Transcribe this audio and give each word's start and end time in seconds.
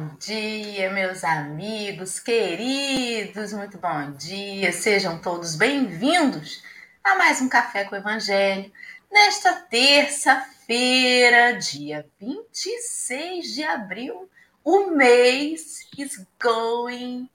bom 0.00 0.16
dia, 0.18 0.90
meus 0.90 1.22
amigos 1.24 2.18
queridos, 2.18 3.52
muito 3.52 3.76
bom 3.76 4.12
dia. 4.12 4.72
Sejam 4.72 5.20
todos 5.20 5.56
bem-vindos 5.56 6.62
a 7.04 7.16
mais 7.16 7.42
um 7.42 7.50
Café 7.50 7.84
com 7.84 7.94
o 7.94 7.98
Evangelho, 7.98 8.72
nesta 9.12 9.52
terça-feira, 9.60 11.52
dia 11.58 12.08
26 12.18 13.52
de 13.52 13.62
abril. 13.62 14.30
O 14.64 14.86
mês 14.86 15.86
is 15.98 16.24
going 16.42 17.28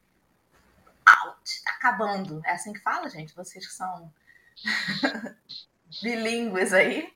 out, 1.06 1.64
tá 1.64 1.70
acabando. 1.70 2.42
É 2.44 2.54
assim 2.54 2.74
que 2.74 2.80
fala, 2.80 3.08
gente? 3.12 3.36
Vocês 3.36 3.68
que 3.68 3.74
são 3.74 4.12
bilíngues 6.02 6.74
aí. 6.74 7.14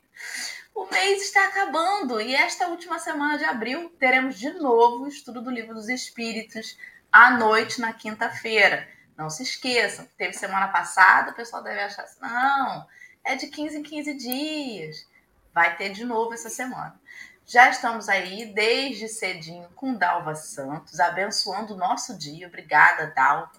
O 0.79 0.87
mês 0.89 1.23
está 1.23 1.45
acabando 1.45 2.21
e 2.21 2.33
esta 2.33 2.69
última 2.69 2.99
semana 2.99 3.37
de 3.37 3.43
abril 3.43 3.89
teremos 3.99 4.39
de 4.39 4.49
novo 4.51 5.03
o 5.03 5.07
estudo 5.09 5.41
do 5.41 5.51
Livro 5.51 5.73
dos 5.73 5.89
Espíritos 5.89 6.79
à 7.11 7.31
noite 7.31 7.81
na 7.81 7.91
quinta-feira. 7.91 8.87
Não 9.17 9.29
se 9.29 9.43
esqueçam, 9.43 10.07
teve 10.17 10.31
semana 10.31 10.69
passada, 10.69 11.31
o 11.31 11.35
pessoal 11.35 11.61
deve 11.61 11.81
achar 11.81 12.03
assim, 12.03 12.21
não, 12.21 12.87
é 13.25 13.35
de 13.35 13.47
15 13.47 13.77
em 13.77 13.83
15 13.83 14.13
dias. 14.13 15.05
Vai 15.53 15.75
ter 15.75 15.89
de 15.89 16.05
novo 16.05 16.33
essa 16.33 16.49
semana. 16.49 16.97
Já 17.45 17.69
estamos 17.69 18.07
aí 18.07 18.45
desde 18.45 19.09
cedinho 19.09 19.67
com 19.75 19.93
Dalva 19.93 20.33
Santos, 20.33 20.97
abençoando 21.01 21.73
o 21.73 21.77
nosso 21.77 22.17
dia. 22.17 22.47
Obrigada, 22.47 23.07
Dalva. 23.13 23.51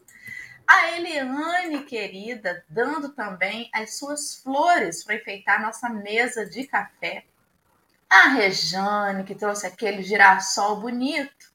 A 0.72 0.92
Eliane, 0.92 1.82
querida, 1.82 2.64
dando 2.68 3.08
também 3.08 3.68
as 3.74 3.98
suas 3.98 4.36
flores 4.36 5.02
para 5.02 5.16
enfeitar 5.16 5.60
nossa 5.60 5.88
mesa 5.88 6.46
de 6.46 6.64
café. 6.64 7.24
A 8.08 8.28
Rejane, 8.28 9.24
que 9.24 9.34
trouxe 9.34 9.66
aquele 9.66 10.00
girassol 10.00 10.76
bonito. 10.76 11.50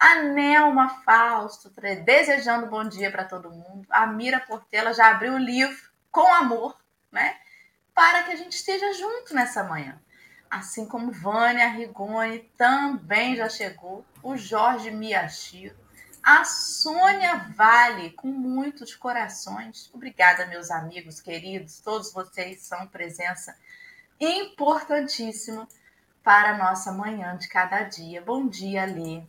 A 0.00 0.16
Nelma 0.16 1.00
Fausto, 1.04 1.70
desejando 2.04 2.66
bom 2.66 2.82
dia 2.88 3.08
para 3.08 3.24
todo 3.24 3.52
mundo. 3.52 3.86
A 3.88 4.04
Mira 4.04 4.40
Portela 4.40 4.92
já 4.92 5.12
abriu 5.12 5.34
o 5.34 5.38
livro 5.38 5.88
com 6.10 6.26
amor, 6.34 6.76
né? 7.12 7.36
Para 7.94 8.24
que 8.24 8.32
a 8.32 8.36
gente 8.36 8.54
esteja 8.54 8.92
junto 8.94 9.32
nessa 9.32 9.62
manhã. 9.62 9.96
Assim 10.50 10.86
como 10.86 11.12
Vânia 11.12 11.68
Rigoni 11.68 12.40
também 12.58 13.36
já 13.36 13.48
chegou. 13.48 14.04
O 14.24 14.36
Jorge 14.36 14.90
Miachiro 14.90 15.85
a 16.26 16.42
Sônia 16.44 17.46
Vale, 17.56 18.10
com 18.10 18.26
muitos 18.26 18.96
corações. 18.96 19.88
Obrigada, 19.94 20.44
meus 20.46 20.72
amigos 20.72 21.20
queridos. 21.20 21.78
Todos 21.78 22.12
vocês 22.12 22.62
são 22.62 22.84
presença 22.88 23.54
importantíssima 24.18 25.68
para 26.24 26.50
a 26.50 26.58
nossa 26.58 26.90
manhã 26.90 27.36
de 27.36 27.48
cada 27.48 27.84
dia. 27.84 28.20
Bom 28.20 28.48
dia, 28.48 28.84
Lê. 28.86 29.22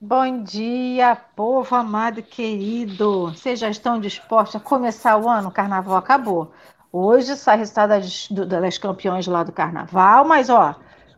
Bom 0.00 0.44
dia, 0.44 1.16
povo 1.16 1.74
amado 1.74 2.20
e 2.20 2.22
querido. 2.22 3.32
Vocês 3.32 3.58
já 3.58 3.68
estão 3.68 4.00
dispostos 4.00 4.54
a 4.54 4.64
começar 4.64 5.16
o 5.16 5.28
ano? 5.28 5.48
O 5.48 5.52
carnaval 5.52 5.96
acabou. 5.96 6.54
Hoje 6.92 7.36
sai 7.36 7.58
resultado 7.58 7.90
das, 7.90 8.28
das 8.28 8.78
campeões 8.78 9.26
lá 9.26 9.42
do 9.42 9.50
carnaval, 9.50 10.24
mas 10.24 10.48
ó, 10.48 10.76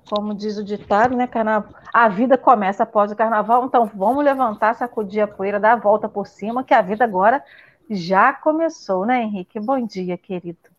como 0.09 0.35
diz 0.35 0.57
o 0.59 0.65
ditado, 0.65 1.17
né, 1.17 1.27
carnaval, 1.27 1.75
a 1.93 2.09
vida 2.09 2.37
começa 2.37 2.83
após 2.83 3.11
o 3.13 3.17
carnaval, 3.17 3.65
então 3.67 3.87
vamos 3.87 4.25
levantar, 4.25 4.75
sacudir 4.75 5.23
a 5.23 5.29
poeira, 5.29 5.61
dar 5.61 5.73
a 5.73 5.77
volta 5.77 6.09
por 6.09 6.27
cima, 6.27 6.65
que 6.65 6.75
a 6.75 6.83
vida 6.83 7.05
agora 7.05 7.43
já 7.89 8.33
começou, 8.33 9.07
né, 9.07 9.23
Henrique? 9.23 9.61
Bom 9.61 9.85
dia, 9.87 10.17
querido. 10.17 10.71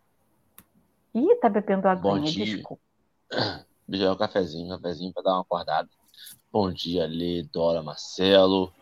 Ih, 1.13 1.35
tá 1.35 1.47
bebendo 1.49 1.87
água, 1.87 2.13
Bom 2.15 2.21
dia. 2.21 2.45
desculpa. 2.45 2.81
Já 3.89 4.11
um 4.11 4.15
cafezinho, 4.15 4.65
um 4.65 4.77
cafezinho 4.77 5.13
para 5.13 5.23
dar 5.23 5.33
uma 5.33 5.41
acordada. 5.41 5.89
Bom 6.51 6.71
dia, 6.71 7.05
Lê, 7.05 7.43
Dora, 7.43 7.83
Marcelo. 7.83 8.73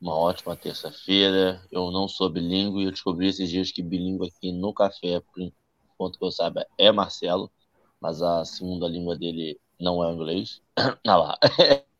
Uma 0.00 0.14
ótima 0.14 0.56
terça-feira. 0.56 1.62
Eu 1.70 1.90
não 1.90 2.08
sou 2.08 2.28
bilíngue 2.28 2.82
e 2.82 2.84
eu 2.84 2.90
descobri 2.90 3.28
esses 3.28 3.48
dias 3.48 3.70
que 3.70 3.82
bilíngue 3.82 4.26
aqui 4.26 4.52
no 4.52 4.74
café, 4.74 5.20
por 5.20 5.40
enquanto 5.40 6.18
que 6.18 6.24
eu 6.24 6.32
saiba, 6.32 6.66
é 6.76 6.90
Marcelo, 6.90 7.50
mas 8.00 8.20
a 8.20 8.44
segunda 8.44 8.88
língua 8.88 9.16
dele 9.16 9.58
não 9.80 10.04
é 10.04 10.12
inglês. 10.12 10.60
Ah 11.06 11.16
lá. 11.16 11.38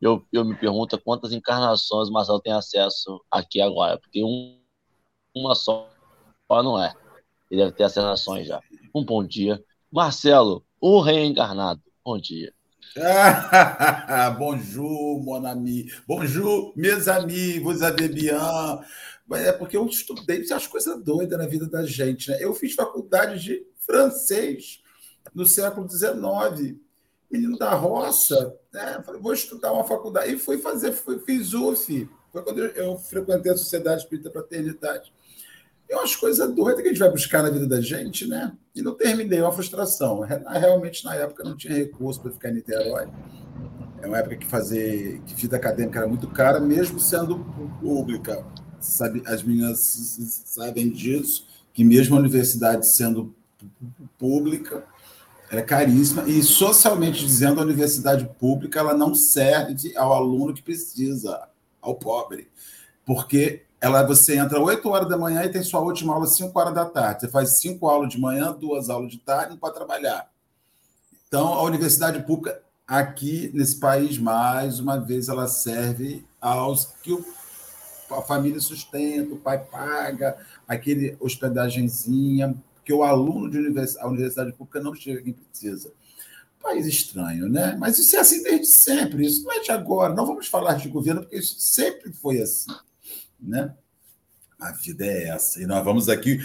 Eu, 0.00 0.24
eu 0.32 0.44
me 0.44 0.54
pergunto 0.54 0.96
quantas 1.00 1.32
encarnações 1.32 2.08
o 2.08 2.12
Marcelo 2.12 2.40
tem 2.40 2.52
acesso 2.52 3.20
aqui 3.28 3.60
agora, 3.60 3.98
porque 3.98 4.22
um, 4.22 4.56
uma 5.34 5.56
só 5.56 5.90
não 6.48 6.80
é. 6.80 6.94
Ele 7.50 7.62
deve 7.62 7.72
ter 7.72 7.82
as 7.82 8.24
já. 8.46 8.60
Um 8.94 9.04
bom 9.04 9.24
dia. 9.24 9.62
Marcelo, 9.90 10.64
o 10.80 11.00
reencarnado. 11.00 11.82
Bom 12.04 12.16
dia. 12.16 12.52
Bonjour, 14.38 15.20
mon 15.22 15.44
ami. 15.44 15.90
Bonjour, 16.06 16.72
vous 17.62 17.82
avez 17.82 18.08
bien. 18.08 18.38
É 19.32 19.52
porque 19.52 19.76
eu 19.76 19.84
estudei 19.86 20.44
as 20.52 20.66
coisas 20.66 21.02
doidas 21.02 21.38
na 21.38 21.46
vida 21.46 21.68
da 21.68 21.84
gente, 21.84 22.30
né? 22.30 22.38
Eu 22.40 22.54
fiz 22.54 22.74
faculdade 22.74 23.42
de 23.42 23.66
francês 23.84 24.80
no 25.34 25.46
século 25.46 25.88
XIX. 25.88 26.76
Menino 27.30 27.58
da 27.58 27.74
roça, 27.74 28.54
né? 28.72 29.02
Falei, 29.04 29.20
vou 29.20 29.34
estudar 29.34 29.72
uma 29.72 29.84
faculdade. 29.84 30.32
E 30.32 30.38
fui 30.38 30.58
fazer, 30.58 30.92
fui, 30.92 31.18
fiz 31.18 31.52
UF. 31.52 32.08
Foi 32.32 32.42
quando 32.42 32.58
eu, 32.58 32.68
eu 32.70 32.98
frequentei 32.98 33.52
a 33.52 33.56
Sociedade 33.56 34.02
Espírita 34.02 34.30
Fraternidade. 34.30 35.12
É 35.88 35.96
umas 35.96 36.14
coisas 36.14 36.54
doidas 36.54 36.82
que 36.82 36.88
a 36.88 36.90
gente 36.90 37.00
vai 37.00 37.10
buscar 37.10 37.42
na 37.42 37.50
vida 37.50 37.66
da 37.66 37.80
gente, 37.80 38.26
né? 38.26 38.52
E 38.74 38.82
não 38.82 38.94
terminei, 38.94 39.38
é 39.38 39.42
uma 39.42 39.52
frustração. 39.52 40.20
Realmente, 40.20 41.04
na 41.04 41.14
época, 41.14 41.42
não 41.42 41.56
tinha 41.56 41.74
recurso 41.74 42.20
para 42.20 42.30
ficar 42.30 42.50
em 42.50 42.54
Niterói. 42.54 43.08
É 44.02 44.06
uma 44.06 44.18
época 44.18 44.36
que 44.36 44.46
fazer 44.46 45.20
que 45.26 45.34
fita 45.34 45.56
acadêmica 45.56 45.98
era 45.98 46.08
muito 46.08 46.28
cara, 46.28 46.60
mesmo 46.60 47.00
sendo 47.00 47.38
pública. 47.80 48.44
Sabe, 48.80 49.22
as 49.26 49.42
meninas 49.42 49.80
sabem 50.44 50.88
disso, 50.90 51.46
que 51.72 51.82
mesmo 51.82 52.14
a 52.16 52.18
universidade 52.20 52.86
sendo 52.94 53.34
pública, 54.18 54.84
é 55.50 55.62
caríssima 55.62 56.28
e 56.28 56.42
socialmente 56.42 57.24
dizendo 57.24 57.60
a 57.60 57.64
universidade 57.64 58.28
pública 58.38 58.80
ela 58.80 58.94
não 58.94 59.14
serve 59.14 59.96
ao 59.96 60.12
aluno 60.12 60.52
que 60.52 60.62
precisa, 60.62 61.48
ao 61.80 61.94
pobre, 61.94 62.48
porque 63.06 63.62
ela 63.80 64.02
você 64.02 64.36
entra 64.36 64.60
8 64.60 64.88
horas 64.88 65.08
da 65.08 65.16
manhã 65.16 65.44
e 65.44 65.48
tem 65.48 65.62
sua 65.62 65.80
última 65.80 66.12
aula 66.12 66.26
às 66.26 66.36
5 66.36 66.58
horas 66.58 66.74
da 66.74 66.84
tarde. 66.84 67.20
Você 67.20 67.28
faz 67.28 67.60
cinco 67.60 67.88
aulas 67.88 68.10
de 68.10 68.20
manhã, 68.20 68.52
duas 68.52 68.90
aulas 68.90 69.10
de 69.10 69.18
tarde 69.18 69.56
para 69.56 69.72
trabalhar. 69.72 70.28
Então, 71.28 71.54
a 71.54 71.62
universidade 71.62 72.22
pública 72.24 72.60
aqui 72.86 73.50
nesse 73.54 73.78
país, 73.78 74.18
mais 74.18 74.80
uma 74.80 74.98
vez, 74.98 75.28
ela 75.28 75.46
serve 75.46 76.26
aos 76.40 76.86
que 77.02 77.16
a 78.10 78.22
família 78.22 78.60
sustenta, 78.60 79.34
o 79.34 79.38
pai 79.38 79.58
paga, 79.58 80.36
aquele 80.66 81.16
hospedagenzinha, 81.20 82.56
porque 82.88 82.92
o 82.94 83.02
aluno 83.02 83.50
de 83.50 83.58
universidade, 83.58 84.06
a 84.06 84.08
universidade 84.08 84.52
pública 84.54 84.80
não 84.80 84.94
chega 84.94 85.20
quem 85.20 85.34
precisa. 85.34 85.92
País 86.58 86.86
estranho, 86.86 87.46
né? 87.46 87.76
Mas 87.78 87.98
isso 87.98 88.16
é 88.16 88.20
assim 88.20 88.42
desde 88.42 88.66
sempre, 88.66 89.26
isso 89.26 89.44
não 89.44 89.52
é 89.52 89.60
de 89.60 89.70
agora. 89.70 90.14
Não 90.14 90.24
vamos 90.24 90.46
falar 90.46 90.74
de 90.74 90.88
governo, 90.88 91.20
porque 91.20 91.36
isso 91.36 91.56
sempre 91.60 92.10
foi 92.14 92.40
assim, 92.40 92.72
né? 93.38 93.74
A 94.58 94.72
vida 94.72 95.04
é 95.04 95.28
essa. 95.28 95.60
E 95.60 95.66
nós 95.66 95.84
vamos 95.84 96.08
aqui 96.08 96.38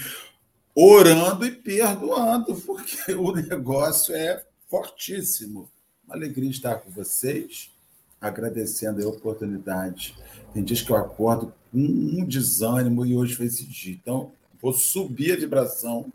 orando 0.75 1.45
e 1.45 1.51
perdoando, 1.51 2.55
porque 2.57 3.13
o 3.15 3.31
negócio 3.31 4.13
é 4.13 4.45
fortíssimo. 4.69 5.71
Uma 6.05 6.15
alegria 6.15 6.49
estar 6.49 6.75
com 6.75 6.91
vocês, 6.91 7.71
agradecendo 8.19 9.01
a 9.01 9.09
oportunidade. 9.09 10.13
Tem 10.53 10.61
dias 10.61 10.81
que 10.81 10.91
eu 10.91 10.97
acordo 10.97 11.53
com 11.71 11.79
um 11.79 12.25
desânimo 12.25 13.05
e 13.05 13.15
hoje 13.15 13.33
foi 13.33 13.45
esse 13.45 13.63
dia. 13.63 13.93
Então, 13.93 14.33
vou 14.61 14.73
subir 14.73 15.31
a 15.31 15.37
vibração 15.37 16.11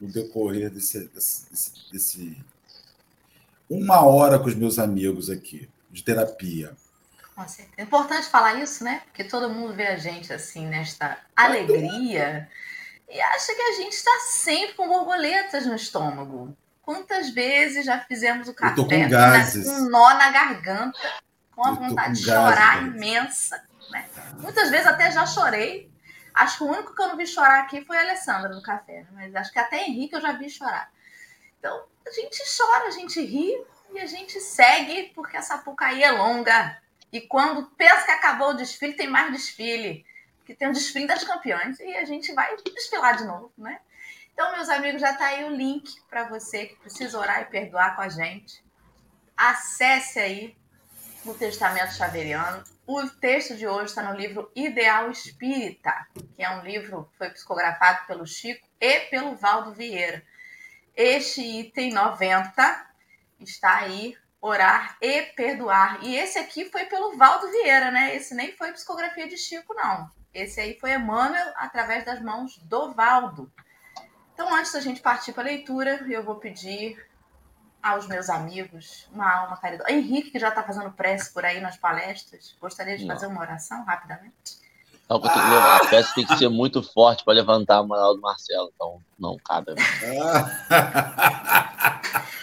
no 0.00 0.08
decorrer 0.08 0.70
desse, 0.70 1.08
desse, 1.08 1.90
desse, 1.90 2.44
uma 3.68 4.04
hora 4.04 4.38
com 4.38 4.46
os 4.46 4.54
meus 4.54 4.78
amigos 4.78 5.30
aqui 5.30 5.68
de 5.90 6.02
terapia. 6.02 6.74
É 7.76 7.82
importante 7.82 8.28
falar 8.28 8.54
isso, 8.54 8.82
né? 8.82 9.02
Porque 9.06 9.22
todo 9.22 9.50
mundo 9.50 9.74
vê 9.74 9.88
a 9.88 9.98
gente 9.98 10.32
assim 10.32 10.66
nesta 10.66 11.18
alegria 11.34 12.48
e 13.08 13.20
acha 13.20 13.54
que 13.54 13.60
a 13.60 13.72
gente 13.72 13.92
está 13.92 14.10
sempre 14.20 14.74
com 14.74 14.88
borboletas 14.88 15.66
no 15.66 15.74
estômago. 15.74 16.56
Quantas 16.80 17.30
vezes 17.30 17.84
já 17.84 18.00
fizemos 18.00 18.48
o 18.48 18.54
café 18.54 18.74
com, 18.74 19.08
gases. 19.08 19.68
com 19.68 19.72
um 19.72 19.90
nó 19.90 20.14
na 20.14 20.30
garganta, 20.30 20.98
com 21.54 21.66
a 21.66 21.72
vontade 21.72 22.14
de 22.14 22.24
chorar 22.24 22.80
gases, 22.80 22.94
imensa. 22.94 23.64
Né? 23.90 24.04
Muitas 24.38 24.70
vezes 24.70 24.86
até 24.86 25.10
já 25.10 25.26
chorei 25.26 25.90
Acho 26.36 26.58
que 26.58 26.64
o 26.64 26.68
único 26.68 26.94
que 26.94 27.00
eu 27.00 27.08
não 27.08 27.16
vi 27.16 27.26
chorar 27.26 27.60
aqui 27.60 27.82
foi 27.82 27.96
a 27.96 28.02
Alessandra 28.02 28.50
no 28.50 28.62
café, 28.62 29.00
né? 29.00 29.06
mas 29.12 29.34
acho 29.34 29.50
que 29.50 29.58
até 29.58 29.84
Henrique 29.84 30.14
eu 30.14 30.20
já 30.20 30.32
vi 30.32 30.50
chorar. 30.50 30.92
Então, 31.58 31.84
a 32.06 32.10
gente 32.10 32.42
chora, 32.56 32.88
a 32.88 32.90
gente 32.90 33.18
ri 33.20 33.56
e 33.94 33.98
a 33.98 34.04
gente 34.04 34.38
segue, 34.38 35.12
porque 35.14 35.34
essa 35.34 35.56
Pucaí 35.56 36.02
é 36.02 36.12
longa. 36.12 36.80
E 37.10 37.22
quando 37.22 37.66
pensa 37.70 38.04
que 38.04 38.10
acabou 38.10 38.50
o 38.50 38.54
desfile, 38.54 38.92
tem 38.92 39.08
mais 39.08 39.32
desfile. 39.32 40.04
Que 40.44 40.54
tem 40.54 40.68
o 40.68 40.72
desfile 40.72 41.06
das 41.06 41.24
campeões 41.24 41.80
e 41.80 41.96
a 41.96 42.04
gente 42.04 42.32
vai 42.34 42.54
desfilar 42.56 43.16
de 43.16 43.24
novo, 43.24 43.50
né? 43.56 43.80
Então, 44.34 44.52
meus 44.52 44.68
amigos, 44.68 45.00
já 45.00 45.12
está 45.12 45.28
aí 45.28 45.44
o 45.44 45.56
link 45.56 45.98
para 46.10 46.24
você 46.24 46.66
que 46.66 46.76
precisa 46.76 47.18
orar 47.18 47.40
e 47.40 47.46
perdoar 47.46 47.96
com 47.96 48.02
a 48.02 48.10
gente. 48.10 48.62
acesse 49.34 50.18
aí 50.18 50.56
o 51.24 51.32
Testamento 51.32 51.94
Xaveriano. 51.94 52.62
O 52.88 53.04
texto 53.08 53.56
de 53.56 53.66
hoje 53.66 53.86
está 53.86 54.00
no 54.04 54.16
livro 54.16 54.48
Ideal 54.54 55.10
Espírita, 55.10 56.06
que 56.36 56.40
é 56.44 56.48
um 56.50 56.62
livro 56.62 57.08
que 57.10 57.18
foi 57.18 57.30
psicografado 57.30 58.06
pelo 58.06 58.24
Chico 58.24 58.64
e 58.80 59.00
pelo 59.10 59.34
Valdo 59.34 59.72
Vieira. 59.72 60.22
Este 60.94 61.40
item 61.42 61.92
90 61.92 62.86
está 63.40 63.78
aí, 63.78 64.16
orar 64.40 64.96
e 65.02 65.22
perdoar. 65.22 65.98
E 66.04 66.14
esse 66.14 66.38
aqui 66.38 66.66
foi 66.70 66.84
pelo 66.84 67.16
Valdo 67.16 67.50
Vieira, 67.50 67.90
né? 67.90 68.14
Esse 68.14 68.36
nem 68.36 68.52
foi 68.52 68.72
psicografia 68.72 69.26
de 69.26 69.36
Chico, 69.36 69.74
não. 69.74 70.08
Esse 70.32 70.60
aí 70.60 70.78
foi 70.78 70.92
Emmanuel 70.92 71.54
através 71.56 72.04
das 72.04 72.22
mãos 72.22 72.56
do 72.58 72.94
Valdo. 72.94 73.52
Então, 74.32 74.54
antes 74.54 74.72
da 74.72 74.80
gente 74.80 75.00
partir 75.00 75.32
para 75.32 75.42
a 75.42 75.46
leitura, 75.46 76.06
eu 76.08 76.22
vou 76.22 76.36
pedir 76.36 77.04
aos 77.86 78.06
meus 78.08 78.28
amigos 78.28 79.08
uma 79.12 79.32
alma 79.32 79.56
caridosa. 79.56 79.90
Henrique, 79.92 80.30
que 80.30 80.38
já 80.38 80.48
está 80.48 80.62
fazendo 80.62 80.90
prece 80.90 81.32
por 81.32 81.44
aí 81.44 81.60
nas 81.60 81.76
palestras, 81.76 82.54
gostaria 82.60 82.98
de 82.98 83.04
Não. 83.04 83.14
fazer 83.14 83.26
uma 83.28 83.40
oração 83.40 83.84
rapidamente? 83.84 84.66
Não, 85.08 85.22
a 85.24 85.86
prece 85.86 86.12
tem 86.16 86.26
que 86.26 86.36
ser 86.36 86.48
muito 86.48 86.82
forte 86.82 87.24
para 87.24 87.34
levantar 87.34 87.76
a 87.76 87.82
moral 87.84 88.16
do 88.16 88.20
Marcelo, 88.20 88.72
então 88.74 89.00
não 89.16 89.36
cabe. 89.38 89.72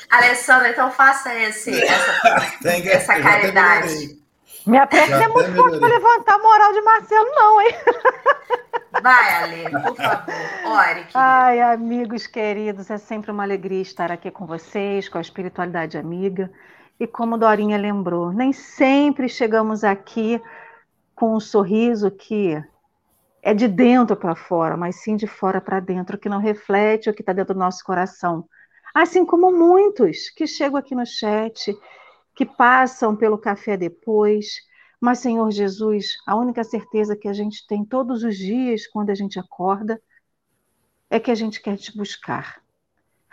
Alessandra, 0.10 0.70
então 0.70 0.90
faça 0.90 1.36
esse, 1.36 1.78
essa, 1.84 2.22
que, 2.62 2.90
essa 2.90 3.22
caridade. 3.22 4.18
Minha 4.66 4.88
prece 4.88 5.12
é 5.12 5.28
muito 5.28 5.54
forte 5.56 5.78
para 5.78 5.90
levantar 5.90 6.36
a 6.36 6.40
moral 6.40 6.72
de 6.72 6.82
Marcelo, 6.82 7.30
não, 7.36 7.62
hein? 7.62 7.76
Vai, 9.02 9.44
Ale, 9.44 9.70
por 9.72 9.96
favor. 9.96 10.34
Ore. 10.66 11.08
Ai, 11.14 11.62
amigos 11.62 12.28
queridos, 12.28 12.92
é 12.92 12.98
sempre 12.98 13.32
uma 13.32 13.44
alegria 13.44 13.82
estar 13.82 14.12
aqui 14.12 14.30
com 14.30 14.46
vocês, 14.46 15.10
com 15.10 15.18
a 15.18 15.22
espiritualidade 15.22 15.98
amiga. 15.98 16.52
E 17.00 17.08
como 17.08 17.38
Dorinha 17.38 17.78
lembrou, 17.78 18.32
nem 18.32 18.54
sempre 18.54 19.28
chegamos 19.28 19.84
aqui 19.84 20.40
com 21.16 21.36
um 21.36 21.40
sorriso 21.40 22.12
que 22.12 22.62
é 23.42 23.54
de 23.54 23.68
dentro 23.68 24.16
para 24.16 24.36
fora, 24.36 24.78
mas 24.78 24.98
sim 24.98 25.16
de 25.16 25.28
fora 25.28 25.60
para 25.60 25.80
dentro, 25.80 26.18
que 26.18 26.30
não 26.30 26.40
reflete 26.40 27.10
o 27.10 27.14
que 27.14 27.22
está 27.22 27.34
dentro 27.34 27.56
do 27.56 27.60
nosso 27.60 27.84
coração. 27.84 28.48
Assim 28.94 29.26
como 29.26 29.52
muitos 29.52 30.30
que 30.30 30.46
chegam 30.46 30.78
aqui 30.78 30.94
no 30.94 31.06
chat, 31.06 31.76
que 32.36 32.46
passam 32.46 33.16
pelo 33.16 33.38
café 33.40 33.76
depois, 33.76 34.62
mas, 35.04 35.20
Senhor 35.20 35.52
Jesus, 35.52 36.18
a 36.26 36.34
única 36.34 36.64
certeza 36.64 37.14
que 37.14 37.28
a 37.28 37.34
gente 37.34 37.68
tem 37.68 37.84
todos 37.84 38.24
os 38.24 38.38
dias 38.38 38.88
quando 38.88 39.10
a 39.10 39.14
gente 39.14 39.38
acorda 39.38 40.02
é 41.10 41.20
que 41.20 41.30
a 41.30 41.36
gente 41.36 41.62
quer 41.62 41.76
te 41.76 41.94
buscar. 41.94 42.64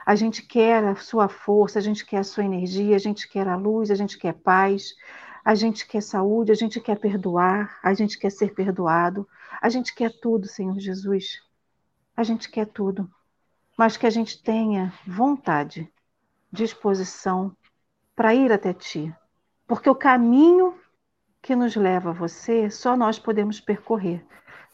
A 0.05 0.17
gente 0.17 0.43
quer 0.43 0.83
a 0.83 0.97
sua 0.97 1.29
força, 1.29 1.79
a 1.79 1.81
gente 1.81 2.05
quer 2.05 2.17
a 2.17 2.25
sua 2.25 2.45
energia, 2.45 2.97
a 2.97 2.99
gente 2.99 3.29
quer 3.29 3.47
a 3.47 3.55
luz, 3.55 3.89
a 3.93 3.95
gente 3.95 4.19
quer 4.19 4.33
paz, 4.33 4.97
a 5.45 5.55
gente 5.55 5.87
quer 5.87 6.03
saúde, 6.03 6.51
a 6.51 6.57
gente 6.57 6.81
quer 6.81 6.99
perdoar, 6.99 7.79
a 7.85 7.95
gente 7.95 8.19
quer 8.19 8.31
ser 8.31 8.53
perdoado, 8.53 9.25
a 9.63 9.69
gente 9.69 9.95
quer 9.95 10.11
tudo, 10.21 10.49
Senhor 10.49 10.77
Jesus. 10.77 11.41
A 12.17 12.25
gente 12.25 12.51
quer 12.51 12.67
tudo. 12.67 13.09
Mas 13.79 13.97
que 13.97 14.09
a 14.09 14.11
gente 14.11 14.43
tenha 14.43 14.93
vontade, 15.07 15.89
disposição 16.53 17.57
para 18.17 18.35
ir 18.35 18.51
até 18.51 18.73
Ti. 18.73 19.15
Porque 19.69 19.89
o 19.89 19.95
caminho 19.95 20.80
que 21.43 21.57
nos 21.57 21.75
leva 21.77 22.11
a 22.11 22.15
você, 22.15 22.71
só 22.71 22.97
nós 22.97 23.19
podemos 23.19 23.61
percorrer. 23.61 24.25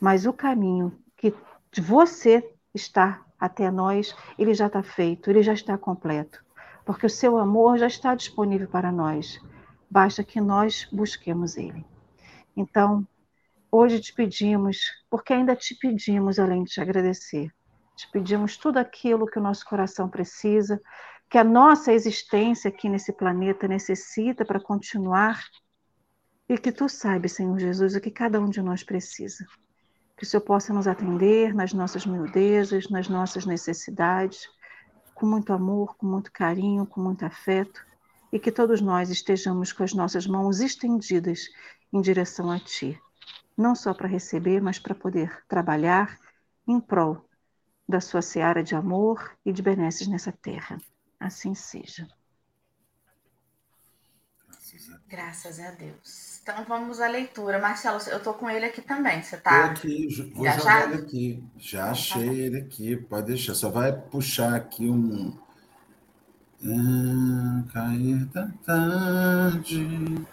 Mas 0.01 0.27
o 0.27 0.33
caminho 0.33 0.99
que 1.17 1.33
você 1.81 2.49
está 2.75 3.25
até 3.39 3.71
nós, 3.71 4.15
ele 4.39 4.55
já 4.55 4.67
está 4.67 4.83
feito, 4.83 5.31
ele 5.31 5.43
já 5.43 5.53
está 5.53 5.77
completo. 5.77 6.45
Porque 6.85 7.07
o 7.07 7.11
seu 7.11 7.37
amor 7.39 7.79
já 7.79 7.87
está 7.87 8.15
disponível 8.15 8.69
para 8.69 8.93
nós. 8.93 9.41
Basta 9.91 10.25
que 10.25 10.41
nós 10.41 10.89
busquemos 10.91 11.57
ele. 11.57 11.85
Então, 12.57 13.07
hoje 13.71 14.01
te 14.01 14.13
pedimos, 14.15 14.79
porque 15.11 15.33
ainda 15.33 15.55
te 15.55 15.75
pedimos, 15.75 16.39
além 16.39 16.65
de 16.65 16.71
te 16.71 16.81
agradecer, 16.81 17.53
te 17.97 18.11
pedimos 18.11 18.57
tudo 18.57 18.79
aquilo 18.79 19.27
que 19.27 19.39
o 19.39 19.43
nosso 19.43 19.65
coração 19.67 20.09
precisa, 20.09 20.81
que 21.29 21.39
a 21.39 21.45
nossa 21.45 21.93
existência 21.93 22.69
aqui 22.69 22.89
nesse 22.89 23.13
planeta 23.13 23.67
necessita 23.67 24.45
para 24.45 24.61
continuar 24.61 25.43
e 26.49 26.57
que 26.57 26.71
tu 26.71 26.89
saibas, 26.89 27.33
Senhor 27.33 27.59
Jesus, 27.59 27.95
o 27.95 28.01
que 28.01 28.11
cada 28.11 28.41
um 28.41 28.49
de 28.49 28.63
nós 28.63 28.83
precisa. 28.83 29.47
Que 30.17 30.23
o 30.23 30.27
Senhor 30.27 30.43
possa 30.43 30.73
nos 30.73 30.87
atender 30.87 31.55
nas 31.55 31.73
nossas 31.73 32.07
miudezas, 32.07 32.89
nas 32.89 33.09
nossas 33.09 33.45
necessidades, 33.45 34.49
com 35.15 35.27
muito 35.27 35.53
amor, 35.53 35.97
com 35.97 36.07
muito 36.07 36.31
carinho, 36.31 36.87
com 36.87 37.01
muito 37.01 37.25
afeto, 37.25 37.85
e 38.33 38.39
que 38.39 38.53
todos 38.53 38.81
nós 38.81 39.11
estejamos 39.11 39.73
com 39.73 39.83
as 39.83 39.93
nossas 39.93 40.27
mãos 40.27 40.61
estendidas 40.61 41.49
em 41.93 42.01
direção 42.01 42.51
a 42.51 42.59
Ti, 42.59 43.01
não 43.57 43.75
só 43.75 43.93
para 43.93 44.09
receber, 44.09 44.61
mas 44.61 44.79
para 44.79 44.95
poder 44.95 45.43
trabalhar 45.49 46.19
em 46.69 46.81
prol 46.81 47.29
da 47.89 48.01
Sua 48.01 48.23
seara 48.23 48.63
de 48.63 48.75
amor 48.75 49.33
e 49.45 49.53
de 49.53 49.63
benesses 49.63 50.07
nessa 50.07 50.33
terra. 50.33 50.79
Assim 51.19 51.55
seja. 51.55 52.07
Graças 55.09 55.61
a 55.61 55.71
Deus. 55.71 56.41
Então 56.43 56.65
vamos 56.65 57.01
à 57.01 57.07
leitura. 57.07 57.61
Marcelo, 57.61 58.01
eu 58.09 58.21
tô 58.21 58.35
com 58.35 58.51
ele 58.51 58.67
aqui 58.67 58.83
também. 58.83 59.23
Você 59.23 59.37
tá? 59.37 59.69
Tô 59.69 59.73
aqui, 59.73 60.33
vou 60.35 60.51
jogar 60.51 60.91
ele 60.91 61.03
aqui. 61.03 61.45
Já 61.57 61.79
então 61.79 61.87
tá 61.87 61.91
achei 61.93 62.41
ele 62.41 62.59
aqui. 62.59 62.97
Pode 62.97 63.27
deixar. 63.29 63.55
Só 63.55 63.71
vai 63.71 63.93
puxar 63.93 64.55
aqui 64.55 64.89
um. 64.89 65.39
Ah, 66.65 67.65
cair 67.73 68.25
da 68.27 68.49
tarde. 68.65 70.27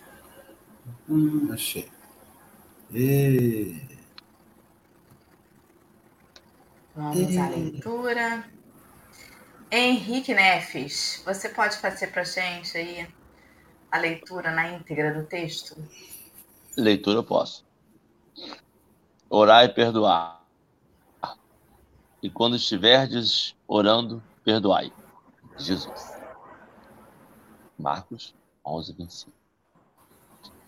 Hum, 1.08 1.50
achei. 1.52 1.90
E... 2.92 3.80
Vamos 6.96 7.18
e... 7.18 7.38
à 7.38 7.50
leitura. 7.50 8.44
Henrique 9.72 10.34
Nefes, 10.36 11.22
você 11.26 11.50
pode 11.50 11.78
fazer 11.78 12.08
para 12.08 12.24
gente 12.24 12.78
aí 12.78 13.08
a 13.94 14.00
leitura 14.00 14.50
na 14.50 14.72
íntegra 14.72 15.14
do 15.14 15.24
texto? 15.28 15.76
Leitura 16.76 17.20
eu 17.20 17.24
posso. 17.24 17.64
Orar 19.30 19.66
e 19.66 19.70
perdoar. 19.70 20.44
E 22.20 22.28
quando 22.28 22.56
estiverdes 22.56 23.56
orando, 23.68 24.24
perdoai. 24.44 24.92
Jesus. 25.60 26.12
Marcos 27.78 28.34
11, 28.66 28.94
25. 28.94 29.38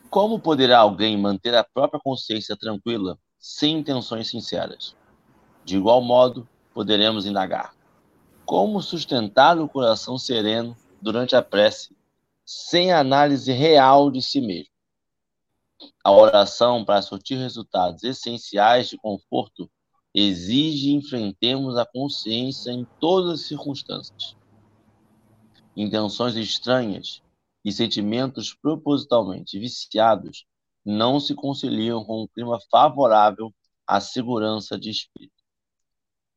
Como 0.08 0.40
poderá 0.40 0.78
alguém 0.78 1.18
manter 1.18 1.56
a 1.56 1.64
própria 1.64 2.00
consciência 2.00 2.56
tranquila 2.56 3.18
sem 3.40 3.80
intenções 3.80 4.30
sinceras? 4.30 4.96
De 5.64 5.78
igual 5.78 6.00
modo, 6.00 6.48
poderemos 6.76 7.26
indagar. 7.26 7.74
Como 8.46 8.84
sustentar 8.84 9.58
o 9.58 9.68
coração 9.68 10.16
sereno 10.16 10.78
durante 11.02 11.36
a 11.36 11.42
prece 11.42 11.95
sem 12.46 12.92
análise 12.92 13.52
real 13.52 14.12
de 14.12 14.22
si 14.22 14.40
mesmo. 14.40 14.70
A 16.04 16.12
oração, 16.12 16.86
para 16.86 17.02
surtir 17.02 17.38
resultados 17.38 18.04
essenciais 18.04 18.88
de 18.90 18.98
conforto, 18.98 19.70
exige 20.14 20.94
enfrentemos 20.94 21.76
a 21.78 21.86
consciência 21.86 22.72
em 22.72 22.88
todas 23.00 23.42
as 23.42 23.48
circunstâncias. 23.48 24.38
Intenções 25.76 26.36
estranhas 26.36 27.22
e 27.66 27.72
sentimentos 27.72 28.54
propositalmente 28.54 29.60
viciados 29.60 30.46
não 30.86 31.20
se 31.20 31.34
conciliam 31.34 32.06
com 32.06 32.24
um 32.24 32.28
clima 32.28 32.60
favorável 32.72 33.54
à 33.86 34.00
segurança 34.00 34.78
de 34.78 34.92
espírito. 34.92 35.34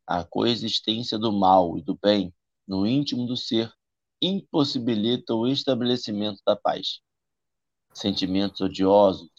A 0.07 0.25
coexistência 0.25 1.19
do 1.19 1.31
mal 1.31 1.77
e 1.79 1.83
do 1.83 1.95
bem 1.95 2.35
no 2.67 2.87
íntimo 2.87 3.27
do 3.27 3.37
ser 3.37 3.73
impossibilita 4.21 5.35
o 5.35 5.47
estabelecimento 5.47 6.43
da 6.45 6.57
paz. 6.57 7.01
Sentimentos 7.93 8.61
odiosos 8.61 9.31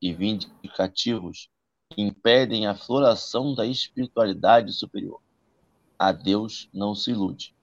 e 0.00 0.12
vindicativos 0.12 1.48
impedem 1.96 2.66
a 2.66 2.74
floração 2.74 3.54
da 3.54 3.66
espiritualidade 3.66 4.72
superior. 4.72 5.20
A 5.98 6.12
Deus 6.12 6.68
não 6.72 6.94
se 6.94 7.10
ilude. 7.10 7.54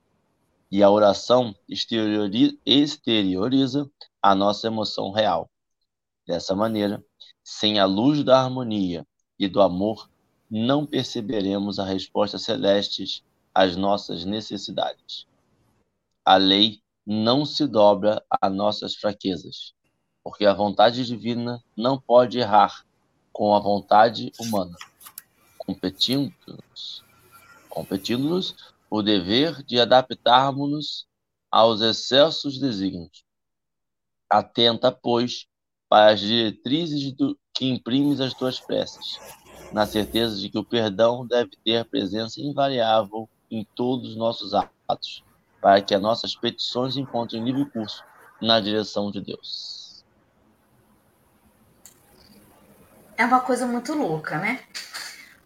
E 0.72 0.82
a 0.82 0.89
oração 0.89 1.56
exterioriza 2.65 3.89
a 4.22 4.34
nossa 4.34 4.68
emoção 4.68 5.12
real. 5.12 5.50
Dessa 6.25 6.56
maneira, 6.56 7.03
sem 7.44 7.80
a 7.80 7.86
luz 7.86 8.24
da 8.24 8.42
harmonia 8.42 9.06
e 9.38 9.48
do 9.48 9.62
amor, 9.62 10.10
não 10.50 10.86
perceberemos 10.86 11.77
as 11.77 11.88
respostas 11.88 12.42
celestes 12.42 13.24
às 13.53 13.75
nossas 13.75 14.25
necessidades 14.25 15.27
a 16.25 16.38
lei 16.38 16.82
não 17.06 17.46
se 17.46 17.68
dobra 17.68 18.24
a 18.30 18.50
nossas 18.50 18.96
fraquezas, 18.96 19.74
porque 20.24 20.46
a 20.46 20.53
vontade 20.53 21.06
divina 21.06 21.62
não 21.75 22.00
pode 22.00 22.39
errar 22.39 22.86
com 23.32 23.56
a 23.56 23.60
vontade 23.60 24.32
humana, 24.39 24.75
competindo-nos 25.58 27.03
competindo 27.74 28.39
o 28.88 29.01
dever 29.01 29.63
de 29.63 29.80
adaptarmos-nos 29.80 31.08
aos 31.50 31.82
excessos 31.82 32.60
desígnios. 32.60 33.25
Atenta, 34.30 34.92
pois, 34.92 35.48
para 35.89 36.13
as 36.13 36.20
diretrizes 36.20 37.15
que 37.51 37.65
imprimes 37.65 38.22
as 38.22 38.36
tuas 38.36 38.60
preces, 38.60 39.20
na 39.72 39.88
certeza 39.88 40.39
de 40.39 40.51
que 40.51 40.58
o 40.58 40.63
perdão 40.63 41.25
deve 41.25 41.51
ter 41.65 41.84
presença 41.86 42.39
invariável 42.39 43.27
em 43.50 43.65
todos 43.75 44.12
os 44.12 44.15
nossos 44.15 44.53
atos, 44.53 45.24
para 45.63 45.82
que 45.82 45.96
as 45.96 46.01
nossas 46.01 46.36
petições 46.36 46.98
encontrem 46.98 47.41
livre 47.41 47.63
curso 47.70 48.03
na 48.41 48.60
direção 48.60 49.10
de 49.10 49.22
Deus. 49.22 50.03
É 53.15 53.24
uma 53.24 53.39
coisa 53.39 53.65
muito 53.65 53.93
louca, 53.93 54.38
né? 54.38 54.62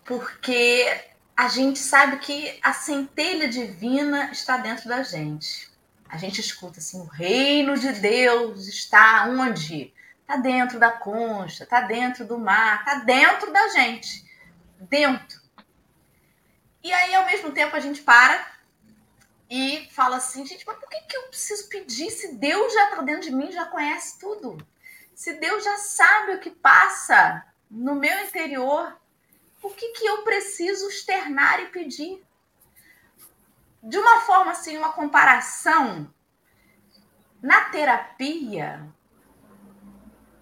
Porque 0.03 0.87
a 1.35 1.47
gente 1.47 1.77
sabe 1.77 2.17
que 2.17 2.59
a 2.63 2.73
centelha 2.73 3.47
divina 3.47 4.31
está 4.31 4.57
dentro 4.57 4.89
da 4.89 5.03
gente. 5.03 5.71
A 6.09 6.17
gente 6.17 6.41
escuta 6.41 6.79
assim: 6.79 6.99
o 6.99 7.05
reino 7.05 7.77
de 7.77 7.91
Deus 7.93 8.65
está 8.67 9.27
onde? 9.29 9.93
Está 10.21 10.37
dentro 10.37 10.79
da 10.79 10.89
concha, 10.89 11.63
está 11.63 11.81
dentro 11.81 12.25
do 12.25 12.39
mar, 12.39 12.79
está 12.79 12.95
dentro 13.05 13.53
da 13.53 13.67
gente. 13.69 14.25
Dentro. 14.79 15.39
E 16.83 16.91
aí, 16.91 17.13
ao 17.13 17.25
mesmo 17.27 17.51
tempo, 17.51 17.75
a 17.75 17.79
gente 17.79 18.01
para 18.01 18.56
e 19.49 19.87
fala 19.91 20.17
assim: 20.17 20.45
gente, 20.45 20.65
mas 20.65 20.77
por 20.77 20.89
que, 20.89 21.01
que 21.01 21.17
eu 21.17 21.23
preciso 21.29 21.69
pedir 21.69 22.09
se 22.11 22.35
Deus 22.35 22.73
já 22.73 22.89
está 22.89 23.01
dentro 23.01 23.21
de 23.21 23.35
mim, 23.35 23.51
já 23.51 23.65
conhece 23.65 24.19
tudo? 24.19 24.57
Se 25.15 25.33
Deus 25.33 25.63
já 25.63 25.77
sabe 25.77 26.33
o 26.33 26.39
que 26.39 26.51
passa 26.51 27.45
no 27.69 27.95
meu 27.95 28.23
interior, 28.25 28.95
o 29.61 29.69
que, 29.69 29.89
que 29.89 30.05
eu 30.05 30.23
preciso 30.23 30.87
externar 30.89 31.61
e 31.61 31.67
pedir? 31.67 32.23
De 33.81 33.97
uma 33.97 34.21
forma 34.21 34.51
assim, 34.51 34.77
uma 34.77 34.93
comparação, 34.93 36.13
na 37.41 37.65
terapia, 37.65 38.87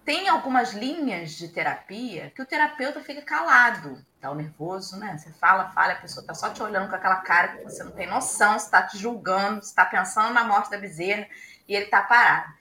tem 0.04 0.28
algumas 0.28 0.72
linhas 0.72 1.32
de 1.32 1.48
terapia 1.48 2.32
que 2.34 2.42
o 2.42 2.46
terapeuta 2.46 3.00
fica 3.00 3.22
calado, 3.22 4.04
tá 4.30 4.34
nervoso, 4.34 4.98
né? 4.98 5.16
Você 5.16 5.30
fala, 5.32 5.70
fala, 5.70 5.92
a 5.92 6.00
pessoa 6.00 6.24
tá 6.26 6.34
só 6.34 6.50
te 6.50 6.62
olhando 6.62 6.88
com 6.88 6.96
aquela 6.96 7.16
cara 7.16 7.56
que 7.56 7.64
você 7.64 7.82
não 7.82 7.92
tem 7.92 8.06
noção, 8.06 8.56
está 8.56 8.82
te 8.82 8.98
julgando, 8.98 9.60
está 9.60 9.84
pensando 9.84 10.32
na 10.32 10.44
morte 10.44 10.70
da 10.70 10.78
bezerra 10.78 11.26
e 11.68 11.74
ele 11.74 11.86
tá 11.86 12.02
parado. 12.02 12.52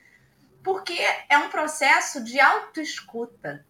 Porque 0.63 0.97
é 1.29 1.37
um 1.37 1.49
processo 1.49 2.23
de 2.23 2.39
autoescuta. 2.39 3.65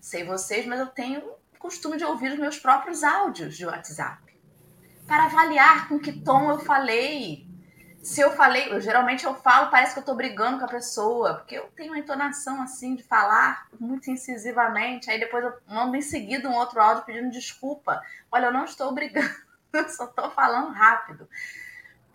Sei 0.00 0.24
vocês, 0.24 0.66
mas 0.66 0.80
eu 0.80 0.86
tenho 0.86 1.22
costume 1.58 1.96
de 1.96 2.04
ouvir 2.04 2.32
os 2.32 2.38
meus 2.38 2.58
próprios 2.58 3.04
áudios 3.04 3.56
de 3.56 3.64
WhatsApp 3.64 4.20
para 5.06 5.26
avaliar 5.26 5.88
com 5.88 5.98
que 5.98 6.12
tom 6.12 6.50
eu 6.50 6.58
falei. 6.58 7.46
Se 8.02 8.20
eu 8.20 8.32
falei, 8.32 8.68
eu, 8.68 8.80
geralmente 8.80 9.24
eu 9.24 9.32
falo, 9.32 9.70
parece 9.70 9.92
que 9.92 10.00
eu 10.00 10.02
estou 10.02 10.16
brigando 10.16 10.58
com 10.58 10.64
a 10.64 10.68
pessoa, 10.68 11.34
porque 11.34 11.54
eu 11.54 11.68
tenho 11.76 11.92
uma 11.92 11.98
entonação 12.00 12.60
assim 12.60 12.96
de 12.96 13.02
falar 13.04 13.68
muito 13.78 14.10
incisivamente. 14.10 15.08
Aí 15.08 15.20
depois 15.20 15.44
eu 15.44 15.52
mando 15.68 15.94
em 15.94 16.02
seguida 16.02 16.48
um 16.48 16.56
outro 16.56 16.80
áudio 16.80 17.04
pedindo 17.04 17.30
desculpa. 17.30 18.02
Olha, 18.30 18.46
eu 18.46 18.52
não 18.52 18.64
estou 18.64 18.92
brigando, 18.92 19.32
eu 19.72 19.88
só 19.88 20.06
estou 20.06 20.32
falando 20.32 20.72
rápido. 20.72 21.28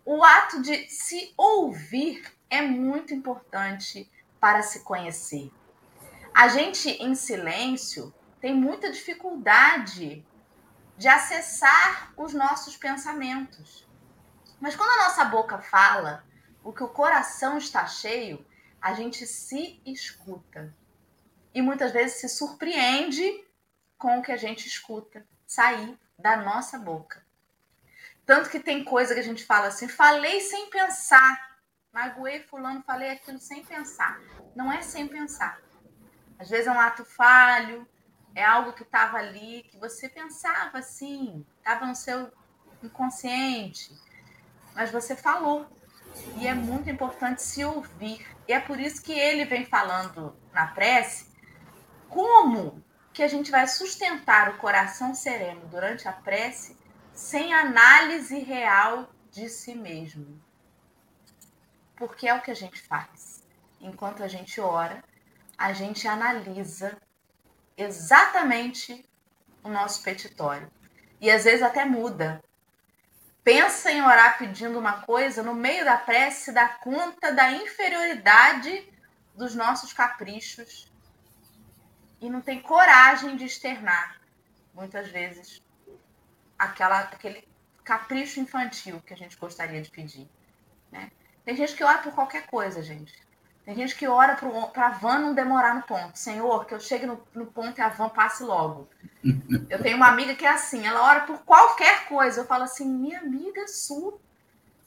O 0.03 0.22
ato 0.25 0.62
de 0.62 0.89
se 0.89 1.34
ouvir 1.38 2.22
é 2.50 2.62
muito 2.62 3.13
importante 3.13 4.12
para 4.41 4.62
se 4.63 4.82
conhecer. 4.82 5.50
A 6.34 6.50
gente 6.50 6.89
em 7.01 7.15
silêncio 7.15 8.13
tem 8.41 8.53
muita 8.53 8.91
dificuldade 8.91 10.25
de 10.98 11.08
acessar 11.08 12.12
os 12.17 12.34
nossos 12.34 12.75
pensamentos. 12.75 13.87
Mas 14.60 14.76
quando 14.76 14.90
a 14.90 15.04
nossa 15.04 15.26
boca 15.26 15.60
fala, 15.60 16.24
o 16.64 16.74
que 16.74 16.84
o 16.84 16.90
coração 16.90 17.58
está 17.58 17.86
cheio, 17.86 18.46
a 18.82 18.94
gente 18.94 19.26
se 19.26 19.82
escuta. 19.86 20.74
E 21.54 21.62
muitas 21.62 21.92
vezes 21.92 22.20
se 22.20 22.30
surpreende 22.30 23.46
com 23.98 24.20
o 24.20 24.22
que 24.22 24.32
a 24.32 24.38
gente 24.38 24.68
escuta 24.68 25.26
sair 25.46 25.98
da 26.18 26.38
nossa 26.38 26.78
boca. 26.78 27.26
Tanto 28.26 28.50
que 28.50 28.60
tem 28.60 28.84
coisa 28.84 29.14
que 29.14 29.20
a 29.20 29.24
gente 29.24 29.46
fala 29.46 29.68
assim, 29.68 29.88
falei 29.88 30.42
sem 30.42 30.70
pensar. 30.70 31.58
Magoei 31.94 32.42
fulano, 32.44 32.84
falei 32.84 33.12
aquilo 33.12 33.40
sem 33.40 33.64
pensar. 33.64 34.20
Não 34.56 34.72
é 34.72 34.82
sem 34.82 35.08
pensar. 35.08 35.60
Às 36.38 36.50
vezes 36.50 36.68
é 36.68 36.72
um 36.72 36.80
ato 36.80 37.06
falho, 37.06 37.88
é 38.36 38.44
algo 38.44 38.74
que 38.74 38.84
estava 38.84 39.18
ali, 39.18 39.64
que 39.64 39.78
você 39.78 40.08
pensava 40.08 40.78
assim, 40.78 41.46
estava 41.58 41.86
no 41.86 41.96
seu 41.96 42.32
inconsciente, 42.84 43.98
mas 44.77 44.91
você 44.91 45.15
falou. 45.15 45.65
E 46.36 46.48
é 46.48 46.53
muito 46.53 46.88
importante 46.88 47.41
se 47.41 47.65
ouvir. 47.65 48.24
E 48.48 48.53
é 48.53 48.60
por 48.60 48.79
isso 48.79 49.01
que 49.01 49.12
ele 49.12 49.43
vem 49.43 49.65
falando 49.65 50.38
na 50.53 50.67
prece 50.67 51.25
como 52.07 52.84
que 53.12 53.24
a 53.24 53.27
gente 53.27 53.50
vai 53.50 53.67
sustentar 53.67 54.51
o 54.51 54.57
coração 54.57 55.15
sereno 55.15 55.62
durante 55.67 56.07
a 56.07 56.13
prece 56.13 56.77
sem 57.12 57.53
análise 57.53 58.38
real 58.38 59.10
de 59.31 59.50
si 59.50 59.74
mesmo. 59.74 60.39
Porque 61.96 62.27
é 62.27 62.36
o 62.36 62.41
que 62.41 62.51
a 62.51 62.55
gente 62.55 62.79
faz. 62.79 63.43
Enquanto 63.81 64.22
a 64.22 64.27
gente 64.27 64.62
ora, 64.62 65.03
a 65.57 65.74
gente 65.74 66.07
analisa 66.07 66.96
exatamente 67.75 69.03
o 69.63 69.69
nosso 69.69 70.03
petitório. 70.03 70.72
E 71.19 71.31
às 71.31 71.46
vezes 71.46 71.63
até 71.63 71.84
muda. 71.84 72.43
Pensa 73.48 73.89
em 73.89 74.01
orar 74.01 74.38
pedindo 74.38 74.77
uma 74.77 75.04
coisa, 75.04 75.42
no 75.42 75.56
meio 75.56 75.86
da 75.86 75.96
prece 75.96 76.51
dá 76.51 76.68
conta 76.68 77.32
da 77.32 77.50
inferioridade 77.50 78.94
dos 79.34 79.56
nossos 79.56 79.94
caprichos 79.94 80.92
e 82.20 82.30
não 82.30 82.42
tem 82.42 82.62
coragem 82.62 83.38
de 83.38 83.46
externar, 83.46 84.20
muitas 84.74 85.08
vezes, 85.08 85.62
aquela, 86.60 87.00
aquele 87.00 87.48
capricho 87.86 88.42
infantil 88.42 89.01
que 89.06 89.13
a 89.13 89.18
gente 89.18 89.38
gostaria 89.38 89.82
de 89.82 89.92
pedir. 89.92 90.30
Né? 90.92 91.10
Tem 91.46 91.56
gente 91.56 91.74
que 91.74 91.86
ora 91.86 92.00
por 92.00 92.13
qualquer 92.13 92.48
coisa, 92.48 92.84
gente. 92.84 93.18
Tem 93.67 93.75
gente 93.75 93.97
que 93.97 94.07
ora 94.07 94.33
para 94.71 94.88
a 94.88 94.91
van 94.91 95.19
não 95.19 95.33
demorar 95.33 95.75
no 95.75 95.81
ponto. 95.81 96.17
Senhor, 96.17 96.65
que 96.65 96.74
eu 96.74 96.79
chegue 96.79 97.05
no, 97.05 97.21
no, 97.33 97.47
ponto 97.47 97.77
e 97.77 97.81
a 97.81 97.89
van 97.89 98.07
passe 98.07 98.41
logo. 98.41 98.88
Eu 99.69 99.83
tenho 99.83 99.97
uma 99.97 100.07
amiga 100.07 100.33
que 100.36 100.45
é 100.45 100.50
assim, 100.50 100.88
ela 100.88 101.01
ora 101.01 101.19
por 101.25 101.39
qualquer 101.39 102.05
coisa. 102.05 102.39
Eu 102.39 102.45
falo 102.45 102.63
assim, 102.63 102.88
minha 102.88 103.19
amiga 103.19 103.67
Su, 103.67 104.21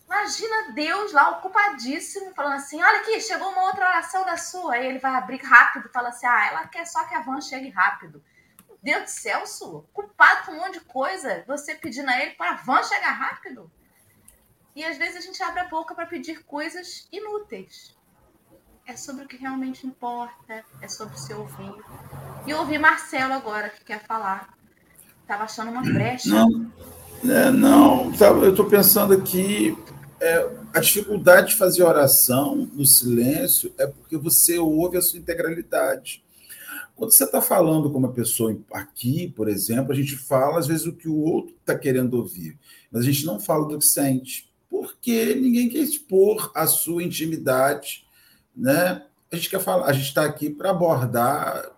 imagina 0.07 0.73
Deus 0.73 1.13
lá 1.13 1.29
ocupadíssimo, 1.29 2.33
falando 2.35 2.55
assim, 2.55 2.83
olha 2.83 3.01
aqui, 3.01 3.21
chegou 3.21 3.51
uma 3.51 3.65
outra 3.65 3.87
oração 3.87 4.25
da 4.25 4.39
sua. 4.39 4.77
Aí 4.77 4.87
ele 4.87 4.99
vai 4.99 5.15
abrir 5.15 5.43
rápido 5.45 5.87
e 5.87 5.93
fala 5.93 6.09
assim, 6.09 6.27
ah, 6.27 6.47
ela 6.47 6.67
quer 6.67 6.87
só 6.87 7.05
que 7.05 7.15
a 7.15 7.21
van 7.21 7.43
chegue 7.43 7.69
rápido. 7.69 8.25
Deus 8.83 9.03
do 9.03 9.11
céu, 9.11 9.47
Su, 9.47 9.85
culpado 9.93 10.47
com 10.47 10.53
um 10.53 10.57
monte 10.57 10.79
de 10.79 10.81
coisa, 10.87 11.45
você 11.47 11.75
pedindo 11.75 12.09
a 12.09 12.19
ele 12.19 12.31
para 12.31 12.53
a 12.53 12.55
van 12.55 12.83
chegar 12.83 13.13
rápido. 13.13 13.71
E 14.75 14.83
às 14.83 14.97
vezes 14.97 15.17
a 15.19 15.21
gente 15.21 15.43
abre 15.43 15.61
a 15.61 15.69
boca 15.69 15.95
para 15.95 16.07
pedir 16.07 16.45
coisas 16.45 17.07
inúteis 17.13 18.00
é 18.91 18.97
sobre 18.97 19.25
o 19.25 19.29
que 19.29 19.37
realmente 19.37 19.87
importa, 19.87 20.65
é 20.83 20.89
sobre 20.89 21.17
se 21.17 21.33
ouvir. 21.33 21.75
E 22.45 22.53
ouvir 22.53 22.79
Marcelo 22.79 23.33
agora, 23.35 23.71
que 23.71 23.85
quer 23.85 24.05
falar. 24.05 24.53
Estava 25.23 25.45
achando 25.45 25.71
uma 25.71 25.83
brecha. 25.83 26.29
Não, 26.29 26.73
é, 27.25 27.51
não 27.53 28.13
eu 28.43 28.51
estou 28.51 28.67
pensando 28.67 29.15
aqui, 29.15 29.79
é, 30.21 30.51
a 30.75 30.81
dificuldade 30.81 31.51
de 31.51 31.57
fazer 31.57 31.85
oração 31.85 32.69
no 32.73 32.85
silêncio 32.85 33.73
é 33.79 33.87
porque 33.87 34.17
você 34.17 34.59
ouve 34.59 34.99
a 34.99 35.03
sua 35.03 35.21
integralidade. 35.21 36.25
Quando 36.97 37.13
você 37.13 37.23
está 37.23 37.41
falando 37.41 37.91
com 37.91 37.99
uma 37.99 38.13
pessoa 38.13 38.59
aqui, 38.73 39.33
por 39.37 39.49
exemplo, 39.49 39.93
a 39.93 39.95
gente 39.95 40.17
fala 40.17 40.59
às 40.59 40.67
vezes 40.67 40.87
o 40.87 40.93
que 40.93 41.09
o 41.09 41.17
outro 41.17 41.55
está 41.61 41.79
querendo 41.79 42.15
ouvir, 42.15 42.59
mas 42.91 43.03
a 43.03 43.05
gente 43.07 43.25
não 43.25 43.39
fala 43.39 43.69
do 43.69 43.79
que 43.79 43.87
sente, 43.87 44.51
porque 44.69 45.37
ninguém 45.37 45.69
quer 45.69 45.79
expor 45.79 46.51
a 46.57 46.67
sua 46.67 47.05
intimidade 47.05 48.10
né? 48.61 49.03
A 49.33 49.37
gente 49.37 49.49
quer 49.49 49.61
falar, 49.61 49.87
a 49.87 49.93
gente 49.93 50.09
está 50.09 50.25
aqui 50.25 50.51
para 50.51 50.71
abordar 50.71 51.71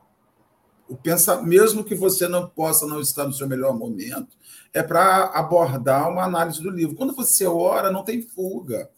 o 0.89 0.97
pensamento, 0.97 1.47
mesmo 1.47 1.85
que 1.85 1.95
você 1.95 2.27
não 2.27 2.49
possa 2.49 2.87
não 2.87 3.01
estar 3.01 3.25
no 3.25 3.33
seu 3.33 3.47
melhor 3.47 3.73
momento, 3.73 4.37
é 4.75 4.83
para 4.83 5.27
abordar 5.27 6.11
uma 6.11 6.25
análise 6.25 6.61
do 6.61 6.71
livro. 6.71 6.97
Quando 6.97 7.15
você 7.15 7.47
ora, 7.47 7.91
não 7.91 8.03
tem 8.03 8.23
fuga. 8.23 8.91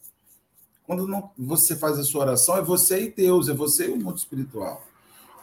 Quando 0.87 1.07
não, 1.07 1.31
você 1.37 1.75
faz 1.75 1.99
a 1.99 2.03
sua 2.03 2.21
oração, 2.21 2.57
é 2.57 2.61
você 2.61 3.03
e 3.03 3.11
Deus, 3.11 3.49
é 3.49 3.53
você 3.53 3.87
e 3.87 3.91
o 3.91 3.97
mundo 3.97 4.17
espiritual. 4.17 4.83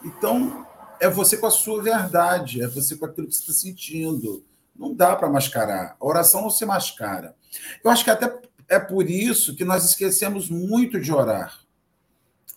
Então, 0.03 0.67
é 0.99 1.09
você 1.09 1.37
com 1.37 1.47
a 1.47 1.51
sua 1.51 1.81
verdade, 1.81 2.61
é 2.61 2.67
você 2.67 2.95
com 2.95 3.05
aquilo 3.05 3.27
que 3.27 3.35
você 3.35 3.41
está 3.41 3.53
sentindo. 3.53 4.43
Não 4.75 4.93
dá 4.93 5.15
para 5.15 5.29
mascarar. 5.29 5.95
A 5.99 6.05
oração 6.05 6.41
não 6.41 6.49
se 6.49 6.65
mascara. 6.65 7.35
Eu 7.83 7.89
acho 7.89 8.03
que 8.03 8.09
até 8.09 8.41
é 8.67 8.79
por 8.79 9.09
isso 9.09 9.55
que 9.55 9.63
nós 9.63 9.85
esquecemos 9.85 10.49
muito 10.49 10.99
de 10.99 11.11
orar 11.11 11.62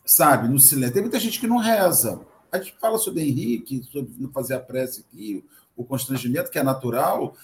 sabe, 0.06 0.48
no 0.48 0.58
silêncio. 0.58 0.94
Tem 0.94 1.02
muita 1.02 1.18
gente 1.18 1.40
que 1.40 1.48
não 1.48 1.58
reza. 1.58 2.20
A 2.50 2.58
gente 2.58 2.76
fala 2.80 2.96
sobre 2.96 3.22
Henrique, 3.22 3.82
sobre 3.90 4.14
não 4.18 4.30
fazer 4.30 4.54
a 4.54 4.60
prece 4.60 5.04
aqui, 5.06 5.44
o 5.76 5.84
constrangimento, 5.84 6.50
que 6.50 6.58
é 6.58 6.62
natural, 6.62 7.36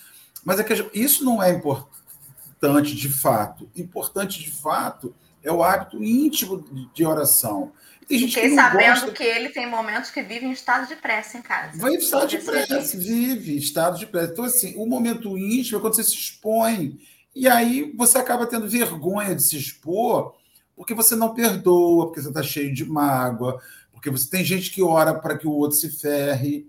mas 0.45 0.59
é 0.59 0.65
que 0.65 0.91
isso 0.95 1.25
não 1.25 1.43
é 1.43 1.51
importante 1.51 2.95
de 2.95 3.09
fato. 3.09 3.69
Importante 3.77 4.41
de 4.41 4.51
fato 4.51 5.15
é 5.43 5.53
o 5.53 5.63
hábito 5.63 6.03
íntimo 6.03 6.65
de 6.95 7.05
oração. 7.05 7.73
Tem 8.09 8.19
gente 8.19 8.35
Fiquei 8.35 8.51
que 8.51 8.55
sabendo 8.55 9.01
gosta... 9.01 9.13
que 9.13 9.23
ele 9.23 9.49
tem 9.51 9.69
momentos 9.69 10.11
que 10.11 10.23
vive 10.23 10.47
em 10.47 10.53
estado 10.53 10.87
de 10.87 10.97
prece 10.97 11.39
em 11.39 11.43
casa. 11.43 11.79
Vai 11.79 11.93
em 11.93 11.99
estado 11.99 12.29
de 12.29 12.39
prece, 12.39 12.97
vive 12.97 13.57
estado 13.57 13.99
de 13.99 14.07
prece. 14.07 14.33
Então, 14.33 14.45
assim, 14.45 14.75
o 14.77 14.87
momento 14.87 15.37
íntimo 15.37 15.79
é 15.79 15.81
quando 15.81 15.95
você 15.95 16.05
se 16.05 16.15
expõe. 16.15 16.99
E 17.35 17.49
aí 17.49 17.93
você 17.97 18.19
acaba 18.19 18.47
tendo 18.47 18.69
vergonha 18.69 19.35
de 19.35 19.43
se 19.43 19.57
expor, 19.57 20.35
porque 20.83 20.95
você 20.95 21.15
não 21.15 21.33
perdoa, 21.33 22.07
porque 22.07 22.21
você 22.21 22.29
está 22.29 22.43
cheio 22.43 22.75
de 22.75 22.85
mágoa, 22.85 23.63
porque 23.93 24.11
você 24.11 24.29
tem 24.29 24.45
gente 24.45 24.69
que 24.73 24.83
ora 24.83 25.15
para 25.15 25.39
que 25.39 25.47
o 25.47 25.53
outro 25.53 25.79
se 25.79 25.89
ferre. 25.89 26.69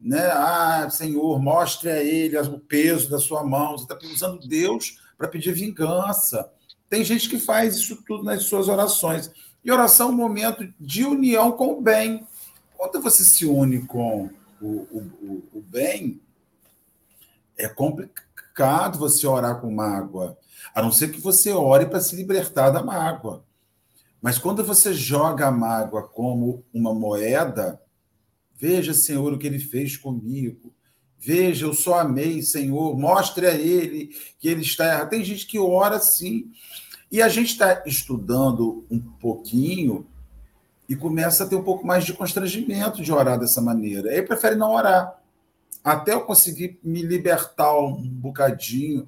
Né? 0.00 0.26
Ah, 0.32 0.90
Senhor, 0.90 1.40
mostre 1.40 1.88
a 1.88 2.02
ele 2.02 2.36
o 2.36 2.58
peso 2.58 3.08
da 3.08 3.20
sua 3.20 3.44
mão. 3.44 3.78
Você 3.78 3.84
está 3.84 3.96
usando 4.04 4.48
Deus 4.48 5.00
para 5.16 5.28
pedir 5.28 5.52
vingança. 5.52 6.50
Tem 6.90 7.04
gente 7.04 7.28
que 7.28 7.38
faz 7.38 7.76
isso 7.76 8.02
tudo 8.04 8.24
nas 8.24 8.42
suas 8.42 8.66
orações. 8.66 9.30
E 9.64 9.70
oração 9.70 10.08
é 10.08 10.10
um 10.10 10.16
momento 10.16 10.68
de 10.80 11.04
união 11.04 11.52
com 11.52 11.74
o 11.74 11.80
bem. 11.80 12.26
Quando 12.76 13.00
você 13.00 13.22
se 13.22 13.46
une 13.46 13.86
com 13.86 14.28
o, 14.60 14.66
o, 14.66 15.44
o 15.54 15.64
bem, 15.68 16.20
é 17.56 17.68
complicado 17.68 18.98
você 18.98 19.24
orar 19.24 19.60
com 19.60 19.70
mágoa, 19.70 20.36
a 20.74 20.82
não 20.82 20.90
ser 20.90 21.12
que 21.12 21.20
você 21.20 21.52
ore 21.52 21.86
para 21.86 22.00
se 22.00 22.16
libertar 22.16 22.70
da 22.70 22.82
mágoa. 22.82 23.44
Mas 24.22 24.38
quando 24.38 24.64
você 24.64 24.94
joga 24.94 25.48
a 25.48 25.50
mágoa 25.50 26.04
como 26.04 26.64
uma 26.72 26.94
moeda, 26.94 27.82
veja, 28.56 28.94
Senhor, 28.94 29.32
o 29.32 29.38
que 29.38 29.48
ele 29.48 29.58
fez 29.58 29.96
comigo. 29.96 30.72
Veja, 31.18 31.66
eu 31.66 31.74
só 31.74 31.98
amei, 31.98 32.40
Senhor. 32.40 32.96
Mostre 32.96 33.48
a 33.48 33.54
ele 33.54 34.14
que 34.38 34.48
ele 34.48 34.62
está 34.62 34.86
errado. 34.86 35.10
Tem 35.10 35.24
gente 35.24 35.44
que 35.44 35.58
ora 35.58 35.96
assim. 35.96 36.52
E 37.10 37.20
a 37.20 37.28
gente 37.28 37.50
está 37.50 37.82
estudando 37.84 38.86
um 38.88 39.00
pouquinho 39.00 40.06
e 40.88 40.94
começa 40.94 41.42
a 41.42 41.46
ter 41.48 41.56
um 41.56 41.64
pouco 41.64 41.84
mais 41.84 42.04
de 42.04 42.12
constrangimento 42.12 43.02
de 43.02 43.12
orar 43.12 43.38
dessa 43.38 43.60
maneira. 43.60 44.10
Aí 44.10 44.22
prefere 44.22 44.54
não 44.54 44.72
orar. 44.72 45.20
Até 45.82 46.12
eu 46.12 46.20
conseguir 46.20 46.78
me 46.82 47.02
libertar 47.02 47.76
um 47.76 48.00
bocadinho 48.08 49.04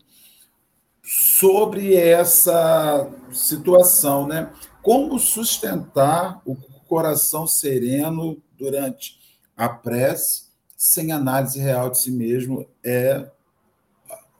sobre 1.02 1.94
essa 1.94 3.08
situação, 3.32 4.26
né? 4.26 4.50
Como 4.84 5.18
sustentar 5.18 6.42
o 6.44 6.54
coração 6.54 7.46
sereno 7.46 8.36
durante 8.58 9.18
a 9.56 9.66
prece 9.66 10.44
sem 10.76 11.10
análise 11.10 11.58
real 11.58 11.88
de 11.88 11.98
si 11.98 12.10
mesmo 12.10 12.68
é 12.84 13.30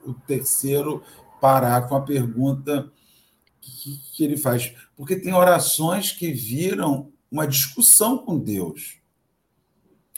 o 0.07 0.13
terceiro 0.13 1.03
parágrafo, 1.41 1.95
uma 1.95 2.05
pergunta 2.05 2.93
que, 3.59 3.99
que 4.13 4.23
ele 4.23 4.37
faz. 4.37 4.75
Porque 4.95 5.17
tem 5.17 5.33
orações 5.33 6.13
que 6.13 6.31
viram 6.31 7.11
uma 7.33 7.47
discussão 7.47 8.19
com 8.19 8.39
Deus 8.39 8.99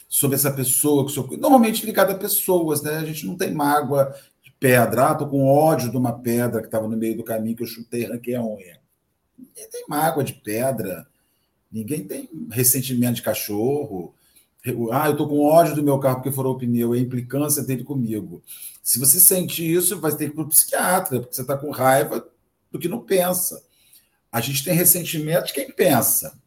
sobre 0.09 0.35
essa 0.35 0.51
pessoa, 0.51 1.09
normalmente 1.39 1.85
ligada 1.85 2.11
a 2.11 2.17
pessoas, 2.17 2.81
né? 2.81 2.97
A 2.97 3.05
gente 3.05 3.25
não 3.25 3.37
tem 3.37 3.53
mágoa 3.53 4.13
de 4.43 4.51
pedra. 4.59 5.07
Ah, 5.07 5.15
tô 5.15 5.25
com 5.25 5.47
ódio 5.47 5.89
de 5.89 5.95
uma 5.95 6.11
pedra 6.19 6.59
que 6.59 6.67
estava 6.67 6.85
no 6.85 6.97
meio 6.97 7.15
do 7.15 7.23
caminho 7.23 7.55
que 7.55 7.63
eu 7.63 7.67
chutei, 7.67 8.05
arranquei 8.05 8.35
a 8.35 8.43
unha. 8.43 8.76
Ninguém 9.37 9.69
tem 9.69 9.85
mágoa 9.87 10.23
de 10.23 10.33
pedra. 10.33 11.07
Ninguém 11.71 12.03
tem 12.05 12.29
ressentimento 12.49 13.15
de 13.15 13.21
cachorro. 13.21 14.13
Ah, 14.91 15.07
eu 15.07 15.15
tô 15.15 15.27
com 15.27 15.39
ódio 15.39 15.75
do 15.75 15.83
meu 15.83 15.99
carro 15.99 16.15
porque 16.17 16.31
furou 16.31 16.55
o 16.55 16.57
pneu, 16.57 16.93
é 16.93 16.97
a 16.97 17.01
implicância 17.01 17.63
dele 17.63 17.83
comigo. 17.83 18.43
Se 18.83 18.99
você 18.99 19.19
sente 19.19 19.63
isso, 19.63 19.99
vai 19.99 20.11
ter 20.11 20.25
que 20.25 20.31
ir 20.31 20.35
para 20.35 20.43
o 20.43 20.49
psiquiatra, 20.49 21.19
porque 21.19 21.35
você 21.35 21.41
está 21.41 21.57
com 21.57 21.71
raiva 21.71 22.27
do 22.71 22.79
que 22.79 22.87
não 22.87 23.01
pensa. 23.01 23.63
A 24.31 24.41
gente 24.41 24.63
tem 24.63 24.73
ressentimento 24.73 25.47
de 25.47 25.53
quem 25.53 25.71
pensa 25.71 26.37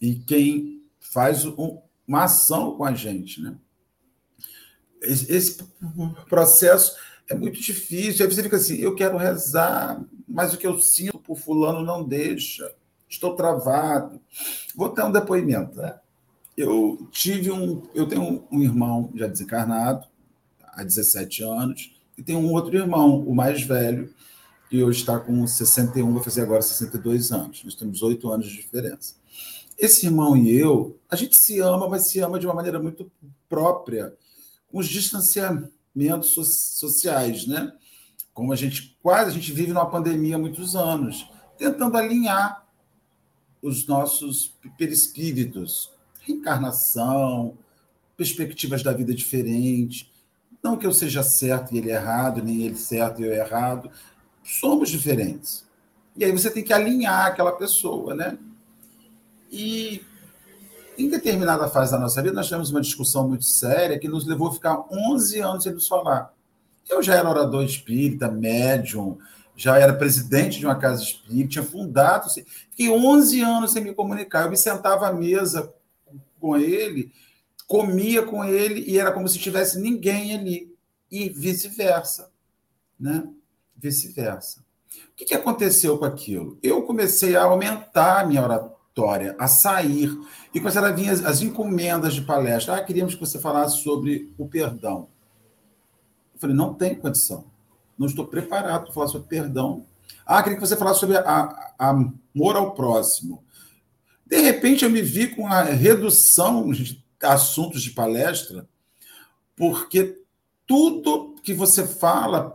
e 0.00 0.14
quem 0.14 0.82
faz 1.00 1.44
um, 1.44 1.80
uma 2.06 2.24
ação 2.24 2.76
com 2.76 2.84
a 2.84 2.94
gente. 2.94 3.40
Né? 3.40 3.56
Esse 5.02 5.58
processo 6.28 6.96
é 7.28 7.34
muito 7.34 7.60
difícil. 7.60 8.24
Aí 8.24 8.32
você 8.32 8.42
fica 8.42 8.56
assim: 8.56 8.76
eu 8.76 8.94
quero 8.94 9.16
rezar, 9.16 10.00
mas 10.28 10.52
o 10.52 10.58
que 10.58 10.66
eu 10.66 10.78
sinto 10.78 11.18
por 11.18 11.38
Fulano 11.38 11.84
não 11.84 12.04
deixa. 12.04 12.74
Estou 13.08 13.34
travado. 13.34 14.20
Vou 14.74 14.90
ter 14.90 15.02
um 15.02 15.12
depoimento. 15.12 15.78
Né? 15.78 15.98
Eu 16.56 17.08
tive 17.10 17.50
um. 17.50 17.82
Eu 17.94 18.06
tenho 18.06 18.44
um 18.50 18.62
irmão 18.62 19.10
já 19.14 19.26
desencarnado, 19.26 20.06
há 20.62 20.84
17 20.84 21.42
anos, 21.42 21.96
e 22.16 22.22
tenho 22.22 22.40
um 22.40 22.52
outro 22.52 22.76
irmão, 22.76 23.20
o 23.20 23.34
mais 23.34 23.62
velho, 23.62 24.12
e 24.70 24.82
hoje 24.82 25.00
está 25.00 25.18
com 25.18 25.46
61, 25.46 26.12
vai 26.12 26.22
fazer 26.22 26.42
agora 26.42 26.60
62 26.60 27.32
anos. 27.32 27.64
Nós 27.64 27.74
temos 27.74 28.02
oito 28.02 28.30
anos 28.30 28.48
de 28.48 28.56
diferença. 28.56 29.14
Esse 29.78 30.06
irmão 30.06 30.36
e 30.36 30.52
eu, 30.52 30.98
a 31.08 31.16
gente 31.16 31.36
se 31.36 31.60
ama, 31.60 31.88
mas 31.88 32.08
se 32.08 32.18
ama 32.20 32.38
de 32.38 32.46
uma 32.46 32.54
maneira 32.54 32.80
muito 32.80 33.10
própria, 33.48 34.14
com 34.70 34.78
os 34.78 34.88
distanciamentos 34.88 36.34
sociais, 36.34 37.46
né? 37.46 37.72
Como 38.38 38.52
a 38.52 38.56
gente 38.56 38.96
quase 39.02 39.30
a 39.30 39.34
gente 39.34 39.50
vive 39.50 39.72
numa 39.72 39.90
pandemia 39.90 40.36
há 40.36 40.38
muitos 40.38 40.76
anos, 40.76 41.28
tentando 41.58 41.96
alinhar 41.96 42.64
os 43.60 43.84
nossos 43.84 44.56
perispíritos, 44.78 45.90
reencarnação, 46.20 47.58
perspectivas 48.16 48.80
da 48.80 48.92
vida 48.92 49.12
diferente. 49.12 50.08
Não 50.62 50.76
que 50.76 50.86
eu 50.86 50.92
seja 50.92 51.20
certo 51.20 51.74
e 51.74 51.78
ele 51.78 51.90
errado, 51.90 52.40
nem 52.40 52.62
ele 52.62 52.76
certo 52.76 53.20
e 53.20 53.24
eu 53.24 53.32
errado, 53.32 53.90
somos 54.44 54.88
diferentes. 54.88 55.66
E 56.16 56.24
aí 56.24 56.30
você 56.30 56.48
tem 56.48 56.62
que 56.62 56.72
alinhar 56.72 57.26
aquela 57.26 57.50
pessoa, 57.50 58.14
né? 58.14 58.38
E 59.50 60.00
em 60.96 61.10
determinada 61.10 61.66
fase 61.66 61.90
da 61.90 61.98
nossa 61.98 62.22
vida, 62.22 62.36
nós 62.36 62.46
tivemos 62.46 62.70
uma 62.70 62.80
discussão 62.80 63.28
muito 63.28 63.46
séria 63.46 63.98
que 63.98 64.06
nos 64.06 64.24
levou 64.24 64.46
a 64.46 64.54
ficar 64.54 64.84
11 64.92 65.40
anos 65.40 65.64
sem 65.64 65.72
nos 65.72 65.88
falar. 65.88 66.37
Eu 66.88 67.02
já 67.02 67.14
era 67.14 67.28
orador 67.28 67.64
espírita, 67.64 68.30
médium, 68.30 69.18
já 69.56 69.78
era 69.78 69.92
presidente 69.92 70.58
de 70.58 70.66
uma 70.66 70.76
casa 70.76 71.02
espírita, 71.02 71.48
tinha 71.48 71.64
fundado. 71.64 72.30
Fiquei 72.30 72.88
11 72.90 73.40
anos 73.40 73.72
sem 73.72 73.82
me 73.82 73.94
comunicar. 73.94 74.44
Eu 74.44 74.50
me 74.50 74.56
sentava 74.56 75.08
à 75.08 75.12
mesa 75.12 75.72
com 76.40 76.56
ele, 76.56 77.12
comia 77.66 78.22
com 78.22 78.44
ele 78.44 78.84
e 78.88 78.98
era 78.98 79.12
como 79.12 79.28
se 79.28 79.38
tivesse 79.38 79.80
ninguém 79.80 80.34
ali. 80.34 80.74
E 81.10 81.28
vice-versa. 81.28 82.30
Né? 82.98 83.26
vice-versa. 83.78 84.60
O 85.12 85.16
que, 85.16 85.24
que 85.24 85.34
aconteceu 85.34 85.98
com 85.98 86.04
aquilo? 86.04 86.58
Eu 86.62 86.82
comecei 86.82 87.36
a 87.36 87.44
aumentar 87.44 88.20
a 88.20 88.26
minha 88.26 88.42
oratória, 88.42 89.36
a 89.38 89.46
sair, 89.46 90.10
e 90.52 90.58
começaram 90.58 90.88
a 90.88 90.92
vir 90.92 91.08
as, 91.08 91.24
as 91.24 91.40
encomendas 91.40 92.14
de 92.14 92.22
palestra. 92.22 92.76
Ah, 92.76 92.84
queríamos 92.84 93.14
que 93.14 93.20
você 93.20 93.38
falasse 93.38 93.78
sobre 93.82 94.32
o 94.36 94.46
perdão. 94.48 95.08
Eu 96.38 96.40
falei, 96.40 96.54
não 96.54 96.72
tem 96.72 96.94
condição. 96.94 97.44
Não 97.98 98.06
estou 98.06 98.26
preparado 98.26 98.84
para 98.84 98.92
falar 98.92 99.08
sobre 99.08 99.28
perdão. 99.28 99.84
Ah, 100.24 100.40
queria 100.40 100.56
que 100.56 100.64
você 100.64 100.76
falasse 100.76 101.00
sobre 101.00 101.16
a, 101.16 101.72
a 101.76 101.88
amor 101.88 102.54
ao 102.54 102.74
próximo. 102.74 103.42
De 104.24 104.40
repente, 104.40 104.84
eu 104.84 104.90
me 104.90 105.02
vi 105.02 105.34
com 105.34 105.48
a 105.48 105.62
redução 105.62 106.70
de 106.70 107.02
assuntos 107.20 107.82
de 107.82 107.90
palestra, 107.90 108.68
porque 109.56 110.22
tudo 110.64 111.34
que 111.42 111.52
você 111.52 111.84
fala 111.86 112.52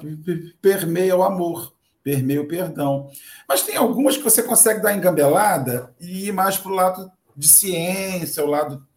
permeia 0.62 1.18
o 1.18 1.24
amor, 1.24 1.74
permeia 2.02 2.42
o 2.42 2.48
perdão. 2.48 3.12
Mas 3.50 3.64
tem 3.64 3.76
algumas 3.76 4.16
que 4.16 4.24
você 4.24 4.42
consegue 4.42 4.82
dar 4.82 4.96
engambelada 4.96 5.94
e 6.00 6.28
ir 6.28 6.32
mais 6.32 6.58
para 6.58 6.72
o 6.72 6.76
lado 6.76 7.12
de 7.36 7.48
ciência, 7.48 8.46
o 8.46 8.50
lado 8.50 8.88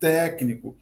técnico. 0.00 0.76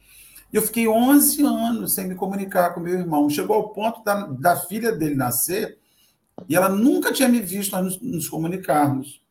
E 0.55 0.57
eu 0.57 0.61
fiquei 0.61 0.87
11 0.87 1.43
anos 1.43 1.93
sem 1.95 2.07
me 2.07 2.15
comunicar 2.15 2.73
com 2.73 2.79
meu 2.79 2.97
irmão. 2.97 3.29
Chegou 3.29 3.57
ao 3.57 3.73
ponto 3.73 4.01
da, 4.05 4.25
da 4.25 4.55
filha 4.55 4.93
dele 4.93 5.13
nascer 5.13 5.77
e 6.47 6.55
ela 6.55 6.69
nunca 6.69 7.11
tinha 7.11 7.27
me 7.27 7.41
visto 7.41 7.73
nós 7.73 7.83
nos, 7.83 8.01
nos 8.01 8.29
comunicarmos. 8.29 9.21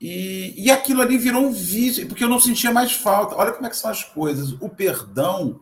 E, 0.00 0.52
e 0.56 0.72
aquilo 0.72 1.02
ali 1.02 1.16
virou 1.16 1.40
um 1.40 1.52
vício, 1.52 2.08
porque 2.08 2.24
eu 2.24 2.28
não 2.28 2.40
sentia 2.40 2.72
mais 2.72 2.90
falta. 2.90 3.36
Olha 3.36 3.52
como 3.52 3.64
é 3.64 3.70
que 3.70 3.76
são 3.76 3.88
as 3.88 4.02
coisas. 4.02 4.50
O 4.60 4.68
perdão 4.68 5.60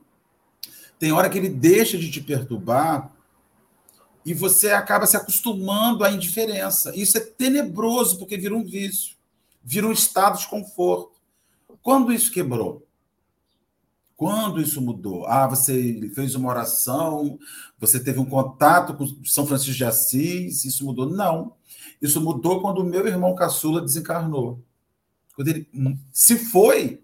tem 0.99 1.13
hora 1.13 1.29
que 1.29 1.37
ele 1.37 1.51
deixa 1.51 1.99
de 1.99 2.11
te 2.11 2.23
perturbar 2.23 3.13
e 4.25 4.33
você 4.33 4.71
acaba 4.71 5.05
se 5.05 5.19
acostumando 5.19 6.03
à 6.03 6.11
indiferença. 6.11 6.97
Isso 6.97 7.19
é 7.19 7.21
tenebroso, 7.21 8.19
porque 8.19 8.39
vira 8.39 8.57
um 8.57 8.65
vício, 8.65 9.17
vira 9.63 9.87
um 9.87 9.93
estado 9.93 10.39
de 10.39 10.49
conforto. 10.49 11.21
Quando 11.83 12.11
isso 12.11 12.33
quebrou? 12.33 12.87
Quando 14.23 14.61
isso 14.61 14.81
mudou? 14.81 15.27
Ah, 15.27 15.49
você 15.49 16.09
fez 16.15 16.37
uma 16.37 16.49
oração, 16.49 17.41
você 17.77 17.99
teve 17.99 18.21
um 18.21 18.25
contato 18.25 18.95
com 18.95 19.05
São 19.25 19.45
Francisco 19.45 19.75
de 19.75 19.85
Assis, 19.85 20.65
isso 20.65 20.85
mudou? 20.85 21.11
Não. 21.11 21.57
Isso 22.01 22.21
mudou 22.21 22.61
quando 22.61 22.79
o 22.79 22.85
meu 22.85 23.05
irmão 23.05 23.35
caçula 23.35 23.81
desencarnou. 23.81 24.63
Quando 25.35 25.49
ele 25.49 25.69
se 26.13 26.39
foi, 26.39 27.03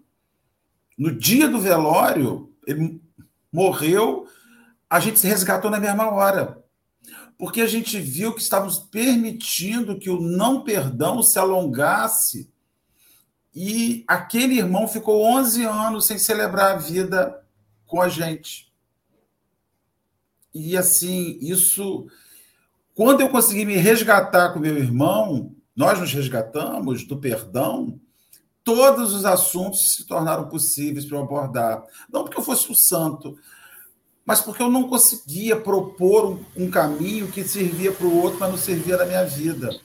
no 0.97 1.13
dia 1.13 1.49
do 1.49 1.59
velório, 1.59 2.53
ele 2.65 3.01
morreu, 3.51 4.25
a 4.89 5.01
gente 5.01 5.19
se 5.19 5.27
resgatou 5.27 5.69
na 5.69 5.77
mesma 5.77 6.09
hora. 6.09 6.63
porque 7.37 7.59
a 7.59 7.67
gente 7.67 7.99
viu 7.99 8.33
que 8.33 8.41
estávamos 8.41 8.79
permitindo 8.79 9.99
que 9.99 10.09
o 10.09 10.21
não 10.21 10.63
perdão 10.63 11.21
se 11.21 11.37
alongasse 11.37 12.49
e 13.53 14.03
aquele 14.07 14.57
irmão 14.57 14.87
ficou 14.87 15.23
11 15.23 15.65
anos 15.65 16.05
sem 16.05 16.17
celebrar 16.17 16.71
a 16.71 16.77
vida 16.77 17.43
com 17.85 18.01
a 18.01 18.07
gente. 18.07 18.71
E 20.53 20.77
assim, 20.77 21.37
isso. 21.41 22.07
Quando 22.93 23.21
eu 23.21 23.29
consegui 23.29 23.65
me 23.65 23.77
resgatar 23.77 24.53
com 24.53 24.59
meu 24.59 24.77
irmão, 24.77 25.55
nós 25.75 25.99
nos 25.99 26.13
resgatamos 26.13 27.05
do 27.05 27.17
perdão, 27.17 27.99
todos 28.63 29.13
os 29.13 29.25
assuntos 29.25 29.95
se 29.95 30.05
tornaram 30.05 30.47
possíveis 30.49 31.05
para 31.05 31.17
eu 31.17 31.23
abordar. 31.23 31.83
Não 32.11 32.23
porque 32.23 32.37
eu 32.37 32.43
fosse 32.43 32.71
um 32.71 32.75
santo, 32.75 33.37
mas 34.25 34.41
porque 34.41 34.61
eu 34.61 34.69
não 34.69 34.87
conseguia 34.87 35.59
propor 35.59 36.31
um, 36.31 36.65
um 36.65 36.69
caminho 36.69 37.31
que 37.31 37.43
servia 37.43 37.91
para 37.91 38.05
o 38.05 38.15
outro, 38.15 38.39
mas 38.39 38.51
não 38.51 38.57
servia 38.57 38.97
na 38.97 39.05
minha 39.05 39.25
vida. 39.25 39.79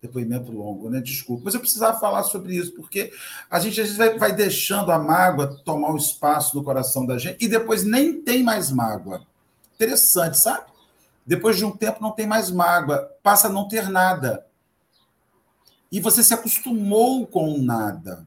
Depoimento 0.00 0.50
longo, 0.50 0.88
né? 0.88 1.00
Desculpa. 1.00 1.42
Mas 1.44 1.54
eu 1.54 1.60
precisava 1.60 1.98
falar 1.98 2.22
sobre 2.22 2.56
isso, 2.56 2.72
porque 2.72 3.12
a 3.50 3.60
gente 3.60 3.80
às 3.80 3.88
vezes 3.88 3.96
vai, 3.96 4.18
vai 4.18 4.34
deixando 4.34 4.90
a 4.90 4.98
mágoa 4.98 5.60
tomar 5.64 5.92
o 5.92 5.96
espaço 5.96 6.56
no 6.56 6.64
coração 6.64 7.04
da 7.04 7.18
gente 7.18 7.44
e 7.44 7.48
depois 7.48 7.84
nem 7.84 8.22
tem 8.22 8.42
mais 8.42 8.70
mágoa. 8.70 9.26
Interessante, 9.74 10.38
sabe? 10.38 10.70
Depois 11.26 11.56
de 11.56 11.64
um 11.64 11.70
tempo 11.70 12.02
não 12.02 12.12
tem 12.12 12.26
mais 12.26 12.50
mágoa, 12.50 13.10
passa 13.22 13.48
a 13.48 13.52
não 13.52 13.68
ter 13.68 13.88
nada. 13.88 14.46
E 15.92 16.00
você 16.00 16.22
se 16.22 16.32
acostumou 16.32 17.26
com 17.26 17.58
nada. 17.58 18.26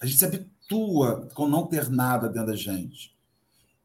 A 0.00 0.06
gente 0.06 0.18
se 0.18 0.24
habitua 0.24 1.28
com 1.34 1.48
não 1.48 1.66
ter 1.66 1.88
nada 1.90 2.28
dentro 2.28 2.48
da 2.48 2.56
gente. 2.56 3.14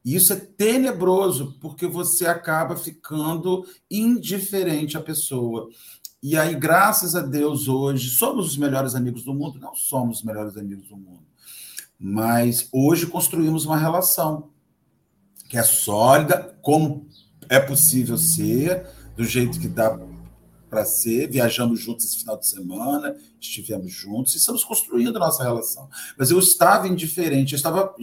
E 0.04 0.14
isso 0.14 0.32
é 0.32 0.36
tenebroso, 0.36 1.56
porque 1.60 1.86
você 1.86 2.26
acaba 2.26 2.76
ficando 2.76 3.66
indiferente 3.90 4.96
à 4.96 5.00
pessoa. 5.00 5.68
E 6.22 6.36
aí, 6.36 6.54
graças 6.54 7.14
a 7.14 7.22
Deus, 7.22 7.66
hoje, 7.66 8.10
somos 8.10 8.46
os 8.46 8.56
melhores 8.58 8.94
amigos 8.94 9.24
do 9.24 9.32
mundo? 9.32 9.58
Não 9.58 9.74
somos 9.74 10.18
os 10.18 10.24
melhores 10.24 10.54
amigos 10.54 10.86
do 10.88 10.96
mundo. 10.96 11.24
Mas 11.98 12.68
hoje 12.70 13.06
construímos 13.06 13.64
uma 13.64 13.78
relação 13.78 14.50
que 15.48 15.56
é 15.56 15.62
sólida, 15.62 16.58
como 16.60 17.08
é 17.48 17.58
possível 17.58 18.18
ser, 18.18 18.86
do 19.16 19.24
jeito 19.24 19.58
que 19.58 19.66
dá 19.66 19.98
para 20.68 20.84
ser. 20.84 21.30
Viajamos 21.30 21.80
juntos 21.80 22.04
esse 22.04 22.18
final 22.18 22.38
de 22.38 22.46
semana, 22.46 23.16
estivemos 23.40 23.90
juntos 23.90 24.34
e 24.34 24.36
estamos 24.36 24.62
construindo 24.62 25.16
a 25.16 25.20
nossa 25.20 25.42
relação. 25.42 25.88
Mas 26.18 26.30
eu 26.30 26.38
estava 26.38 26.86
indiferente, 26.86 27.54
eu 27.54 27.56
estava 27.56 27.94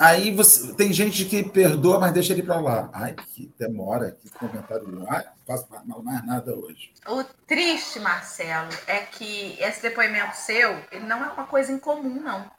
Aí 0.00 0.34
você 0.34 0.72
tem 0.72 0.90
gente 0.94 1.26
que 1.26 1.42
perdoa, 1.42 2.00
mas 2.00 2.12
deixa 2.12 2.32
ele 2.32 2.42
para 2.42 2.58
lá. 2.58 2.88
Ai, 2.90 3.14
que 3.34 3.52
demora, 3.58 4.12
que 4.12 4.30
comentário. 4.30 5.06
Ai, 5.06 5.24
não 5.24 5.32
faço 5.46 5.68
mais 6.02 6.24
nada 6.24 6.54
hoje. 6.56 6.90
O 7.06 7.22
triste, 7.46 8.00
Marcelo, 8.00 8.70
é 8.86 9.00
que 9.00 9.58
esse 9.60 9.82
depoimento 9.82 10.34
seu 10.36 10.70
ele 10.90 11.04
não 11.04 11.22
é 11.22 11.28
uma 11.28 11.46
coisa 11.46 11.70
incomum, 11.70 12.18
não. 12.22 12.50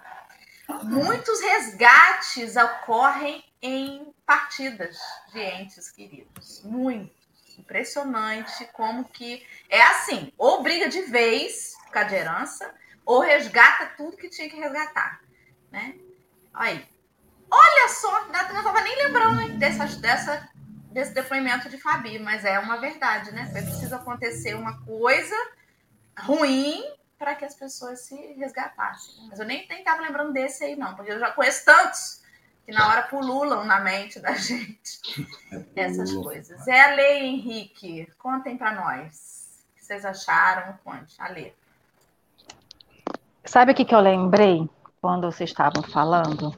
Muitos 0.84 1.42
resgates 1.42 2.56
ocorrem 2.56 3.44
em 3.60 4.14
partidas 4.24 5.00
de 5.34 5.40
entes 5.40 5.90
queridos. 5.90 6.62
Muitos. 6.64 7.20
Impressionante 7.58 8.70
como 8.74 9.06
que 9.06 9.44
é 9.70 9.82
assim, 9.82 10.32
ou 10.38 10.62
briga 10.64 10.90
de 10.90 11.02
vez 11.04 11.76
por 11.86 11.92
causa 11.92 12.10
de 12.10 12.16
herança, 12.16 12.74
ou 13.06 13.20
resgata 13.20 13.92
tudo 13.98 14.18
que 14.18 14.30
tinha 14.30 14.50
que 14.50 14.56
resgatar, 14.56 15.22
né? 15.72 15.96
Aí, 16.54 16.84
Olha 17.52 17.90
só, 17.90 18.28
não 18.28 18.60
estava 18.60 18.82
nem 18.82 18.96
lembrando 18.96 19.42
hein, 19.42 19.60
dessa, 19.60 19.86
dessa, 19.98 20.50
desse 20.86 21.14
depoimento 21.14 21.70
de 21.70 21.78
Fabi, 21.78 22.18
mas 22.18 22.46
é 22.46 22.58
uma 22.58 22.78
verdade, 22.78 23.32
né? 23.34 23.50
Foi 23.52 23.62
preciso 23.62 23.94
acontecer 23.94 24.56
uma 24.56 24.82
coisa 24.86 25.36
ruim 26.18 26.82
para 27.20 27.36
que 27.36 27.44
as 27.44 27.54
pessoas 27.54 28.02
se 28.02 28.16
resgatassem. 28.34 29.28
Mas 29.30 29.40
eu 29.40 29.46
nem 29.46 29.68
estava 29.70 30.02
lembrando 30.02 30.32
desse 30.32 30.64
aí, 30.64 30.76
não, 30.78 30.96
porque 30.96 31.12
eu 31.12 31.20
já 31.20 31.32
conheço 31.32 31.66
tantos 31.66 32.22
que 32.66 32.72
na 32.72 32.88
hora 32.88 33.04
pululam 33.04 33.66
na 33.66 33.82
mente 33.82 34.20
da 34.20 34.34
gente 34.36 35.28
essas 35.76 36.14
coisas. 36.14 36.68
É 36.68 36.82
a 36.82 36.96
lei, 36.96 37.26
Henrique. 37.26 38.08
Contem 38.18 38.58
para 38.58 38.74
nós. 38.74 39.66
O 39.72 39.76
que 39.76 39.86
vocês 39.86 40.06
acharam? 40.06 40.80
Conte, 40.84 41.16
a 41.22 41.28
lei. 41.28 41.54
Sabe 43.44 43.72
o 43.74 43.76
que, 43.76 43.84
que 43.84 43.94
eu 43.94 44.00
lembrei 44.00 44.70
quando 45.02 45.30
vocês 45.30 45.50
estavam 45.50 45.84
falando? 45.84 46.56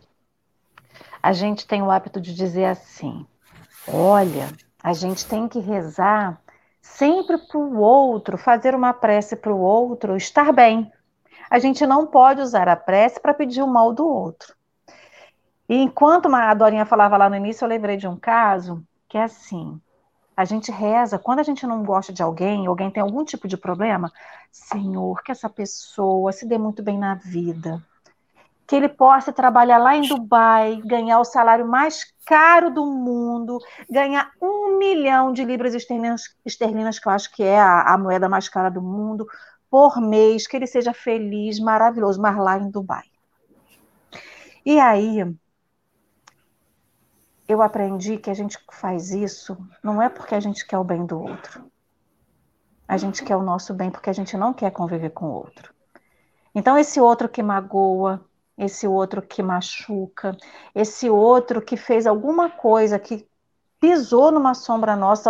A 1.23 1.31
gente 1.31 1.65
tem 1.65 1.81
o 1.81 1.89
hábito 1.89 2.19
de 2.19 2.35
dizer 2.35 2.65
assim: 2.65 3.25
olha, 3.87 4.49
a 4.83 4.91
gente 4.91 5.25
tem 5.25 5.47
que 5.47 5.59
rezar 5.59 6.41
sempre 6.81 7.37
para 7.37 7.57
o 7.57 7.79
outro, 7.79 8.37
fazer 8.37 8.75
uma 8.75 8.93
prece 8.93 9.37
para 9.37 9.53
o 9.53 9.59
outro 9.59 10.17
estar 10.17 10.51
bem. 10.51 10.91
A 11.49 11.59
gente 11.59 11.87
não 11.87 12.05
pode 12.05 12.41
usar 12.41 12.67
a 12.67 12.75
prece 12.75 13.21
para 13.21 13.33
pedir 13.33 13.61
o 13.61 13.67
mal 13.67 13.93
do 13.93 14.05
outro. 14.05 14.53
E 15.69 15.77
enquanto 15.77 16.27
a 16.35 16.53
Dorinha 16.53 16.85
falava 16.85 17.15
lá 17.15 17.29
no 17.29 17.37
início, 17.37 17.63
eu 17.63 17.69
lembrei 17.69 17.95
de 17.95 18.07
um 18.07 18.17
caso 18.17 18.85
que 19.07 19.17
é 19.17 19.23
assim: 19.23 19.79
a 20.35 20.43
gente 20.43 20.73
reza, 20.73 21.17
quando 21.17 21.39
a 21.39 21.43
gente 21.43 21.65
não 21.65 21.85
gosta 21.85 22.11
de 22.11 22.21
alguém, 22.21 22.67
alguém 22.67 22.91
tem 22.91 23.01
algum 23.01 23.23
tipo 23.23 23.47
de 23.47 23.55
problema, 23.55 24.11
Senhor, 24.51 25.23
que 25.23 25.31
essa 25.31 25.49
pessoa 25.49 26.33
se 26.33 26.45
dê 26.45 26.57
muito 26.57 26.83
bem 26.83 26.97
na 26.97 27.15
vida, 27.15 27.81
que 28.73 28.77
ele 28.77 28.89
possa 28.89 29.31
trabalhar 29.31 29.77
lá 29.77 29.95
em 29.95 30.01
Dubai, 30.01 30.81
ganhar 30.83 31.19
o 31.19 31.23
salário 31.23 31.67
mais 31.67 32.11
caro 32.25 32.71
do 32.71 32.83
mundo, 32.83 33.59
ganhar 33.87 34.31
um 34.41 34.79
milhão 34.79 35.31
de 35.31 35.45
libras 35.45 35.75
esterlinas, 35.75 36.35
esterlinas 36.43 36.97
que 36.97 37.07
eu 37.07 37.11
acho 37.11 37.31
que 37.35 37.43
é 37.43 37.59
a, 37.59 37.93
a, 37.93 37.97
moeda 37.99 38.27
mais 38.27 38.49
cara 38.49 38.71
do 38.71 38.81
mundo, 38.81 39.27
por 39.69 40.01
mês, 40.01 40.47
que 40.47 40.57
ele 40.57 40.65
seja 40.65 40.91
feliz, 40.91 41.59
maravilhoso, 41.59 42.19
mas 42.19 42.35
lá 42.35 42.57
em 42.57 42.71
Dubai. 42.71 43.03
E 44.65 44.79
aí, 44.79 45.23
eu 47.47 47.61
aprendi 47.61 48.17
que 48.17 48.31
a 48.31 48.33
gente 48.33 48.57
faz 48.71 49.11
isso 49.11 49.55
não 49.83 50.01
é 50.01 50.09
porque 50.09 50.33
a 50.33 50.39
gente 50.39 50.65
quer 50.65 50.79
o 50.79 50.83
bem 50.83 51.05
do 51.05 51.21
outro. 51.21 51.63
A 52.87 52.97
gente 52.97 53.23
quer 53.23 53.35
o 53.35 53.43
nosso 53.43 53.71
bem 53.71 53.91
porque 53.91 54.09
a 54.09 54.13
gente 54.13 54.35
não 54.35 54.51
quer 54.51 54.71
conviver 54.71 55.11
com 55.11 55.27
o 55.27 55.33
outro. 55.33 55.71
Então, 56.55 56.75
esse 56.75 56.99
outro 56.99 57.29
que 57.29 57.43
magoa, 57.43 58.19
esse 58.57 58.87
outro 58.87 59.21
que 59.21 59.41
machuca, 59.41 60.35
esse 60.75 61.09
outro 61.09 61.61
que 61.61 61.75
fez 61.75 62.05
alguma 62.05 62.49
coisa 62.49 62.99
que 62.99 63.27
pisou 63.79 64.31
numa 64.31 64.53
sombra 64.53 64.95
nossa, 64.95 65.29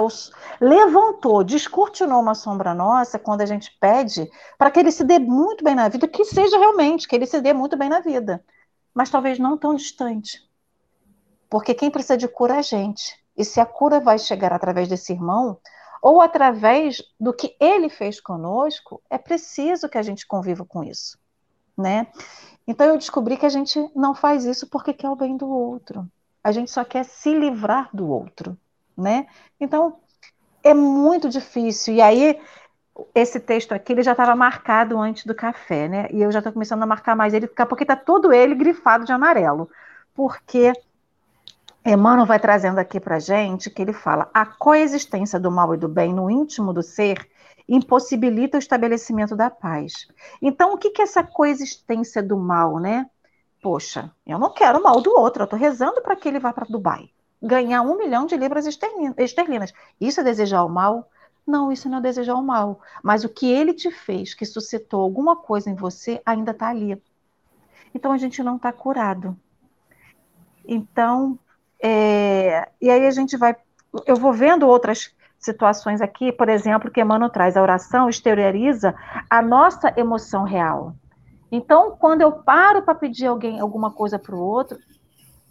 levantou, 0.61 1.43
descortinou 1.43 2.21
uma 2.21 2.35
sombra 2.35 2.73
nossa, 2.73 3.17
quando 3.17 3.41
a 3.41 3.47
gente 3.47 3.75
pede 3.79 4.29
para 4.59 4.69
que 4.69 4.79
ele 4.79 4.91
se 4.91 5.03
dê 5.03 5.17
muito 5.17 5.63
bem 5.63 5.73
na 5.73 5.89
vida, 5.89 6.07
que 6.07 6.23
seja 6.23 6.59
realmente, 6.59 7.07
que 7.07 7.15
ele 7.15 7.25
se 7.25 7.41
dê 7.41 7.51
muito 7.51 7.75
bem 7.75 7.89
na 7.89 7.99
vida, 7.99 8.45
mas 8.93 9.09
talvez 9.09 9.39
não 9.39 9.57
tão 9.57 9.73
distante. 9.73 10.47
Porque 11.49 11.73
quem 11.73 11.89
precisa 11.89 12.15
de 12.15 12.27
cura 12.27 12.55
é 12.55 12.59
a 12.59 12.61
gente. 12.61 13.15
E 13.35 13.43
se 13.43 13.59
a 13.59 13.65
cura 13.65 13.99
vai 13.99 14.19
chegar 14.19 14.53
através 14.53 14.87
desse 14.87 15.13
irmão, 15.13 15.59
ou 15.99 16.21
através 16.21 17.01
do 17.19 17.33
que 17.33 17.55
ele 17.59 17.89
fez 17.89 18.19
conosco, 18.19 19.01
é 19.09 19.17
preciso 19.17 19.89
que 19.89 19.97
a 19.97 20.01
gente 20.01 20.27
conviva 20.27 20.65
com 20.65 20.83
isso, 20.83 21.17
né? 21.77 22.07
Então 22.67 22.87
eu 22.87 22.97
descobri 22.97 23.37
que 23.37 23.45
a 23.45 23.49
gente 23.49 23.79
não 23.95 24.15
faz 24.15 24.45
isso 24.45 24.67
porque 24.67 24.93
quer 24.93 25.09
o 25.09 25.15
bem 25.15 25.35
do 25.35 25.47
outro. 25.47 26.07
A 26.43 26.51
gente 26.51 26.71
só 26.71 26.83
quer 26.83 27.03
se 27.03 27.33
livrar 27.33 27.89
do 27.93 28.07
outro, 28.09 28.57
né? 28.97 29.27
Então 29.59 29.97
é 30.63 30.73
muito 30.73 31.29
difícil. 31.29 31.95
E 31.95 32.01
aí 32.01 32.39
esse 33.13 33.39
texto 33.39 33.73
aqui 33.73 33.91
ele 33.91 34.03
já 34.03 34.11
estava 34.11 34.35
marcado 34.35 34.99
antes 34.99 35.25
do 35.25 35.35
café, 35.35 35.87
né? 35.87 36.07
E 36.11 36.21
eu 36.21 36.31
já 36.31 36.39
estou 36.39 36.53
começando 36.53 36.83
a 36.83 36.87
marcar 36.87 37.15
mais 37.15 37.33
ele, 37.33 37.47
pouco 37.47 37.81
está 37.81 37.95
todo 37.95 38.31
ele 38.31 38.55
grifado 38.55 39.05
de 39.05 39.11
amarelo, 39.11 39.69
porque 40.13 40.73
Emmanuel 41.85 42.25
vai 42.25 42.39
trazendo 42.39 42.79
aqui 42.79 42.99
para 42.99 43.19
gente 43.19 43.69
que 43.69 43.81
ele 43.81 43.93
fala 43.93 44.29
a 44.33 44.45
coexistência 44.45 45.39
do 45.39 45.51
mal 45.51 45.73
e 45.73 45.77
do 45.77 45.89
bem 45.89 46.13
no 46.13 46.29
íntimo 46.29 46.71
do 46.71 46.81
ser 46.81 47.27
impossibilita 47.67 48.57
o 48.57 48.59
estabelecimento 48.59 49.35
da 49.35 49.49
paz. 49.49 50.07
Então, 50.41 50.73
o 50.73 50.77
que, 50.77 50.89
que 50.89 51.01
é 51.01 51.05
essa 51.05 51.23
coexistência 51.23 52.21
do 52.21 52.37
mal, 52.37 52.79
né? 52.79 53.09
Poxa, 53.61 54.11
eu 54.27 54.37
não 54.37 54.53
quero 54.53 54.79
o 54.79 54.83
mal 54.83 55.01
do 55.01 55.11
outro, 55.11 55.43
eu 55.43 55.45
estou 55.45 55.57
rezando 55.57 56.01
para 56.01 56.15
que 56.15 56.27
ele 56.27 56.39
vá 56.39 56.51
para 56.51 56.65
Dubai. 56.65 57.09
Ganhar 57.41 57.81
um 57.81 57.97
milhão 57.97 58.25
de 58.25 58.35
libras 58.35 58.65
esterlinas. 58.65 59.73
Isso 59.99 60.19
é 60.19 60.23
desejar 60.23 60.63
o 60.63 60.69
mal? 60.69 61.09
Não, 61.45 61.71
isso 61.71 61.89
não 61.89 61.97
é 61.97 62.01
desejar 62.01 62.35
o 62.35 62.43
mal. 62.43 62.79
Mas 63.01 63.23
o 63.23 63.29
que 63.29 63.49
ele 63.49 63.73
te 63.73 63.91
fez, 63.91 64.33
que 64.33 64.45
suscitou 64.45 65.01
alguma 65.01 65.35
coisa 65.35 65.69
em 65.69 65.75
você, 65.75 66.21
ainda 66.25 66.51
está 66.51 66.69
ali. 66.69 67.01
Então 67.93 68.11
a 68.11 68.17
gente 68.17 68.41
não 68.41 68.55
está 68.55 68.71
curado. 68.71 69.37
Então, 70.65 71.37
é... 71.81 72.69
e 72.81 72.89
aí 72.89 73.05
a 73.05 73.11
gente 73.11 73.35
vai. 73.35 73.55
Eu 74.05 74.15
vou 74.15 74.33
vendo 74.33 74.67
outras 74.67 75.13
situações 75.43 76.01
aqui, 76.01 76.31
por 76.31 76.49
exemplo, 76.49 76.91
que 76.91 77.01
Emmanuel 77.01 77.29
traz, 77.29 77.55
a 77.57 77.61
oração 77.61 78.09
exterioriza 78.09 78.95
a 79.29 79.41
nossa 79.41 79.93
emoção 79.97 80.43
real. 80.43 80.95
Então, 81.51 81.95
quando 81.99 82.21
eu 82.21 82.31
paro 82.31 82.81
para 82.81 82.95
pedir 82.95 83.27
alguém 83.27 83.59
alguma 83.59 83.91
coisa 83.91 84.17
para 84.17 84.35
o 84.35 84.39
outro, 84.39 84.77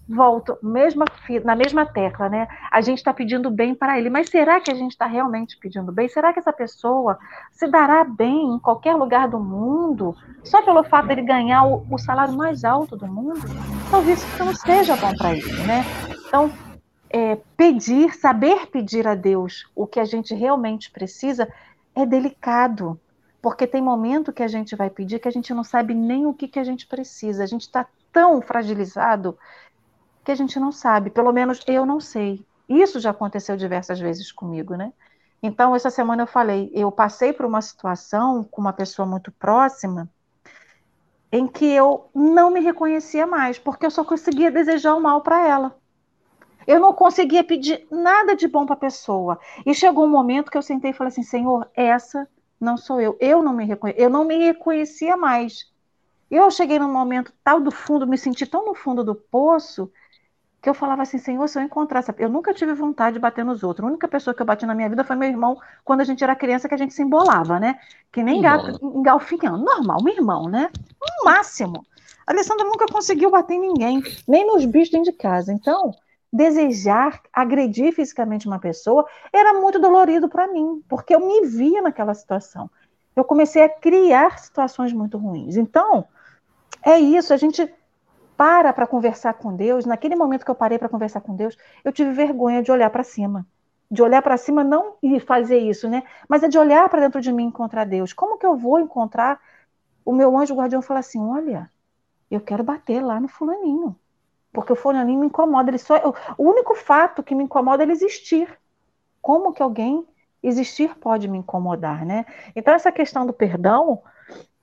volto 0.08 0.58
mesma, 0.62 1.04
na 1.44 1.54
mesma 1.54 1.86
tecla, 1.86 2.28
né? 2.28 2.48
A 2.70 2.80
gente 2.80 2.98
está 2.98 3.12
pedindo 3.14 3.50
bem 3.50 3.74
para 3.74 3.98
ele, 3.98 4.10
mas 4.10 4.28
será 4.28 4.60
que 4.60 4.70
a 4.70 4.74
gente 4.74 4.92
está 4.92 5.06
realmente 5.06 5.56
pedindo 5.58 5.92
bem? 5.92 6.08
Será 6.08 6.32
que 6.32 6.38
essa 6.38 6.52
pessoa 6.52 7.18
se 7.52 7.68
dará 7.68 8.04
bem 8.04 8.54
em 8.54 8.58
qualquer 8.58 8.94
lugar 8.94 9.28
do 9.28 9.38
mundo 9.38 10.14
só 10.42 10.62
pelo 10.62 10.82
fato 10.84 11.06
de 11.06 11.12
ele 11.12 11.22
ganhar 11.22 11.64
o, 11.64 11.86
o 11.90 11.98
salário 11.98 12.34
mais 12.34 12.64
alto 12.64 12.96
do 12.96 13.06
mundo? 13.06 13.40
Talvez 13.90 14.22
isso 14.22 14.44
não 14.44 14.54
seja 14.54 14.96
bom 14.96 15.14
para 15.16 15.36
ele, 15.36 15.62
né? 15.66 15.84
Então, 16.26 16.50
é, 17.12 17.36
pedir, 17.56 18.14
saber 18.14 18.68
pedir 18.68 19.06
a 19.06 19.14
Deus 19.14 19.70
o 19.74 19.86
que 19.86 20.00
a 20.00 20.04
gente 20.04 20.34
realmente 20.34 20.90
precisa 20.90 21.52
é 21.94 22.06
delicado, 22.06 22.98
porque 23.42 23.66
tem 23.66 23.82
momento 23.82 24.32
que 24.32 24.42
a 24.42 24.48
gente 24.48 24.74
vai 24.74 24.88
pedir 24.88 25.18
que 25.18 25.28
a 25.28 25.32
gente 25.32 25.52
não 25.52 25.62
sabe 25.62 25.92
nem 25.92 26.26
o 26.26 26.32
que, 26.32 26.48
que 26.48 26.58
a 26.58 26.64
gente 26.64 26.86
precisa, 26.86 27.42
a 27.42 27.46
gente 27.46 27.62
está 27.62 27.86
tão 28.10 28.40
fragilizado 28.40 29.38
que 30.24 30.32
a 30.32 30.34
gente 30.34 30.58
não 30.58 30.72
sabe, 30.72 31.10
pelo 31.10 31.32
menos 31.32 31.60
eu 31.66 31.84
não 31.84 32.00
sei. 32.00 32.44
Isso 32.68 32.98
já 32.98 33.10
aconteceu 33.10 33.56
diversas 33.56 34.00
vezes 34.00 34.32
comigo, 34.32 34.74
né? 34.74 34.92
Então, 35.42 35.74
essa 35.74 35.90
semana 35.90 36.22
eu 36.22 36.26
falei, 36.26 36.70
eu 36.72 36.90
passei 36.90 37.32
por 37.32 37.44
uma 37.44 37.60
situação 37.60 38.44
com 38.44 38.60
uma 38.60 38.72
pessoa 38.72 39.04
muito 39.04 39.32
próxima 39.32 40.08
em 41.32 41.48
que 41.48 41.64
eu 41.64 42.08
não 42.14 42.50
me 42.50 42.60
reconhecia 42.60 43.26
mais, 43.26 43.58
porque 43.58 43.84
eu 43.84 43.90
só 43.90 44.04
conseguia 44.04 44.50
desejar 44.50 44.94
o 44.94 45.00
mal 45.00 45.22
para 45.22 45.46
ela. 45.48 45.81
Eu 46.66 46.80
não 46.80 46.92
conseguia 46.92 47.44
pedir 47.44 47.86
nada 47.90 48.34
de 48.34 48.46
bom 48.48 48.64
para 48.66 48.74
a 48.74 48.78
pessoa. 48.78 49.38
E 49.64 49.74
chegou 49.74 50.04
um 50.04 50.10
momento 50.10 50.50
que 50.50 50.58
eu 50.58 50.62
sentei 50.62 50.90
e 50.90 50.94
falei 50.94 51.08
assim: 51.08 51.22
Senhor, 51.22 51.68
essa 51.74 52.28
não 52.60 52.76
sou 52.76 53.00
eu. 53.00 53.16
Eu 53.20 53.42
não 53.42 53.52
me 53.52 53.64
reconhe... 53.64 53.94
eu 53.96 54.08
não 54.08 54.24
me 54.24 54.36
reconhecia 54.36 55.16
mais. 55.16 55.70
Eu 56.30 56.50
cheguei 56.50 56.78
num 56.78 56.92
momento 56.92 57.32
tal 57.44 57.60
do 57.60 57.70
fundo, 57.70 58.06
me 58.06 58.16
senti 58.16 58.46
tão 58.46 58.64
no 58.64 58.74
fundo 58.74 59.04
do 59.04 59.14
poço, 59.14 59.92
que 60.62 60.68
eu 60.70 60.72
falava 60.72 61.02
assim, 61.02 61.18
Senhor, 61.18 61.46
se 61.48 61.58
eu 61.58 61.62
encontrasse. 61.62 62.14
Eu 62.16 62.30
nunca 62.30 62.54
tive 62.54 62.72
vontade 62.72 63.14
de 63.14 63.20
bater 63.20 63.44
nos 63.44 63.64
outros. 63.64 63.84
A 63.84 63.90
única 63.90 64.06
pessoa 64.06 64.32
que 64.32 64.40
eu 64.40 64.46
bati 64.46 64.64
na 64.64 64.74
minha 64.74 64.88
vida 64.88 65.02
foi 65.02 65.16
meu 65.16 65.28
irmão, 65.28 65.60
quando 65.84 66.00
a 66.00 66.04
gente 66.04 66.22
era 66.22 66.36
criança, 66.36 66.68
que 66.68 66.74
a 66.74 66.78
gente 66.78 66.94
se 66.94 67.02
embolava, 67.02 67.58
né? 67.58 67.78
Que 68.12 68.22
nem 68.22 68.40
gato 68.40 68.78
engalfinhando. 68.80 69.64
Normal, 69.64 70.02
meu 70.02 70.14
irmão, 70.14 70.48
né? 70.48 70.70
No 71.00 71.24
máximo. 71.24 71.84
A 72.24 72.32
Alessandra 72.32 72.64
nunca 72.64 72.86
conseguiu 72.86 73.30
bater 73.30 73.54
em 73.54 73.60
ninguém, 73.60 74.02
nem 74.26 74.46
nos 74.46 74.64
bichos 74.64 74.92
dentro 74.92 75.10
de 75.10 75.18
casa. 75.18 75.52
Então, 75.52 75.92
desejar 76.32 77.20
agredir 77.32 77.92
fisicamente 77.92 78.46
uma 78.46 78.58
pessoa 78.58 79.06
era 79.32 79.52
muito 79.52 79.78
dolorido 79.78 80.28
para 80.28 80.48
mim, 80.48 80.82
porque 80.88 81.14
eu 81.14 81.20
me 81.20 81.46
via 81.46 81.82
naquela 81.82 82.14
situação. 82.14 82.70
Eu 83.14 83.24
comecei 83.24 83.62
a 83.62 83.68
criar 83.68 84.38
situações 84.38 84.92
muito 84.92 85.18
ruins. 85.18 85.56
Então, 85.56 86.06
é 86.82 86.98
isso, 86.98 87.34
a 87.34 87.36
gente 87.36 87.70
para 88.36 88.72
para 88.72 88.86
conversar 88.86 89.34
com 89.34 89.54
Deus. 89.54 89.84
Naquele 89.84 90.16
momento 90.16 90.44
que 90.44 90.50
eu 90.50 90.54
parei 90.54 90.78
para 90.78 90.88
conversar 90.88 91.20
com 91.20 91.36
Deus, 91.36 91.56
eu 91.84 91.92
tive 91.92 92.12
vergonha 92.12 92.62
de 92.62 92.72
olhar 92.72 92.88
para 92.88 93.04
cima. 93.04 93.46
De 93.90 94.02
olhar 94.02 94.22
para 94.22 94.38
cima, 94.38 94.64
não 94.64 94.96
e 95.02 95.20
fazer 95.20 95.58
isso, 95.58 95.88
né? 95.88 96.02
Mas 96.26 96.42
é 96.42 96.48
de 96.48 96.58
olhar 96.58 96.88
para 96.88 97.00
dentro 97.00 97.20
de 97.20 97.30
mim 97.30 97.44
e 97.44 97.48
encontrar 97.48 97.84
Deus. 97.84 98.14
Como 98.14 98.38
que 98.38 98.46
eu 98.46 98.56
vou 98.56 98.80
encontrar 98.80 99.38
o 100.02 100.14
meu 100.14 100.36
anjo 100.36 100.54
guardião 100.54 100.80
falar 100.80 101.00
assim: 101.00 101.20
olha, 101.20 101.70
eu 102.30 102.40
quero 102.40 102.64
bater 102.64 103.02
lá 103.02 103.20
no 103.20 103.28
fulaninho 103.28 103.94
porque 104.52 104.72
o 104.72 104.76
fulaninho 104.76 105.20
me 105.20 105.26
incomoda. 105.26 105.70
Ele 105.70 105.78
só, 105.78 105.96
o 106.36 106.44
único 106.44 106.74
fato 106.74 107.22
que 107.22 107.34
me 107.34 107.44
incomoda 107.44 107.82
é 107.82 107.84
ele 107.84 107.92
existir. 107.92 108.48
Como 109.20 109.52
que 109.52 109.62
alguém 109.62 110.06
existir 110.42 110.96
pode 110.96 111.28
me 111.28 111.38
incomodar, 111.38 112.04
né? 112.04 112.26
Então 112.54 112.74
essa 112.74 112.90
questão 112.90 113.24
do 113.24 113.32
perdão 113.32 114.02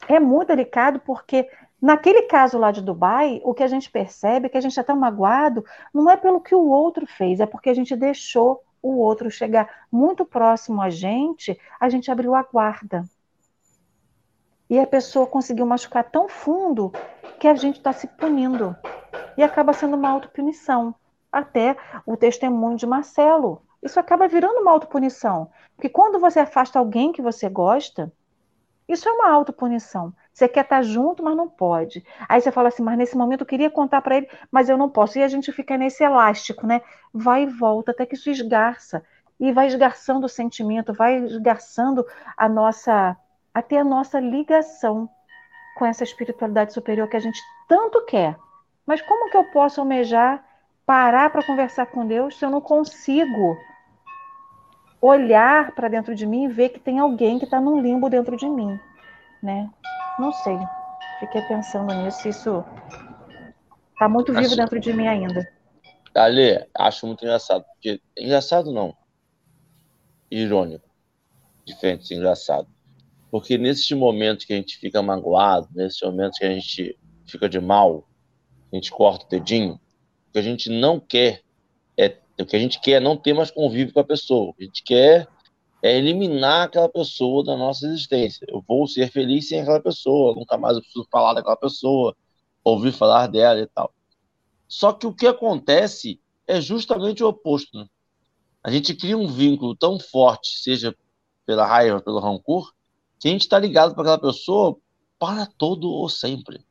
é 0.07 0.19
muito 0.19 0.49
delicado 0.49 0.99
porque 0.99 1.49
naquele 1.81 2.23
caso 2.23 2.57
lá 2.57 2.71
de 2.71 2.81
Dubai, 2.81 3.41
o 3.43 3.53
que 3.53 3.63
a 3.63 3.67
gente 3.67 3.89
percebe 3.89 4.47
é 4.47 4.49
que 4.49 4.57
a 4.57 4.61
gente 4.61 4.77
está 4.77 4.93
magoado 4.93 5.63
não 5.93 6.09
é 6.09 6.17
pelo 6.17 6.41
que 6.41 6.53
o 6.53 6.67
outro 6.67 7.07
fez, 7.07 7.39
é 7.39 7.45
porque 7.45 7.69
a 7.69 7.73
gente 7.73 7.95
deixou 7.95 8.61
o 8.81 8.97
outro 8.97 9.31
chegar 9.31 9.85
muito 9.91 10.25
próximo 10.25 10.81
a 10.81 10.89
gente, 10.89 11.59
a 11.79 11.89
gente 11.89 12.11
abriu 12.11 12.35
a 12.35 12.43
guarda. 12.43 13.05
E 14.69 14.79
a 14.79 14.85
pessoa 14.85 15.25
conseguiu 15.25 15.65
machucar 15.65 16.03
tão 16.03 16.29
fundo 16.29 16.91
que 17.39 17.47
a 17.47 17.55
gente 17.55 17.77
está 17.77 17.91
se 17.91 18.07
punindo 18.07 18.75
e 19.37 19.43
acaba 19.43 19.73
sendo 19.73 19.95
uma 19.95 20.09
autopunição. 20.09 20.93
Até 21.31 21.77
o 22.05 22.17
testemunho 22.17 22.77
de 22.77 22.85
Marcelo. 22.85 23.61
Isso 23.81 23.99
acaba 23.99 24.27
virando 24.27 24.59
uma 24.59 24.71
autopunição. 24.71 25.49
Porque 25.75 25.89
quando 25.89 26.19
você 26.19 26.39
afasta 26.39 26.77
alguém 26.77 27.11
que 27.11 27.21
você 27.21 27.47
gosta, 27.47 28.11
isso 28.87 29.07
é 29.07 29.11
uma 29.11 29.29
autopunição. 29.29 30.11
Você 30.33 30.47
quer 30.47 30.63
estar 30.63 30.81
junto, 30.81 31.23
mas 31.23 31.37
não 31.37 31.47
pode. 31.47 32.03
Aí 32.27 32.41
você 32.41 32.51
fala 32.51 32.69
assim, 32.69 32.81
mas 32.81 32.97
nesse 32.97 33.15
momento 33.15 33.41
eu 33.41 33.47
queria 33.47 33.69
contar 33.69 34.01
para 34.01 34.17
ele, 34.17 34.29
mas 34.51 34.67
eu 34.67 34.77
não 34.77 34.89
posso. 34.89 35.19
E 35.19 35.23
a 35.23 35.27
gente 35.27 35.51
fica 35.51 35.77
nesse 35.77 36.03
elástico, 36.03 36.65
né? 36.65 36.81
Vai 37.13 37.43
e 37.43 37.45
volta 37.45 37.91
até 37.91 38.05
que 38.05 38.15
isso 38.15 38.29
esgarça. 38.29 39.03
E 39.39 39.51
vai 39.53 39.67
esgarçando 39.67 40.25
o 40.25 40.29
sentimento, 40.29 40.91
vai 40.91 41.17
esgarçando 41.17 42.05
a 42.35 42.49
nossa, 42.49 43.15
até 43.53 43.79
a 43.79 43.83
nossa 43.83 44.19
ligação 44.19 45.09
com 45.77 45.85
essa 45.85 46.03
espiritualidade 46.03 46.73
superior 46.73 47.07
que 47.07 47.17
a 47.17 47.21
gente 47.21 47.39
tanto 47.67 48.05
quer. 48.05 48.37
Mas 48.85 49.01
como 49.01 49.29
que 49.29 49.37
eu 49.37 49.45
posso 49.45 49.79
almejar 49.79 50.43
parar 50.85 51.29
para 51.29 51.45
conversar 51.45 51.85
com 51.85 52.07
Deus 52.07 52.37
se 52.37 52.43
eu 52.43 52.49
não 52.49 52.59
consigo 52.59 53.55
olhar 54.99 55.71
para 55.75 55.87
dentro 55.87 56.15
de 56.15 56.25
mim 56.25 56.45
e 56.45 56.47
ver 56.47 56.69
que 56.69 56.79
tem 56.79 56.97
alguém 56.97 57.37
que 57.37 57.45
está 57.45 57.61
num 57.61 57.79
limbo 57.79 58.09
dentro 58.09 58.35
de 58.35 58.49
mim, 58.49 58.77
né? 59.41 59.69
Não 60.17 60.31
sei. 60.31 60.57
Fiquei 61.19 61.41
pensando 61.43 61.93
nisso. 61.93 62.27
Isso 62.27 62.65
está 63.93 64.09
muito 64.09 64.33
vivo 64.33 64.47
acho... 64.47 64.55
dentro 64.55 64.79
de 64.79 64.91
mim 64.91 65.07
ainda. 65.07 65.47
Ale, 66.15 66.67
acho 66.75 67.05
muito 67.05 67.23
engraçado. 67.23 67.63
Porque... 67.65 68.01
Engraçado 68.17 68.73
não. 68.73 68.95
Irônico. 70.31 70.89
Diferente, 71.65 72.13
engraçado. 72.13 72.67
Porque 73.31 73.57
nesses 73.57 73.89
momentos 73.91 74.45
que 74.45 74.53
a 74.53 74.55
gente 74.55 74.77
fica 74.77 75.01
magoado, 75.01 75.67
nesses 75.73 76.01
momentos 76.01 76.39
que 76.39 76.45
a 76.45 76.51
gente 76.51 76.97
fica 77.25 77.47
de 77.47 77.59
mal, 77.59 78.07
a 78.71 78.75
gente 78.75 78.91
corta 78.91 79.25
o 79.25 79.29
dedinho, 79.29 79.73
o 79.73 80.31
que 80.33 80.39
a 80.39 80.41
gente 80.41 80.69
não 80.69 80.99
quer 80.99 81.41
é 81.97 82.17
o 82.39 82.45
que 82.45 82.55
a 82.55 82.59
gente 82.59 82.79
quer 82.79 82.93
é 82.93 82.99
não 82.99 83.17
ter 83.17 83.33
mais 83.33 83.51
convívio 83.51 83.93
com 83.93 83.99
a 83.99 84.03
pessoa. 84.03 84.53
A 84.59 84.63
gente 84.63 84.83
quer 84.83 85.27
é 85.81 85.97
eliminar 85.97 86.63
aquela 86.63 86.89
pessoa 86.89 87.43
da 87.43 87.55
nossa 87.55 87.85
existência. 87.85 88.45
Eu 88.49 88.63
vou 88.67 88.85
ser 88.87 89.09
feliz 89.11 89.47
sem 89.47 89.61
aquela 89.61 89.81
pessoa, 89.81 90.35
nunca 90.35 90.57
mais 90.57 90.75
eu 90.75 90.81
preciso 90.81 91.07
falar 91.09 91.33
daquela 91.33 91.55
pessoa, 91.55 92.15
ouvir 92.63 92.91
falar 92.91 93.27
dela 93.27 93.59
e 93.61 93.67
tal. 93.67 93.93
Só 94.67 94.91
que 94.91 95.07
o 95.07 95.13
que 95.13 95.25
acontece 95.25 96.19
é 96.45 96.59
justamente 96.59 97.23
o 97.23 97.27
oposto. 97.27 97.77
Né? 97.77 97.87
A 98.63 98.69
gente 98.69 98.93
cria 98.93 99.17
um 99.17 99.27
vínculo 99.27 99.75
tão 99.75 99.99
forte, 99.99 100.59
seja 100.59 100.95
pela 101.45 101.65
raiva, 101.65 102.01
pelo 102.01 102.19
rancor, 102.19 102.73
que 103.19 103.27
a 103.27 103.31
gente 103.31 103.41
está 103.41 103.59
ligado 103.59 103.93
para 103.93 104.03
aquela 104.03 104.31
pessoa 104.31 104.77
para 105.19 105.45
todo 105.45 105.89
ou 105.89 106.07
sempre. 106.07 106.65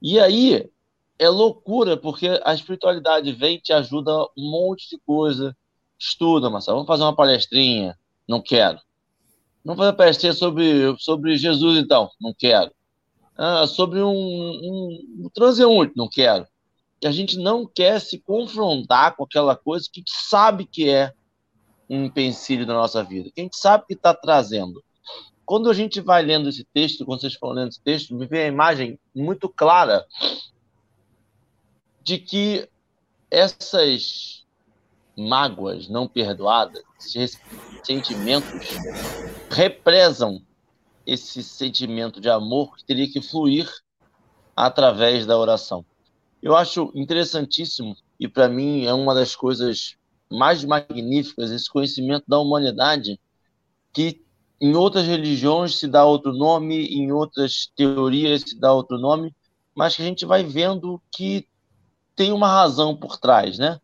E 0.00 0.20
aí, 0.20 0.70
é 1.18 1.28
loucura, 1.28 1.96
porque 1.96 2.40
a 2.44 2.54
espiritualidade 2.54 3.32
vem 3.32 3.58
te 3.58 3.72
ajuda 3.72 4.12
um 4.36 4.50
monte 4.50 4.88
de 4.90 4.98
coisa. 4.98 5.56
Estuda, 5.98 6.48
Marcelo, 6.48 6.76
vamos 6.76 6.86
fazer 6.86 7.02
uma 7.02 7.16
palestrinha. 7.16 7.98
Não 8.28 8.40
quero. 8.40 8.78
Vamos 9.64 9.78
fazer 9.78 9.90
uma 9.90 9.96
palestrinha 9.96 10.32
sobre, 10.32 10.96
sobre 10.98 11.36
Jesus, 11.36 11.78
então. 11.78 12.10
Não 12.20 12.32
quero. 12.32 12.70
Ah, 13.36 13.66
sobre 13.66 14.00
um, 14.00 14.10
um, 14.10 15.24
um 15.24 15.30
transeunte. 15.32 15.94
Não 15.96 16.08
quero. 16.08 16.46
E 17.02 17.06
a 17.06 17.12
gente 17.12 17.36
não 17.38 17.66
quer 17.66 18.00
se 18.00 18.18
confrontar 18.18 19.16
com 19.16 19.24
aquela 19.24 19.56
coisa 19.56 19.88
que 19.92 20.02
sabe 20.06 20.64
que 20.64 20.88
é 20.88 21.12
um 21.88 22.04
empecilho 22.04 22.66
da 22.66 22.74
nossa 22.74 23.02
vida, 23.02 23.30
que 23.34 23.40
a 23.40 23.44
gente 23.44 23.56
sabe 23.56 23.86
que 23.86 23.94
está 23.94 24.12
trazendo. 24.12 24.82
Quando 25.48 25.70
a 25.70 25.72
gente 25.72 26.02
vai 26.02 26.22
lendo 26.22 26.50
esse 26.50 26.62
texto, 26.62 27.06
quando 27.06 27.22
vocês 27.22 27.32
estão 27.32 27.48
lendo 27.52 27.70
esse 27.70 27.80
texto, 27.80 28.14
me 28.14 28.26
vem 28.26 28.42
a 28.42 28.48
imagem 28.48 29.00
muito 29.14 29.48
clara 29.48 30.04
de 32.02 32.18
que 32.18 32.68
essas 33.30 34.44
mágoas 35.16 35.88
não 35.88 36.06
perdoadas, 36.06 36.82
esses 37.00 37.40
sentimentos, 37.82 38.68
represam 39.50 40.42
esse 41.06 41.42
sentimento 41.42 42.20
de 42.20 42.28
amor 42.28 42.76
que 42.76 42.84
teria 42.84 43.10
que 43.10 43.22
fluir 43.22 43.72
através 44.54 45.24
da 45.24 45.38
oração. 45.38 45.82
Eu 46.42 46.54
acho 46.54 46.92
interessantíssimo 46.94 47.96
e 48.20 48.28
para 48.28 48.50
mim 48.50 48.84
é 48.84 48.92
uma 48.92 49.14
das 49.14 49.34
coisas 49.34 49.96
mais 50.30 50.62
magníficas 50.62 51.50
esse 51.50 51.70
conhecimento 51.70 52.24
da 52.28 52.38
humanidade 52.38 53.18
que 53.94 54.27
em 54.60 54.74
outras 54.74 55.06
religiões 55.06 55.78
se 55.78 55.86
dá 55.86 56.04
outro 56.04 56.32
nome, 56.32 56.86
em 56.86 57.12
outras 57.12 57.70
teorias 57.76 58.42
se 58.42 58.58
dá 58.58 58.72
outro 58.72 58.98
nome, 58.98 59.34
mas 59.74 59.94
que 59.94 60.02
a 60.02 60.04
gente 60.04 60.26
vai 60.26 60.42
vendo 60.42 61.00
que 61.12 61.46
tem 62.16 62.32
uma 62.32 62.48
razão 62.48 62.96
por 62.96 63.16
trás, 63.16 63.58
né? 63.58 63.80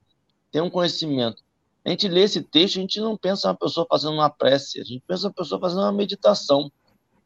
Tem 0.50 0.60
um 0.60 0.70
conhecimento. 0.70 1.42
A 1.84 1.90
gente 1.90 2.08
lê 2.08 2.22
esse 2.22 2.42
texto, 2.42 2.78
a 2.78 2.80
gente 2.80 3.00
não 3.00 3.16
pensa 3.16 3.48
uma 3.48 3.54
pessoa 3.54 3.86
fazendo 3.88 4.14
uma 4.14 4.30
prece, 4.30 4.80
a 4.80 4.84
gente 4.84 5.02
pensa 5.06 5.28
uma 5.28 5.32
pessoa 5.32 5.60
fazendo 5.60 5.82
uma 5.82 5.92
meditação, 5.92 6.72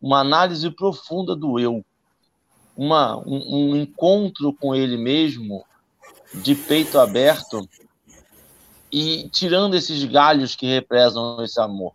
uma 0.00 0.20
análise 0.20 0.68
profunda 0.70 1.34
do 1.34 1.58
eu, 1.58 1.84
uma, 2.76 3.16
um, 3.18 3.70
um 3.70 3.76
encontro 3.76 4.52
com 4.52 4.74
ele 4.74 4.96
mesmo 4.96 5.64
de 6.34 6.54
peito 6.54 6.98
aberto 6.98 7.66
e 8.92 9.28
tirando 9.30 9.74
esses 9.74 10.04
galhos 10.04 10.54
que 10.54 10.66
represam 10.66 11.42
esse 11.42 11.60
amor, 11.60 11.94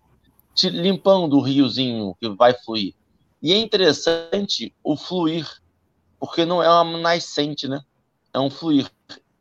limpando 0.63 1.37
o 1.37 1.41
riozinho 1.41 2.15
que 2.19 2.29
vai 2.29 2.53
fluir. 2.53 2.93
E 3.41 3.51
é 3.51 3.57
interessante 3.57 4.73
o 4.83 4.95
fluir, 4.95 5.47
porque 6.19 6.45
não 6.45 6.61
é 6.61 6.69
uma 6.69 6.97
nascente, 6.97 7.67
né? 7.67 7.81
É 8.33 8.39
um 8.39 8.49
fluir. 8.49 8.89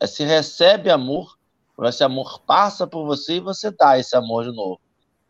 É 0.01 0.07
se 0.07 0.25
recebe 0.25 0.90
amor, 0.90 1.38
esse 1.85 2.05
amor 2.05 2.40
passa 2.40 2.87
por 2.87 3.07
você 3.07 3.37
e 3.37 3.40
você 3.40 3.70
dá 3.70 3.98
esse 3.98 4.16
amor 4.16 4.44
de 4.44 4.55
novo. 4.55 4.81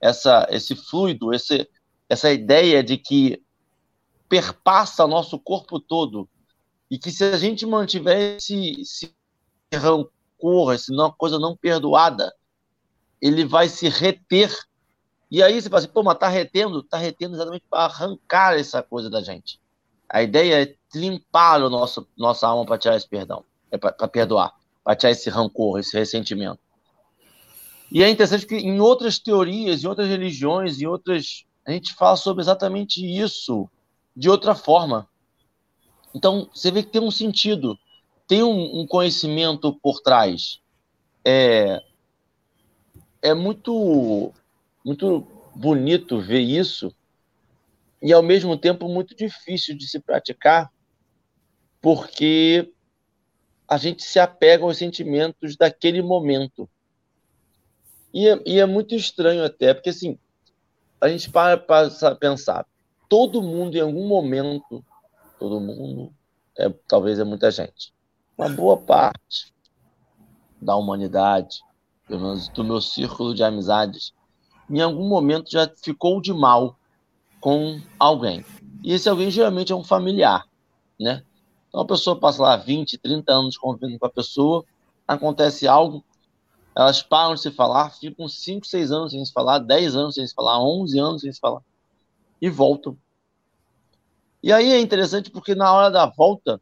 Essa, 0.01 0.47
esse 0.51 0.75
fluido, 0.75 1.33
esse, 1.33 1.69
essa 2.09 2.33
ideia 2.33 2.83
de 2.83 2.97
que 2.97 3.43
perpassa 4.29 5.07
nosso 5.07 5.39
corpo 5.39 5.79
todo 5.79 6.29
e 6.91 6.99
que 6.99 7.11
se 7.11 7.25
a 7.25 7.39
gente 7.39 7.65
mantiver 7.65 8.37
esse, 8.37 8.81
esse 8.81 9.15
rancor, 9.75 10.75
essa 10.75 10.93
coisa 11.17 11.39
não 11.39 11.57
perdoada, 11.57 12.35
ele 13.21 13.45
vai 13.45 13.69
se 13.69 13.89
reter. 13.89 14.51
E 15.33 15.43
aí 15.43 15.63
você 15.63 15.71
fala 15.71 15.79
assim, 15.79 15.89
pô, 15.89 16.03
mas 16.03 16.19
tá 16.19 16.29
retendo? 16.29 16.83
Tá 16.83 16.99
retendo 16.99 17.37
exatamente 17.37 17.65
para 17.71 17.87
arrancar 17.87 18.59
essa 18.59 18.83
coisa 18.83 19.09
da 19.09 19.23
gente. 19.23 19.59
A 20.07 20.23
ideia 20.23 20.63
é 20.63 20.75
limpar 20.95 21.63
o 21.63 21.71
nosso, 21.71 22.07
nossa 22.15 22.47
alma 22.47 22.67
para 22.67 22.77
tirar 22.77 22.97
esse 22.97 23.09
perdão, 23.09 23.43
é 23.71 23.79
para 23.79 23.93
perdoar, 24.09 24.53
para 24.85 24.95
tirar 24.95 25.13
esse 25.13 25.31
rancor, 25.31 25.79
esse 25.79 25.97
ressentimento. 25.97 26.59
E 27.91 28.03
é 28.03 28.11
interessante 28.11 28.47
que 28.47 28.57
em 28.57 28.79
outras 28.79 29.19
teorias, 29.19 29.83
em 29.83 29.87
outras 29.87 30.07
religiões, 30.07 30.83
em 30.83 30.87
outras. 30.87 31.47
A 31.67 31.73
gente 31.73 31.95
fala 31.95 32.17
sobre 32.17 32.43
exatamente 32.43 33.01
isso 33.03 33.71
de 34.15 34.29
outra 34.29 34.55
forma. 34.55 35.09
Então, 36.15 36.47
você 36.53 36.71
vê 36.71 36.83
que 36.83 36.91
tem 36.91 37.01
um 37.01 37.11
sentido, 37.11 37.79
tem 38.27 38.43
um, 38.43 38.83
um 38.83 38.87
conhecimento 38.87 39.73
por 39.83 40.03
trás. 40.03 40.61
É, 41.25 41.83
é 43.23 43.33
muito, 43.33 44.31
muito 44.85 45.27
bonito 45.55 46.21
ver 46.21 46.41
isso 46.41 46.95
e, 48.01 48.13
ao 48.13 48.23
mesmo 48.23 48.57
tempo, 48.57 48.89
muito 48.89 49.15
difícil 49.15 49.77
de 49.77 49.87
se 49.87 50.01
praticar, 50.01 50.73
porque 51.81 52.73
a 53.69 53.77
gente 53.77 54.03
se 54.03 54.19
apega 54.19 54.65
aos 54.65 54.77
sentimentos 54.77 55.57
daquele 55.57 56.03
momento. 56.03 56.69
E 58.13 58.29
é, 58.29 58.43
e 58.45 58.59
é 58.59 58.67
muito 58.67 58.95
estranho 58.95 59.45
até, 59.45 59.73
porque 59.73 59.91
assim, 59.91 60.19
a 61.01 61.09
gente 61.09 61.31
para 61.31 61.57
para 61.57 62.15
pensar, 62.17 62.67
todo 63.09 63.43
mundo 63.43 63.77
em 63.77 63.81
algum 63.81 64.07
momento, 64.07 64.85
todo 65.39 65.61
mundo, 65.61 66.13
é, 66.59 66.69
talvez 66.87 67.19
é 67.19 67.25
muita 67.25 67.51
gente, 67.51 67.95
uma 68.37 68.49
boa 68.49 68.77
parte 68.77 69.53
da 70.61 70.77
humanidade, 70.77 71.63
pelo 72.07 72.21
menos 72.21 72.49
do 72.49 72.63
meu 72.63 72.81
círculo 72.81 73.35
de 73.35 73.43
amizades, 73.43 74.13
em 74.79 74.81
algum 74.81 75.07
momento 75.09 75.51
já 75.51 75.71
ficou 75.83 76.21
de 76.21 76.33
mal 76.33 76.79
com 77.41 77.81
alguém. 77.99 78.45
E 78.83 78.93
esse 78.93 79.09
alguém 79.09 79.31
geralmente 79.31 79.73
é 79.73 79.77
um 79.77 79.85
familiar, 79.85 80.47
né? 80.99 81.23
Então 81.69 81.81
a 81.81 81.87
pessoa 81.87 82.19
passa 82.19 82.43
lá 82.43 82.57
20, 82.57 82.99
30 82.99 83.33
anos 83.33 83.57
convivendo 83.57 83.99
com 83.99 84.07
a 84.07 84.11
pessoa, 84.11 84.65
acontece 85.07 85.67
algo, 85.69 86.05
elas 86.75 87.03
param 87.03 87.35
de 87.35 87.41
se 87.41 87.51
falar, 87.51 87.91
ficam 87.91 88.29
5, 88.29 88.67
6 88.67 88.91
anos 88.93 89.13
sem 89.13 89.25
se 89.25 89.33
falar, 89.33 89.59
10 89.59 89.95
anos 89.95 90.15
sem 90.15 90.27
se 90.27 90.35
falar, 90.35 90.59
11 90.59 90.99
anos 90.99 91.21
sem 91.23 91.33
se 91.33 91.41
falar, 91.41 91.61
e 92.41 92.49
voltam. 92.49 92.97
E 94.43 94.53
aí 94.53 94.73
é 94.73 94.81
interessante 94.81 95.31
porque 95.31 95.55
na 95.55 95.73
hora 95.73 95.91
da 95.91 96.07
volta, 96.07 96.61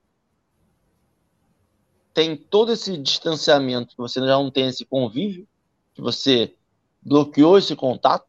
tem 2.12 2.36
todo 2.36 2.72
esse 2.72 2.98
distanciamento, 2.98 3.94
que 3.94 4.02
você 4.02 4.20
já 4.20 4.36
não 4.36 4.50
tem 4.50 4.66
esse 4.66 4.84
convívio, 4.84 5.46
que 5.94 6.02
você 6.02 6.54
bloqueou 7.02 7.58
esse 7.58 7.74
contato, 7.74 8.26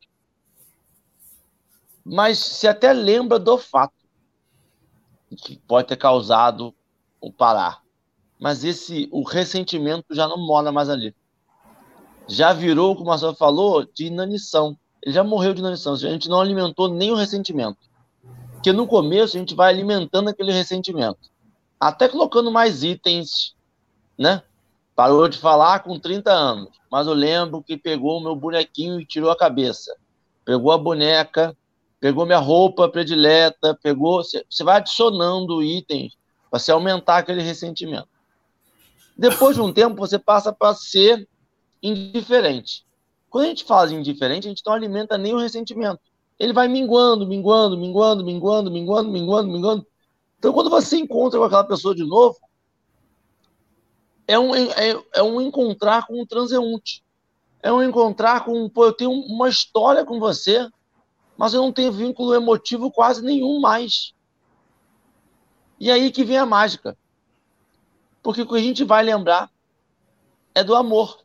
mas 2.04 2.40
se 2.40 2.68
até 2.68 2.94
lembra 2.94 3.38
do 3.38 3.58
fato 3.58 3.94
que 5.38 5.58
pode 5.68 5.88
ter 5.88 5.98
causado 5.98 6.74
o 7.20 7.32
parar. 7.32 7.82
Mas 8.40 8.64
esse 8.64 9.08
o 9.12 9.24
ressentimento 9.24 10.16
já 10.16 10.28
não 10.28 10.38
mora 10.38 10.72
mais 10.72 10.90
ali. 10.90 11.16
Já 12.28 12.54
virou, 12.54 12.96
como 12.96 13.12
a 13.12 13.18
senhora 13.18 13.38
falou, 13.38 13.86
de 13.86 14.08
inanição. 14.08 14.78
Ele 15.02 15.14
já 15.14 15.24
morreu 15.24 15.54
de 15.54 15.60
inanição. 15.60 15.94
A 15.94 15.98
gente 15.98 16.28
não 16.28 16.42
alimentou 16.42 16.88
nem 16.88 17.12
o 17.12 17.16
ressentimento. 17.16 17.78
Porque 18.54 18.74
no 18.74 18.88
começo 18.88 19.38
a 19.38 19.40
gente 19.40 19.56
vai 19.56 19.72
alimentando 19.72 20.30
aquele 20.30 20.52
ressentimento. 20.52 21.30
Até 21.80 22.10
colocando 22.10 22.52
mais 22.52 22.84
itens 22.84 23.56
né? 24.22 24.44
Parou 25.02 25.28
de 25.28 25.40
falar 25.40 25.80
com 25.80 25.98
30 25.98 26.32
anos, 26.32 26.70
mas 26.92 27.08
eu 27.08 27.14
lembro 27.16 27.64
que 27.64 27.76
pegou 27.76 28.20
o 28.20 28.22
meu 28.22 28.36
bonequinho 28.36 29.02
e 29.02 29.06
tirou 29.06 29.32
a 29.32 29.36
cabeça. 29.36 29.98
Pegou 30.46 30.72
a 30.72 30.78
boneca, 30.78 31.58
pegou 32.00 32.24
minha 32.24 32.38
roupa 32.38 32.88
predileta, 32.88 33.76
pegou. 33.82 34.22
Você 34.24 34.64
vai 34.64 34.78
adicionando 34.78 35.64
itens 35.64 36.16
para 36.52 36.60
se 36.60 36.72
aumentar 36.72 37.18
aquele 37.18 37.42
ressentimento. 37.42 38.10
Depois 39.18 39.56
de 39.56 39.62
um 39.64 39.74
tempo, 39.74 39.96
você 39.96 40.20
passa 40.20 40.54
para 40.54 40.76
ser 40.76 41.28
indiferente. 41.82 42.86
Quando 43.28 43.46
a 43.46 43.48
gente 43.48 43.64
fala 43.64 43.88
de 43.88 43.96
indiferente, 43.96 44.46
a 44.46 44.52
gente 44.52 44.62
não 44.64 44.74
alimenta 44.74 45.18
nem 45.18 45.34
o 45.34 45.40
ressentimento. 45.40 46.00
Ele 46.38 46.54
vai 46.54 46.68
minguando, 46.68 47.26
minguando, 47.26 47.76
minguando, 47.76 48.24
minguando, 48.24 48.70
minguando, 48.70 49.10
minguando, 49.12 49.52
minguando. 49.52 49.88
Então, 50.38 50.54
quando 50.54 50.70
você 50.70 50.98
encontra 50.98 51.40
com 51.40 51.46
aquela 51.46 51.64
pessoa 51.64 51.96
de 51.96 52.04
novo, 52.04 52.38
é 54.28 54.38
um, 54.40 54.56
é, 54.56 55.04
é 55.16 55.24
um 55.24 55.42
encontrar 55.42 56.06
com 56.08 56.22
um 56.22 56.26
transeunte. 56.26 57.04
É 57.62 57.72
um 57.72 57.84
encontrar 57.84 58.46
com, 58.46 58.68
pô, 58.70 58.86
eu 58.86 58.94
tenho 58.94 59.12
uma 59.12 59.50
história 59.50 60.04
com 60.04 60.20
você, 60.20 60.70
mas 61.38 61.54
eu 61.54 61.62
não 61.62 61.72
tenho 61.72 61.92
vínculo 61.92 62.34
emotivo 62.34 62.92
quase 62.92 63.24
nenhum 63.24 63.60
mais. 63.60 64.14
E 65.80 65.92
aí 65.92 66.12
que 66.12 66.24
vem 66.24 66.38
a 66.38 66.46
mágica. 66.46 66.98
Porque 68.22 68.42
o 68.42 68.48
que 68.48 68.56
a 68.56 68.62
gente 68.62 68.84
vai 68.84 69.04
lembrar 69.04 69.50
é 70.54 70.64
do 70.64 70.76
amor. 70.76 71.24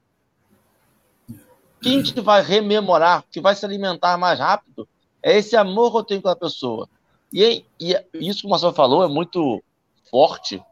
Quem 1.80 2.04
gente 2.04 2.20
vai 2.20 2.42
rememorar, 2.42 3.24
que 3.30 3.40
vai 3.40 3.54
se 3.54 3.64
alimentar 3.64 4.16
mais 4.16 4.38
rápido, 4.38 4.88
é 5.22 5.36
esse 5.36 5.56
amor 5.56 5.92
que 5.92 5.98
eu 5.98 6.04
tenho 6.04 6.22
com 6.22 6.28
a 6.28 6.36
pessoa. 6.36 6.88
E, 7.32 7.64
e 7.78 7.94
isso 8.14 8.40
que 8.40 8.46
o 8.46 8.50
Marcelo 8.50 8.72
falou 8.72 9.04
é 9.04 9.08
muito 9.08 9.62
forte, 10.10 10.62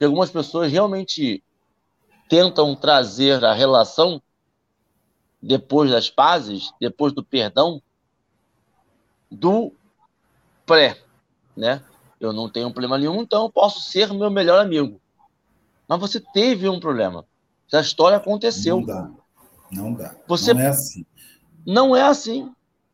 porque 0.00 0.06
algumas 0.06 0.30
pessoas 0.30 0.72
realmente 0.72 1.44
tentam 2.26 2.74
trazer 2.74 3.44
a 3.44 3.52
relação 3.52 4.22
depois 5.42 5.90
das 5.90 6.08
pazes, 6.08 6.72
depois 6.80 7.12
do 7.12 7.22
perdão, 7.22 7.82
do 9.30 9.74
pré, 10.64 10.98
né? 11.54 11.84
Eu 12.18 12.32
não 12.32 12.48
tenho 12.48 12.70
problema 12.70 12.96
nenhum, 12.96 13.20
então 13.20 13.42
eu 13.42 13.50
posso 13.50 13.80
ser 13.80 14.10
meu 14.14 14.30
melhor 14.30 14.58
amigo. 14.58 14.98
Mas 15.86 16.00
você 16.00 16.18
teve 16.18 16.66
um 16.66 16.80
problema. 16.80 17.26
Essa 17.68 17.82
história 17.82 18.16
aconteceu. 18.16 18.78
Não 18.80 18.86
dá. 18.86 19.10
Não 19.70 19.92
dá. 19.92 20.16
Você 20.26 20.54
não 20.54 20.60
é 20.62 20.68
assim. 20.68 21.06
Não 21.66 21.94
é 21.96 22.02
assim. 22.04 22.50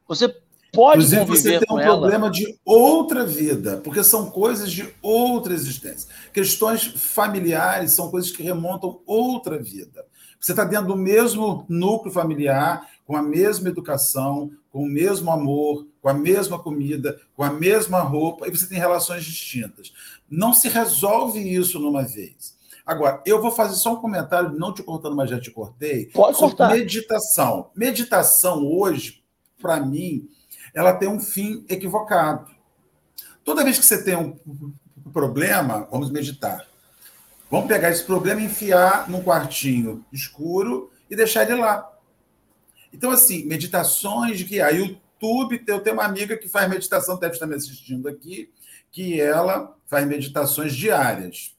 Você 0.09 0.29
pode 0.77 1.05
Inclusive, 1.05 1.25
você 1.25 1.59
tem 1.59 1.77
um 1.77 1.81
ela. 1.81 1.99
problema 1.99 2.31
de 2.31 2.59
outra 2.65 3.25
vida, 3.25 3.79
porque 3.79 4.05
são 4.05 4.31
coisas 4.31 4.71
de 4.71 4.89
outra 5.03 5.53
existência. 5.53 6.09
Questões 6.33 6.85
familiares 6.85 7.93
são 7.93 8.11
coisas 8.11 8.31
que 8.31 8.43
remontam 8.43 9.01
outra 9.05 9.59
vida. 9.59 10.05
Você 10.39 10.53
está 10.53 10.65
dentro 10.65 10.89
do 10.89 10.97
mesmo 10.97 11.65
núcleo 11.69 12.13
familiar, 12.13 12.87
com 13.05 13.17
a 13.17 13.23
mesma 13.23 13.69
educação, 13.69 14.51
com 14.71 14.85
o 14.85 14.89
mesmo 14.89 15.31
amor, 15.31 15.87
com 16.03 16.09
a 16.09 16.15
mesma 16.15 16.59
comida, 16.59 17.19
com 17.35 17.43
a 17.43 17.51
mesma 17.51 18.01
roupa, 18.01 18.47
e 18.47 18.51
você 18.51 18.69
tem 18.69 18.79
relações 18.79 19.25
distintas. 19.25 19.93
Não 20.31 20.53
se 20.53 20.69
resolve 20.69 21.39
isso 21.41 21.79
numa 21.79 22.03
vez. 22.03 22.55
Agora, 22.85 23.21
eu 23.27 23.43
vou 23.43 23.51
fazer 23.51 23.75
só 23.75 23.95
um 23.95 24.01
comentário, 24.01 24.57
não 24.57 24.73
te 24.73 24.83
cortando, 24.83 25.17
mas 25.17 25.31
já 25.31 25.41
te 25.41 25.51
cortei. 25.51 26.07
Pode 26.07 26.39
cortar. 26.39 26.71
Meditação. 26.71 27.71
Meditação 27.75 28.65
hoje, 28.65 29.25
para 29.61 29.81
mim, 29.81 30.29
ela 30.77 30.93
tem 30.93 31.09
um 31.09 31.19
fim 31.19 31.65
equivocado. 31.71 32.55
Toda 33.43 33.65
vez 33.65 33.79
que 33.79 33.85
você 33.85 34.05
tem 34.05 34.15
um 34.15 34.37
problema, 35.11 35.89
vamos 35.91 36.11
meditar. 36.11 36.67
Vamos 37.51 37.67
pegar 37.67 37.91
esse 37.91 38.05
problema 38.05 38.43
e 38.43 38.45
enfiar 38.45 39.09
num 39.09 39.23
quartinho 39.23 40.05
escuro 40.13 40.93
e 41.09 41.17
deixar 41.17 41.45
ele 41.45 41.55
lá. 41.55 41.91
Então, 42.93 43.11
assim, 43.11 43.47
meditações 43.47 44.43
que 44.43 44.61
a 44.61 44.69
YouTube, 44.69 45.65
eu 45.67 45.81
tenho 45.81 45.97
uma 45.97 46.05
amiga 46.05 46.37
que 46.37 46.47
faz 46.47 46.69
meditação, 46.69 47.19
deve 47.19 47.33
estar 47.33 47.47
me 47.47 47.55
assistindo 47.55 48.07
aqui, 48.07 48.53
que 48.93 49.19
ela 49.19 49.75
faz 49.87 50.07
meditações 50.07 50.75
diárias. 50.77 51.57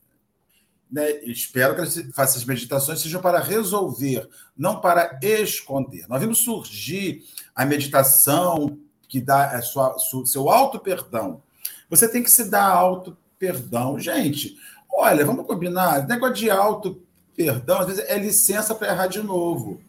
Né? 0.92 1.10
Espero 1.24 1.74
que 1.74 1.82
ela 1.82 1.90
faça 2.14 2.38
as 2.38 2.46
meditações 2.46 3.00
sejam 3.00 3.22
para 3.22 3.40
resolver, 3.40 4.30
não 4.56 4.80
para 4.80 5.20
esconder. 5.24 6.08
Nós 6.08 6.22
vimos 6.22 6.40
surgir 6.40 7.24
a 7.56 7.66
meditação 7.66 8.78
que 9.08 9.22
dá 9.22 9.54
é 9.54 9.62
sua, 9.62 9.96
seu 10.26 10.50
auto 10.50 10.80
perdão. 10.80 11.42
Você 11.90 12.10
tem 12.10 12.22
que 12.22 12.32
se 12.32 12.50
dar 12.50 12.68
auto 12.68 13.18
perdão. 13.40 13.98
Gente, 14.00 14.58
olha, 14.92 15.26
vamos 15.26 15.46
combinar, 15.46 16.08
negócio 16.08 16.36
de 16.36 16.50
auto 16.50 17.02
perdão, 17.36 17.80
às 17.80 17.88
vezes, 17.88 18.04
é 18.08 18.18
licença 18.18 18.74
para 18.74 18.88
errar 18.88 19.08
de 19.08 19.22
novo. 19.22 19.82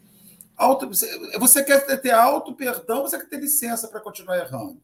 Auto, 0.56 0.88
você 1.38 1.64
quer 1.64 2.00
ter 2.00 2.10
auto 2.10 2.52
perdão, 2.52 3.02
você 3.02 3.16
quer 3.18 3.28
ter 3.28 3.40
licença 3.40 3.88
para 3.88 4.00
continuar 4.00 4.38
errando. 4.38 4.82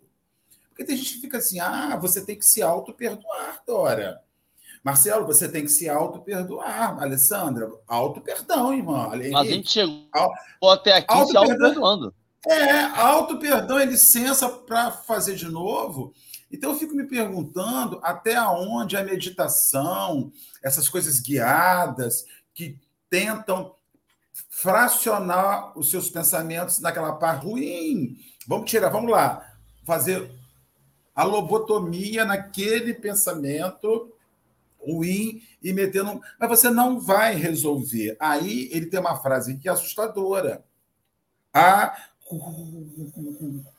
Porque 0.68 0.84
tem 0.84 0.96
gente 0.96 1.14
que 1.14 1.20
fica 1.20 1.38
assim, 1.38 1.60
ah, 1.60 1.96
você 2.00 2.24
tem 2.24 2.36
que 2.36 2.44
se 2.44 2.62
auto 2.62 2.92
perdoar, 2.92 3.62
Dora. 3.66 4.20
Marcelo, 4.82 5.24
você 5.24 5.48
tem 5.48 5.62
que 5.62 5.70
se 5.70 5.88
auto 5.88 6.20
perdoar. 6.20 7.02
Alessandra, 7.02 7.70
auto 7.86 8.20
perdão, 8.20 8.74
irmã. 8.74 9.08
Mas 9.08 9.34
a 9.34 9.44
gente 9.44 9.70
chegou 9.70 10.70
até 10.70 10.96
aqui 10.96 11.26
se 11.26 11.36
auto 11.36 11.56
perdoando. 11.56 12.14
É, 12.46 12.80
auto 13.00 13.38
perdão 13.38 13.78
é 13.78 13.84
licença 13.84 14.48
para 14.48 14.90
fazer 14.90 15.34
de 15.34 15.46
novo. 15.46 16.12
Então 16.50 16.72
eu 16.72 16.78
fico 16.78 16.94
me 16.94 17.04
perguntando 17.04 17.98
até 18.02 18.40
onde 18.40 18.96
a 18.96 19.02
meditação, 19.02 20.30
essas 20.62 20.88
coisas 20.88 21.20
guiadas 21.20 22.26
que 22.52 22.78
tentam 23.08 23.74
fracionar 24.48 25.76
os 25.78 25.90
seus 25.90 26.08
pensamentos 26.08 26.80
naquela 26.80 27.12
parte 27.12 27.44
ruim. 27.44 28.16
Vamos 28.46 28.70
tirar, 28.70 28.90
vamos 28.90 29.10
lá, 29.10 29.56
fazer 29.84 30.30
a 31.14 31.24
lobotomia 31.24 32.24
naquele 32.24 32.92
pensamento 32.92 34.12
ruim 34.78 35.42
e 35.62 35.72
metendo. 35.72 36.20
Mas 36.38 36.48
você 36.48 36.70
não 36.70 37.00
vai 37.00 37.34
resolver. 37.34 38.16
Aí 38.20 38.68
ele 38.72 38.86
tem 38.86 39.00
uma 39.00 39.16
frase 39.16 39.56
que 39.56 39.68
é 39.68 39.72
assustadora. 39.72 40.64
A 41.52 41.96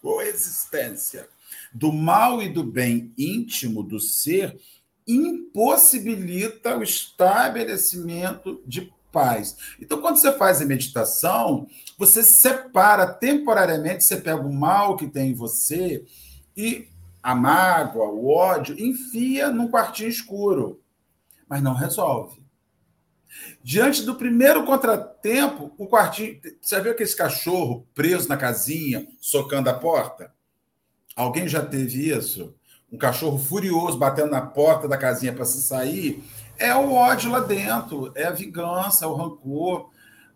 coexistência 0.01 1.27
do 1.73 1.91
mal 1.91 2.41
e 2.41 2.49
do 2.49 2.63
bem 2.63 3.13
íntimo 3.17 3.83
do 3.83 3.99
ser 3.99 4.59
impossibilita 5.07 6.77
o 6.77 6.83
estabelecimento 6.83 8.61
de 8.65 8.91
paz. 9.11 9.55
Então, 9.79 10.01
quando 10.01 10.17
você 10.17 10.31
faz 10.33 10.61
a 10.61 10.65
meditação, 10.65 11.67
você 11.97 12.21
separa 12.21 13.07
temporariamente, 13.07 14.03
você 14.03 14.17
pega 14.17 14.41
o 14.41 14.53
mal 14.53 14.97
que 14.97 15.07
tem 15.07 15.31
em 15.31 15.33
você 15.33 16.03
e 16.57 16.87
a 17.23 17.33
mágoa, 17.33 18.09
o 18.09 18.27
ódio, 18.27 18.79
enfia 18.79 19.49
num 19.49 19.69
quartinho 19.69 20.09
escuro, 20.09 20.81
mas 21.47 21.63
não 21.63 21.73
resolve. 21.73 22.44
Diante 23.63 24.03
do 24.03 24.15
primeiro 24.15 24.63
contratempo, 24.63 25.73
o 25.77 25.87
quartinho. 25.87 26.39
Você 26.61 26.79
viu 26.81 26.91
aquele 26.91 27.09
cachorro 27.13 27.87
preso 27.93 28.29
na 28.29 28.37
casinha, 28.37 29.07
socando 29.19 29.69
a 29.69 29.73
porta? 29.73 30.31
Alguém 31.15 31.47
já 31.47 31.65
teve 31.65 32.09
isso? 32.11 32.53
Um 32.91 32.97
cachorro 32.97 33.37
furioso 33.37 33.97
batendo 33.97 34.31
na 34.31 34.41
porta 34.41 34.87
da 34.87 34.97
casinha 34.97 35.33
para 35.33 35.45
se 35.45 35.61
sair? 35.61 36.23
É 36.57 36.73
o 36.75 36.93
ódio 36.93 37.31
lá 37.31 37.39
dentro, 37.39 38.11
é 38.15 38.25
a 38.25 38.31
vingança, 38.31 39.05
é 39.05 39.07
o 39.07 39.15
rancor. 39.15 39.89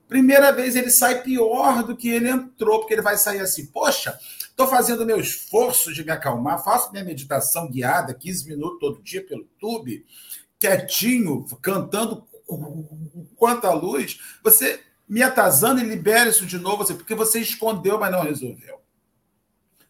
Primeira 0.07 0.51
vez 0.51 0.75
ele 0.75 0.89
sai 0.89 1.21
pior 1.21 1.83
do 1.83 1.95
que 1.95 2.09
ele 2.09 2.29
entrou, 2.29 2.79
porque 2.79 2.93
ele 2.93 3.01
vai 3.01 3.15
sair 3.15 3.39
assim: 3.39 3.67
poxa, 3.67 4.17
estou 4.39 4.67
fazendo 4.67 5.05
meu 5.05 5.19
esforço 5.19 5.93
de 5.93 6.03
me 6.03 6.11
acalmar, 6.11 6.63
faço 6.63 6.91
minha 6.91 7.03
meditação 7.03 7.69
guiada, 7.69 8.13
15 8.13 8.47
minutos 8.47 8.79
todo 8.79 9.03
dia 9.03 9.23
pelo 9.23 9.41
YouTube, 9.41 10.03
quietinho, 10.59 11.45
cantando 11.61 12.27
quanta 13.35 13.71
luz. 13.71 14.19
Você 14.43 14.81
me 15.07 15.23
atazando 15.23 15.81
e 15.81 15.83
libera 15.83 16.29
isso 16.29 16.45
de 16.45 16.57
novo, 16.57 16.85
porque 16.95 17.15
você 17.15 17.39
escondeu, 17.39 17.99
mas 17.99 18.11
não 18.11 18.21
resolveu. 18.21 18.79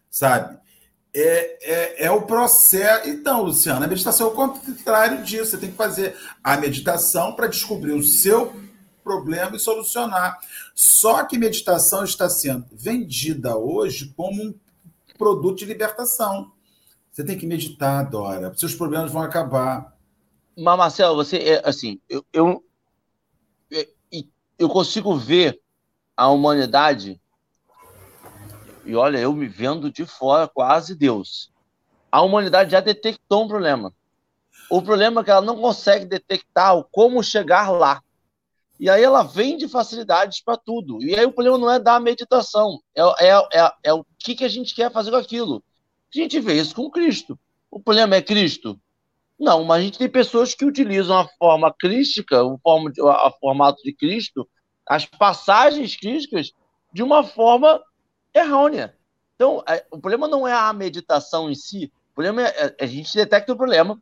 Sabe? 0.10 0.60
é, 1.14 1.58
é, 1.62 2.06
é, 2.06 2.12
o 2.12 2.22
processo. 2.24 3.10
Então, 3.10 3.44
Luciana, 3.44 3.86
a 3.86 3.90
meditação 3.90 4.28
é 4.28 4.30
o 4.30 4.34
contrário 4.34 5.24
disso. 5.24 5.52
Você 5.52 5.58
tem 5.58 5.72
que 5.72 5.78
fazer 5.78 6.16
a 6.44 6.58
meditação 6.58 7.34
para 7.34 7.48
descobrir 7.48 7.94
o 7.94 8.04
seu 8.04 8.54
problema 9.04 9.56
e 9.56 9.60
solucionar. 9.60 10.40
Só 10.76 11.24
que 11.24 11.38
meditação 11.38 12.04
está 12.04 12.30
sendo 12.30 12.66
vendida 12.72 13.58
hoje 13.58 14.14
como 14.16 14.44
um 14.44 14.54
produto 15.18 15.60
de 15.60 15.66
libertação. 15.66 16.52
Você 17.12 17.24
tem 17.24 17.38
que 17.38 17.48
meditar, 17.48 18.08
Dora. 18.10 18.54
Seus 18.56 18.76
problemas 18.76 19.12
vão 19.12 19.22
acabar. 19.22 19.98
Mas, 20.60 20.78
Marcelo, 20.78 21.16
você 21.16 21.38
é 21.38 21.62
assim, 21.68 22.00
eu, 22.10 22.26
eu, 22.34 22.64
eu 24.58 24.68
consigo 24.68 25.16
ver 25.16 25.60
a 26.18 26.28
humanidade 26.28 27.20
e 28.86 28.96
olha, 28.96 29.20
eu 29.20 29.32
me 29.32 29.48
vendo 29.48 29.92
de 29.92 30.06
fora, 30.06 30.48
quase 30.48 30.96
Deus. 30.96 31.52
A 32.12 32.22
humanidade 32.22 32.72
já 32.72 32.80
detectou 32.80 33.46
um 33.46 33.48
problema. 33.48 33.94
O 34.70 34.82
problema 34.82 35.22
é 35.22 35.24
que 35.24 35.32
ela 35.32 35.42
não 35.42 35.62
consegue 35.62 36.06
detectar 36.06 36.76
o 36.76 36.84
como 36.84 37.24
chegar 37.24 37.70
lá. 37.70 38.02
E 38.80 38.90
aí 38.90 39.04
ela 39.04 39.24
vende 39.24 39.68
facilidades 39.68 40.42
para 40.42 40.58
tudo. 40.58 41.04
E 41.04 41.16
aí 41.16 41.26
o 41.26 41.32
problema 41.32 41.58
não 41.58 41.72
é 41.72 41.80
da 41.80 42.00
meditação, 42.00 42.82
é, 42.96 43.02
é, 43.28 43.48
é, 43.54 43.72
é 43.84 43.94
o 43.94 44.06
que, 44.18 44.36
que 44.36 44.44
a 44.44 44.50
gente 44.50 44.74
quer 44.74 44.92
fazer 44.92 45.12
com 45.12 45.18
aquilo. 45.18 45.64
A 46.14 46.18
gente 46.18 46.40
vê 46.40 46.60
isso 46.60 46.76
com 46.76 46.90
Cristo. 46.90 47.38
O 47.70 47.80
problema 47.80 48.16
é 48.16 48.22
Cristo? 48.22 48.80
Não, 49.40 49.64
mas 49.64 49.80
a 49.80 49.86
gente 49.86 49.98
tem 49.98 50.10
pessoas 50.10 50.54
que 50.54 50.66
utilizam 50.66 51.18
a 51.18 51.28
forma 51.38 51.74
crística, 51.74 52.44
o 52.44 52.60
forma, 52.60 52.92
a 53.10 53.32
formato 53.40 53.82
de 53.84 53.94
Cristo, 53.94 54.48
as 54.86 55.06
passagens 55.06 55.96
crísticas, 55.96 56.52
de 56.92 57.02
uma 57.02 57.24
forma 57.24 57.82
errônea. 58.34 58.96
Então, 59.36 59.64
é, 59.66 59.86
o 59.90 59.98
problema 59.98 60.28
não 60.28 60.46
é 60.46 60.54
a 60.54 60.74
meditação 60.74 61.50
em 61.50 61.56
si, 61.56 61.90
o 62.12 62.16
problema 62.16 62.42
é, 62.42 62.76
é 62.78 62.84
a 62.84 62.88
gente 62.88 63.16
detecta 63.16 63.54
o 63.54 63.58
problema 63.58 64.02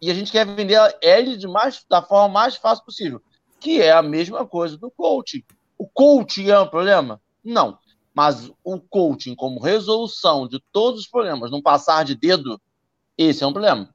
e 0.00 0.10
a 0.10 0.14
gente 0.14 0.32
quer 0.32 0.46
vender 0.46 0.78
ele 1.02 1.36
de 1.36 1.46
mais, 1.46 1.84
da 1.90 2.00
forma 2.00 2.32
mais 2.32 2.56
fácil 2.56 2.84
possível, 2.84 3.20
que 3.60 3.82
é 3.82 3.92
a 3.92 4.02
mesma 4.02 4.46
coisa 4.46 4.78
do 4.78 4.90
coaching. 4.90 5.44
O 5.76 5.86
coaching 5.86 6.48
é 6.48 6.58
um 6.58 6.66
problema? 6.66 7.20
Não. 7.44 7.78
Mas 8.14 8.50
o 8.64 8.80
coaching 8.80 9.34
como 9.34 9.60
resolução 9.60 10.48
de 10.48 10.62
todos 10.72 11.02
os 11.02 11.06
problemas, 11.06 11.50
não 11.50 11.60
passar 11.60 12.04
de 12.04 12.14
dedo, 12.14 12.60
esse 13.18 13.44
é 13.44 13.46
um 13.46 13.52
problema. 13.52 13.92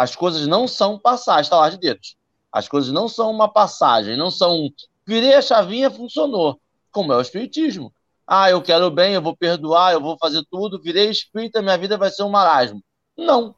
As 0.00 0.16
coisas 0.16 0.46
não 0.46 0.66
são 0.66 0.98
passar, 0.98 1.42
estalar 1.42 1.70
de 1.72 1.76
dedos. 1.76 2.16
As 2.50 2.66
coisas 2.66 2.90
não 2.90 3.06
são 3.06 3.30
uma 3.30 3.52
passagem, 3.52 4.16
não 4.16 4.30
são 4.30 4.70
virei 5.06 5.34
a 5.34 5.42
chavinha, 5.42 5.90
funcionou, 5.90 6.58
como 6.90 7.12
é 7.12 7.16
o 7.16 7.20
espiritismo. 7.20 7.92
Ah, 8.26 8.50
eu 8.50 8.62
quero 8.62 8.90
bem, 8.90 9.12
eu 9.12 9.20
vou 9.20 9.36
perdoar, 9.36 9.92
eu 9.92 10.00
vou 10.00 10.16
fazer 10.18 10.42
tudo, 10.50 10.80
virei 10.80 11.10
espírita, 11.10 11.60
minha 11.60 11.76
vida 11.76 11.98
vai 11.98 12.08
ser 12.08 12.22
um 12.22 12.30
marasmo. 12.30 12.82
Não. 13.14 13.54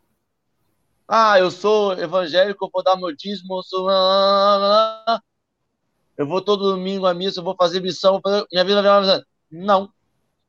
Ah, 1.07 1.39
eu 1.39 1.49
sou 1.49 1.93
evangélico, 1.93 2.65
eu 2.65 2.71
vou 2.73 2.83
dar 2.83 2.97
meu 2.97 3.15
dízimo, 3.15 3.59
eu 3.59 3.63
sou. 3.63 3.89
Eu 6.19 6.27
vou 6.27 6.43
todo 6.43 6.73
domingo 6.73 7.07
à 7.07 7.15
missa, 7.15 7.39
eu 7.39 7.45
vou 7.45 7.55
fazer 7.55 7.81
missão, 7.81 8.21
minha 8.51 8.65
vida 8.65 8.83
vai 8.83 9.05
ser. 9.05 9.25
Não. 9.49 9.93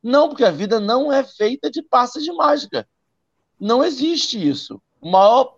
Não, 0.02 0.28
porque 0.28 0.44
a 0.44 0.50
vida 0.50 0.80
não 0.80 1.14
é 1.14 1.24
feita 1.24 1.70
de 1.70 1.84
passes 1.84 2.24
de 2.24 2.32
mágica. 2.32 2.90
Não 3.60 3.86
existe 3.86 4.50
isso. 4.50 4.82
Maior. 5.04 5.58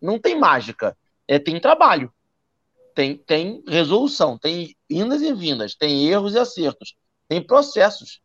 Não 0.00 0.18
tem 0.18 0.38
mágica. 0.38 0.96
É, 1.26 1.38
tem 1.38 1.60
trabalho. 1.60 2.12
Tem, 2.94 3.16
tem 3.16 3.62
resolução, 3.66 4.36
tem 4.36 4.76
indas 4.90 5.22
e 5.22 5.32
vindas, 5.32 5.74
tem 5.74 6.08
erros 6.08 6.34
e 6.34 6.38
acertos 6.38 6.94
tem 7.32 7.42
processos. 7.42 8.20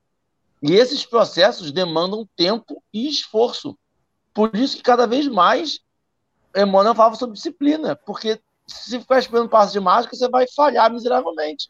E 0.61 0.73
esses 0.73 1.05
processos 1.05 1.71
demandam 1.71 2.27
tempo 2.35 2.83
e 2.93 3.07
esforço. 3.07 3.77
Por 4.33 4.53
isso 4.53 4.75
que 4.75 4.83
cada 4.83 5.07
vez 5.07 5.29
mais 5.29 5.79
Emmanuel 6.53 6.93
falava 6.93 7.15
sobre 7.15 7.35
disciplina, 7.35 7.95
porque 7.95 8.37
se 8.65 8.99
ficar 8.99 9.19
esperando 9.19 9.47
passo 9.47 9.71
de 9.71 9.79
mágica, 9.79 10.13
você 10.13 10.27
vai 10.27 10.45
falhar 10.53 10.91
miseravelmente. 10.91 11.69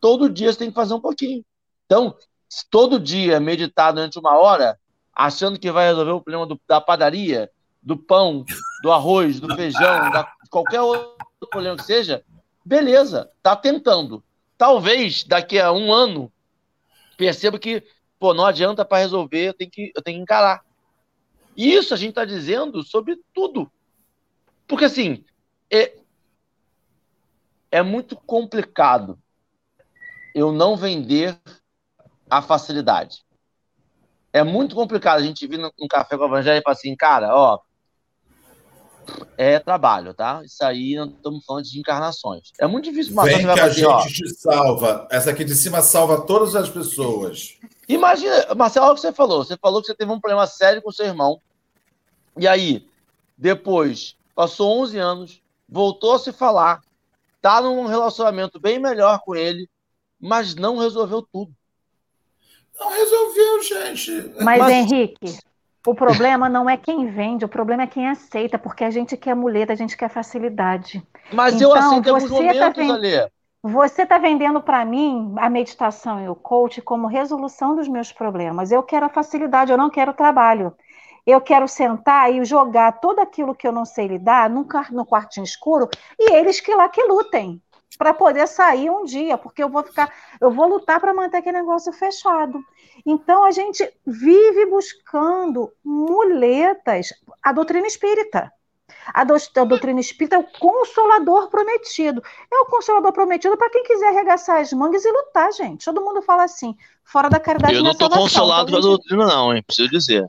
Todo 0.00 0.30
dia 0.30 0.50
você 0.50 0.60
tem 0.60 0.70
que 0.70 0.74
fazer 0.74 0.94
um 0.94 1.00
pouquinho. 1.00 1.44
Então, 1.84 2.16
se 2.48 2.64
todo 2.70 2.98
dia 2.98 3.38
meditar 3.38 3.92
durante 3.92 4.18
uma 4.18 4.38
hora, 4.38 4.78
achando 5.14 5.58
que 5.58 5.70
vai 5.70 5.88
resolver 5.88 6.12
o 6.12 6.22
problema 6.22 6.46
do, 6.46 6.58
da 6.66 6.80
padaria, 6.80 7.50
do 7.88 7.96
pão, 7.96 8.44
do 8.82 8.92
arroz, 8.92 9.40
do 9.40 9.56
feijão, 9.56 10.10
da 10.10 10.30
qualquer 10.50 10.82
outro 10.82 11.16
problema 11.48 11.74
que 11.74 11.84
seja, 11.84 12.22
beleza, 12.62 13.32
tá 13.42 13.56
tentando. 13.56 14.22
Talvez 14.58 15.24
daqui 15.24 15.58
a 15.58 15.72
um 15.72 15.90
ano 15.90 16.30
percebo 17.16 17.58
que, 17.58 17.82
pô, 18.18 18.34
não 18.34 18.44
adianta 18.44 18.84
para 18.84 18.98
resolver, 18.98 19.48
eu 19.48 19.54
tenho, 19.54 19.70
que, 19.70 19.90
eu 19.96 20.02
tenho 20.02 20.18
que 20.18 20.22
encarar. 20.22 20.62
Isso 21.56 21.94
a 21.94 21.96
gente 21.96 22.10
está 22.10 22.26
dizendo 22.26 22.82
sobre 22.82 23.18
tudo. 23.32 23.72
Porque, 24.66 24.84
assim, 24.84 25.24
é, 25.70 25.96
é 27.70 27.80
muito 27.80 28.16
complicado 28.16 29.18
eu 30.34 30.52
não 30.52 30.76
vender 30.76 31.40
a 32.28 32.42
facilidade. 32.42 33.24
É 34.30 34.44
muito 34.44 34.74
complicado 34.74 35.20
a 35.20 35.22
gente 35.22 35.46
vir 35.46 35.58
num 35.58 35.88
café 35.88 36.18
com 36.18 36.24
o 36.24 36.26
evangelho 36.26 36.58
e 36.58 36.62
falar 36.62 36.74
assim, 36.74 36.94
cara, 36.94 37.34
ó, 37.34 37.58
é 39.36 39.58
trabalho, 39.58 40.12
tá? 40.14 40.42
Isso 40.44 40.64
aí 40.64 40.96
não 40.96 41.06
estamos 41.06 41.44
falando 41.44 41.64
de 41.64 41.78
encarnações. 41.78 42.52
É 42.58 42.66
muito 42.66 42.84
difícil 42.90 43.14
matar 43.14 43.36
Vem 43.36 43.46
que 43.46 43.60
a 43.60 43.68
gente 43.68 43.86
ó, 43.86 44.06
te 44.06 44.28
salva. 44.34 45.06
Essa 45.10 45.30
aqui 45.30 45.44
de 45.44 45.54
cima 45.54 45.80
salva 45.80 46.22
todas 46.22 46.54
as 46.54 46.68
pessoas. 46.68 47.56
Imagina, 47.88 48.54
Marcelo, 48.54 48.86
olha 48.86 48.92
o 48.92 48.94
que 48.96 49.00
você 49.00 49.12
falou. 49.12 49.44
Você 49.44 49.56
falou 49.56 49.80
que 49.80 49.86
você 49.86 49.94
teve 49.94 50.10
um 50.10 50.20
problema 50.20 50.46
sério 50.46 50.82
com 50.82 50.92
seu 50.92 51.06
irmão. 51.06 51.40
E 52.36 52.46
aí, 52.46 52.86
depois, 53.36 54.16
passou 54.34 54.80
11 54.82 54.98
anos, 54.98 55.42
voltou 55.68 56.14
a 56.14 56.18
se 56.18 56.32
falar, 56.32 56.82
tá 57.40 57.60
num 57.60 57.86
relacionamento 57.86 58.60
bem 58.60 58.78
melhor 58.78 59.20
com 59.20 59.34
ele, 59.34 59.68
mas 60.20 60.54
não 60.54 60.78
resolveu 60.78 61.22
tudo. 61.22 61.52
Não 62.78 62.90
resolveu, 62.90 63.62
gente. 63.62 64.10
Mas, 64.40 64.58
mas... 64.58 64.70
Henrique, 64.70 65.38
o 65.88 65.94
problema 65.94 66.48
não 66.48 66.68
é 66.68 66.76
quem 66.76 67.06
vende, 67.06 67.44
o 67.44 67.48
problema 67.48 67.84
é 67.84 67.86
quem 67.86 68.08
aceita, 68.08 68.58
porque 68.58 68.84
a 68.84 68.90
gente 68.90 69.16
quer 69.16 69.34
muleta, 69.34 69.72
a 69.72 69.76
gente 69.76 69.96
quer 69.96 70.10
facilidade. 70.10 71.02
Mas 71.32 71.54
então, 71.54 71.70
eu 71.70 71.76
aceito 71.76 72.08
alguns 72.08 72.30
momentos, 72.30 72.58
tá 72.58 72.68
vend... 72.70 72.90
Alê. 72.90 73.30
Você 73.62 74.02
está 74.02 74.18
vendendo 74.18 74.60
para 74.60 74.84
mim 74.84 75.34
a 75.38 75.48
meditação 75.48 76.22
e 76.22 76.28
o 76.28 76.34
coach 76.34 76.82
como 76.82 77.06
resolução 77.06 77.74
dos 77.74 77.88
meus 77.88 78.12
problemas. 78.12 78.70
Eu 78.70 78.82
quero 78.82 79.06
a 79.06 79.08
facilidade, 79.08 79.72
eu 79.72 79.78
não 79.78 79.90
quero 79.90 80.12
trabalho. 80.12 80.74
Eu 81.26 81.40
quero 81.40 81.66
sentar 81.66 82.32
e 82.32 82.44
jogar 82.44 83.00
tudo 83.00 83.20
aquilo 83.20 83.54
que 83.54 83.66
eu 83.66 83.72
não 83.72 83.84
sei 83.84 84.06
lidar 84.06 84.48
no, 84.48 84.66
no 84.92 85.06
quartinho 85.06 85.44
escuro 85.44 85.88
e 86.18 86.34
eles 86.34 86.60
que 86.60 86.74
lá 86.74 86.88
que 86.88 87.02
lutem 87.02 87.60
para 87.98 88.14
poder 88.14 88.46
sair 88.46 88.90
um 88.90 89.04
dia, 89.04 89.36
porque 89.36 89.62
eu 89.62 89.68
vou 89.68 89.82
ficar, 89.82 90.12
eu 90.40 90.50
vou 90.50 90.68
lutar 90.68 91.00
para 91.00 91.12
manter 91.12 91.38
aquele 91.38 91.58
negócio 91.58 91.92
fechado. 91.92 92.62
Então 93.04 93.44
a 93.44 93.50
gente 93.50 93.88
vive 94.06 94.66
buscando 94.66 95.72
muletas, 95.84 97.12
a 97.42 97.52
doutrina 97.52 97.86
espírita. 97.86 98.52
A, 99.12 99.24
do, 99.24 99.34
a 99.34 99.64
doutrina 99.64 100.00
espírita 100.00 100.36
é 100.36 100.38
o 100.38 100.44
consolador 100.44 101.48
prometido. 101.48 102.22
É 102.52 102.56
o 102.60 102.66
consolador 102.66 103.12
prometido 103.12 103.56
para 103.56 103.70
quem 103.70 103.82
quiser 103.82 104.08
arregaçar 104.08 104.60
as 104.60 104.72
mangas 104.72 105.04
e 105.04 105.10
lutar, 105.10 105.52
gente. 105.52 105.84
Todo 105.84 106.02
mundo 106.02 106.20
fala 106.22 106.44
assim, 106.44 106.76
fora 107.02 107.28
da 107.28 107.40
caridade. 107.40 107.74
Eu 107.74 107.82
não 107.82 107.92
estou 107.92 108.10
consolado 108.10 108.68
então, 108.68 108.78
a 108.80 108.82
doutrina, 108.82 109.26
não, 109.26 109.54
hein? 109.54 109.62
Preciso 109.62 109.88
dizer. 109.90 110.28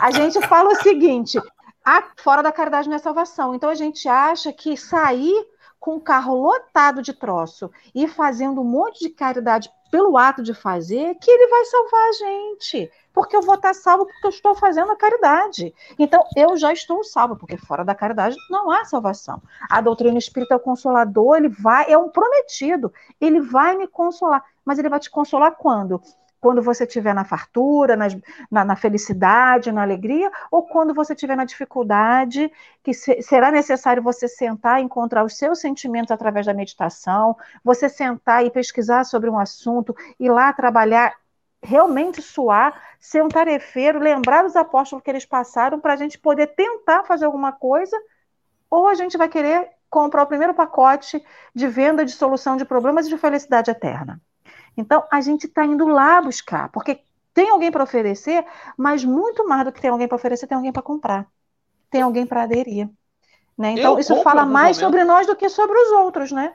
a 0.00 0.10
gente 0.10 0.40
fala 0.46 0.70
o 0.70 0.76
seguinte: 0.76 1.38
a, 1.84 2.04
fora 2.16 2.42
da 2.42 2.52
caridade 2.52 2.88
não 2.88 2.96
é 2.96 2.98
salvação. 2.98 3.54
Então 3.54 3.68
a 3.68 3.74
gente 3.74 4.08
acha 4.08 4.52
que 4.52 4.76
sair 4.76 5.46
com 5.78 5.96
o 5.96 6.00
carro 6.00 6.34
lotado 6.34 7.02
de 7.02 7.12
troço 7.12 7.70
e 7.94 8.08
fazendo 8.08 8.62
um 8.62 8.64
monte 8.64 9.00
de 9.00 9.10
caridade 9.10 9.70
pelo 9.94 10.18
ato 10.18 10.42
de 10.42 10.52
fazer, 10.52 11.14
que 11.20 11.30
ele 11.30 11.46
vai 11.46 11.64
salvar 11.66 12.08
a 12.08 12.12
gente. 12.12 12.90
Porque 13.12 13.36
eu 13.36 13.42
vou 13.42 13.54
estar 13.54 13.72
salvo 13.72 14.04
porque 14.06 14.26
eu 14.26 14.30
estou 14.30 14.52
fazendo 14.52 14.90
a 14.90 14.96
caridade. 14.96 15.72
Então, 15.96 16.24
eu 16.34 16.56
já 16.56 16.72
estou 16.72 17.04
salvo, 17.04 17.36
porque 17.36 17.56
fora 17.56 17.84
da 17.84 17.94
caridade 17.94 18.34
não 18.50 18.72
há 18.72 18.84
salvação. 18.84 19.40
A 19.70 19.80
doutrina 19.80 20.18
espírita 20.18 20.54
é 20.54 20.56
o 20.56 20.60
consolador, 20.60 21.36
ele 21.36 21.48
vai, 21.48 21.92
é 21.92 21.96
um 21.96 22.08
prometido, 22.08 22.92
ele 23.20 23.40
vai 23.40 23.76
me 23.76 23.86
consolar. 23.86 24.44
Mas 24.64 24.80
ele 24.80 24.88
vai 24.88 24.98
te 24.98 25.08
consolar 25.08 25.52
quando? 25.52 26.02
Quando 26.44 26.60
você 26.60 26.84
estiver 26.84 27.14
na 27.14 27.24
fartura, 27.24 27.96
na, 27.96 28.64
na, 28.66 28.76
felicidade, 28.76 29.72
na 29.72 29.80
alegria, 29.80 30.30
ou 30.50 30.62
quando 30.62 30.92
você 30.92 31.14
estiver 31.14 31.34
na 31.34 31.46
dificuldade, 31.46 32.52
que 32.82 32.92
se, 32.92 33.22
será 33.22 33.50
necessário 33.50 34.02
você 34.02 34.28
sentar 34.28 34.78
e 34.78 34.84
encontrar 34.84 35.24
os 35.24 35.38
seus 35.38 35.58
sentimentos 35.58 36.10
através 36.10 36.44
da 36.44 36.52
meditação, 36.52 37.34
você 37.64 37.88
sentar 37.88 38.44
e 38.44 38.50
pesquisar 38.50 39.04
sobre 39.04 39.30
um 39.30 39.38
assunto, 39.38 39.96
ir 40.20 40.28
lá 40.28 40.52
trabalhar, 40.52 41.14
realmente 41.62 42.20
suar, 42.20 42.78
ser 43.00 43.24
um 43.24 43.28
tarefeiro, 43.28 43.98
lembrar 43.98 44.42
dos 44.42 44.54
apóstolos 44.54 45.02
que 45.02 45.10
eles 45.10 45.24
passaram 45.24 45.80
para 45.80 45.94
a 45.94 45.96
gente 45.96 46.18
poder 46.18 46.48
tentar 46.48 47.04
fazer 47.04 47.24
alguma 47.24 47.52
coisa, 47.52 47.96
ou 48.68 48.86
a 48.86 48.92
gente 48.92 49.16
vai 49.16 49.30
querer 49.30 49.70
comprar 49.88 50.24
o 50.24 50.26
primeiro 50.26 50.52
pacote 50.52 51.24
de 51.54 51.66
venda 51.68 52.04
de 52.04 52.12
solução 52.12 52.58
de 52.58 52.66
problemas 52.66 53.06
e 53.06 53.08
de 53.08 53.16
felicidade 53.16 53.70
eterna. 53.70 54.20
Então, 54.76 55.06
a 55.10 55.20
gente 55.20 55.46
está 55.46 55.64
indo 55.64 55.86
lá 55.86 56.20
buscar, 56.20 56.68
porque 56.70 57.00
tem 57.32 57.50
alguém 57.50 57.70
para 57.70 57.84
oferecer, 57.84 58.44
mas 58.76 59.04
muito 59.04 59.46
mais 59.48 59.64
do 59.64 59.72
que 59.72 59.80
tem 59.80 59.90
alguém 59.90 60.08
para 60.08 60.16
oferecer, 60.16 60.46
tem 60.46 60.56
alguém 60.56 60.72
para 60.72 60.82
comprar, 60.82 61.26
tem 61.90 62.02
alguém 62.02 62.26
para 62.26 62.42
aderir. 62.44 62.88
Né? 63.58 63.72
Então, 63.72 63.94
Eu 63.94 63.98
isso 63.98 64.16
fala 64.22 64.44
mais 64.46 64.78
momento. 64.78 64.80
sobre 64.80 65.04
nós 65.04 65.26
do 65.26 65.36
que 65.36 65.48
sobre 65.48 65.78
os 65.78 65.90
outros, 65.92 66.32
né? 66.32 66.54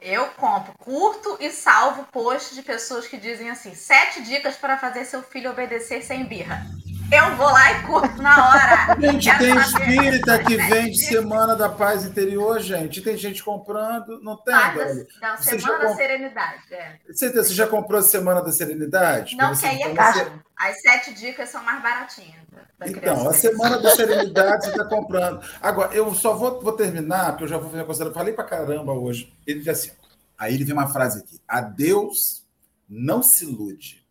Eu 0.00 0.30
compro, 0.32 0.72
curto 0.78 1.36
e 1.40 1.50
salvo 1.50 2.04
posts 2.12 2.54
de 2.54 2.62
pessoas 2.62 3.06
que 3.06 3.16
dizem 3.16 3.50
assim: 3.50 3.74
sete 3.74 4.22
dicas 4.22 4.56
para 4.56 4.78
fazer 4.78 5.04
seu 5.04 5.22
filho 5.22 5.50
obedecer 5.50 6.02
sem 6.02 6.24
birra. 6.24 6.64
Eu 7.10 7.36
vou 7.36 7.46
lá 7.46 7.72
e 7.72 7.86
curto 7.86 8.20
na 8.20 8.48
hora. 8.48 9.00
Gente, 9.00 9.38
tem 9.38 9.56
espírita 9.56 10.42
que 10.42 10.56
vende 10.56 10.98
Semana 10.98 11.54
da 11.54 11.68
Paz 11.68 12.04
Interior, 12.04 12.58
gente. 12.58 13.00
Tem 13.00 13.16
gente 13.16 13.44
comprando, 13.44 14.20
não 14.22 14.36
tem? 14.36 14.54
Ah, 14.54 14.74
não, 15.22 15.36
Semana 15.38 15.78
da 15.78 15.86
comp... 15.86 15.96
Serenidade. 15.96 16.62
É. 16.72 16.98
Você, 17.06 17.32
você 17.32 17.54
já 17.54 17.66
comprou 17.66 18.00
a 18.00 18.02
Semana 18.02 18.42
da 18.42 18.50
Serenidade? 18.50 19.36
Não, 19.36 19.54
que 19.54 19.66
aí 19.66 19.82
é 19.82 19.94
caro. 19.94 20.42
As 20.56 20.80
sete 20.80 21.14
dicas 21.14 21.48
são 21.48 21.62
mais 21.62 21.80
baratinhas. 21.80 22.42
então, 22.84 23.28
a 23.28 23.32
Semana 23.32 23.78
da 23.78 23.90
Serenidade 23.90 24.64
você 24.64 24.70
está 24.70 24.84
comprando. 24.86 25.40
Agora, 25.62 25.94
eu 25.94 26.12
só 26.12 26.34
vou, 26.34 26.60
vou 26.60 26.72
terminar, 26.72 27.32
porque 27.32 27.44
eu 27.44 27.48
já 27.48 27.58
vou 27.58 27.70
fazer 27.70 27.82
a 27.82 27.86
consideração. 27.86 28.18
Falei 28.18 28.34
para 28.34 28.44
caramba 28.44 28.92
hoje. 28.92 29.32
Ele 29.46 29.60
diz 29.60 29.68
assim: 29.68 29.92
aí 30.36 30.54
ele 30.54 30.64
vem 30.64 30.72
uma 30.72 30.88
frase 30.88 31.20
aqui: 31.20 31.40
a 31.46 31.60
Deus 31.60 32.44
não 32.88 33.22
se 33.22 33.44
ilude. 33.44 34.04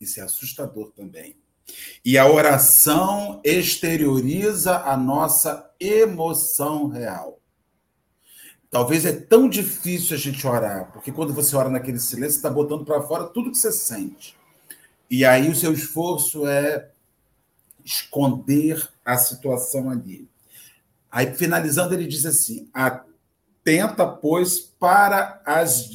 Isso 0.00 0.20
é 0.20 0.22
assustador 0.22 0.92
também 0.92 1.42
e 2.04 2.18
a 2.18 2.28
oração 2.28 3.40
exterioriza 3.44 4.78
a 4.78 4.96
nossa 4.96 5.70
emoção 5.80 6.88
real. 6.88 7.40
Talvez 8.70 9.04
é 9.06 9.12
tão 9.12 9.48
difícil 9.48 10.16
a 10.16 10.18
gente 10.18 10.46
orar, 10.46 10.90
porque 10.92 11.12
quando 11.12 11.32
você 11.32 11.54
ora 11.54 11.70
naquele 11.70 11.98
silêncio, 11.98 12.32
você 12.32 12.38
está 12.38 12.50
botando 12.50 12.84
para 12.84 13.02
fora 13.02 13.24
tudo 13.24 13.50
que 13.50 13.58
você 13.58 13.72
sente. 13.72 14.36
E 15.08 15.24
aí 15.24 15.48
o 15.48 15.54
seu 15.54 15.72
esforço 15.72 16.46
é 16.46 16.90
esconder 17.84 18.88
a 19.04 19.16
situação 19.16 19.90
ali. 19.90 20.28
Aí, 21.10 21.32
finalizando, 21.34 21.94
ele 21.94 22.08
diz 22.08 22.26
assim: 22.26 22.68
atenta, 22.74 24.06
pois, 24.06 24.58
para 24.58 25.40
as 25.46 25.88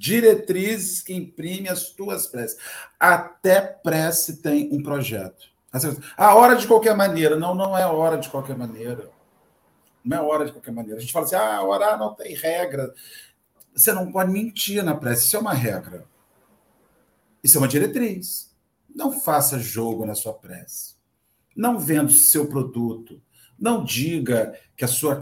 diretrizes 0.00 1.02
que 1.02 1.12
imprime 1.12 1.68
as 1.68 1.90
tuas 1.90 2.26
preces. 2.26 2.56
Até 2.98 3.60
prece 3.60 4.38
tem 4.38 4.70
um 4.72 4.82
projeto. 4.82 5.50
A 6.16 6.34
hora 6.34 6.56
de 6.56 6.66
qualquer 6.66 6.96
maneira. 6.96 7.36
Não, 7.36 7.54
não 7.54 7.76
é 7.76 7.84
hora 7.84 8.16
de 8.16 8.30
qualquer 8.30 8.56
maneira. 8.56 9.10
Não 10.02 10.16
é 10.16 10.20
hora 10.22 10.46
de 10.46 10.52
qualquer 10.52 10.72
maneira. 10.72 10.96
A 10.96 11.00
gente 11.00 11.12
fala 11.12 11.26
assim, 11.26 11.36
ah, 11.36 11.62
orar 11.62 11.98
não 11.98 12.14
tem 12.14 12.34
regra. 12.34 12.94
Você 13.74 13.92
não 13.92 14.10
pode 14.10 14.32
mentir 14.32 14.82
na 14.82 14.94
prece. 14.94 15.26
Isso 15.26 15.36
é 15.36 15.40
uma 15.40 15.52
regra. 15.52 16.06
Isso 17.44 17.58
é 17.58 17.60
uma 17.60 17.68
diretriz. 17.68 18.56
Não 18.88 19.20
faça 19.20 19.58
jogo 19.58 20.06
na 20.06 20.14
sua 20.14 20.32
prece. 20.32 20.94
Não 21.54 21.78
venda 21.78 22.06
o 22.06 22.10
seu 22.10 22.48
produto. 22.48 23.20
Não 23.58 23.84
diga 23.84 24.58
que 24.74 24.84
a 24.86 24.88
sua 24.88 25.20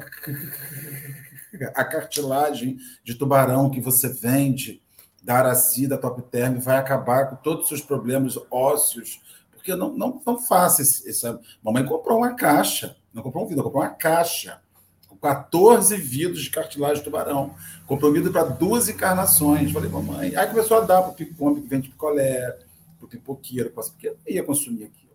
a 1.75 1.85
cartilagem 1.85 2.79
de 3.05 3.15
tubarão 3.15 3.71
que 3.71 3.81
você 3.81 4.09
vende 4.09 4.83
da 5.23 5.37
Araci, 5.39 5.87
da 5.87 5.99
Top 5.99 6.23
Term, 6.31 6.59
vai 6.59 6.77
acabar 6.77 7.29
com 7.29 7.37
todos 7.37 7.65
os 7.65 7.69
seus 7.69 7.83
problemas 7.83 8.39
ósseos, 8.51 9.21
porque 9.53 9.75
não, 9.75 9.93
não, 9.93 10.23
não 10.25 10.39
faça 10.39 10.83
esse, 10.83 11.09
esse... 11.09 11.27
Mamãe 11.63 11.85
comprou 11.85 12.19
uma 12.19 12.35
caixa, 12.35 12.97
não 13.13 13.23
comprou 13.23 13.45
um 13.45 13.49
vidro, 13.49 13.65
comprou 13.65 13.83
uma 13.83 13.91
caixa, 13.91 14.61
com 15.09 15.17
14 15.17 15.97
vidros 15.97 16.43
de 16.43 16.51
cartilagem 16.51 16.99
de 16.99 17.05
tubarão, 17.05 17.55
comprou 17.87 18.13
vidro 18.13 18.33
para 18.33 18.45
duas 18.45 18.89
encarnações. 18.89 19.73
Falei, 19.73 19.91
mamãe. 19.91 20.37
Aí 20.37 20.47
começou 20.47 20.79
a 20.79 20.81
dar 20.81 21.03
para 21.03 21.11
o 21.11 21.15
picombe 21.15 21.63
que 21.63 21.69
vende 21.69 21.89
picolé, 21.89 22.59
para 22.99 23.07
o 23.07 23.09
pipoqueiro, 23.09 23.71
porque 23.71 24.09
eu 24.09 24.17
ia 24.27 24.45
consumir 24.45 24.85
aquilo. 24.85 25.13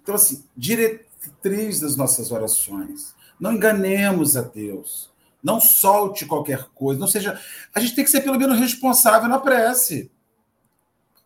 Então, 0.00 0.14
assim, 0.14 0.44
diretriz 0.56 1.80
das 1.80 1.96
nossas 1.96 2.30
orações. 2.30 3.14
Não 3.38 3.52
enganemos 3.52 4.36
a 4.36 4.42
Deus. 4.42 5.11
Não 5.42 5.60
solte 5.60 6.24
qualquer 6.26 6.68
coisa. 6.74 7.00
Não 7.00 7.08
seja. 7.08 7.40
A 7.74 7.80
gente 7.80 7.94
tem 7.94 8.04
que 8.04 8.10
ser 8.10 8.20
pelo 8.20 8.38
menos 8.38 8.58
responsável 8.58 9.28
na 9.28 9.38
prece. 9.38 10.10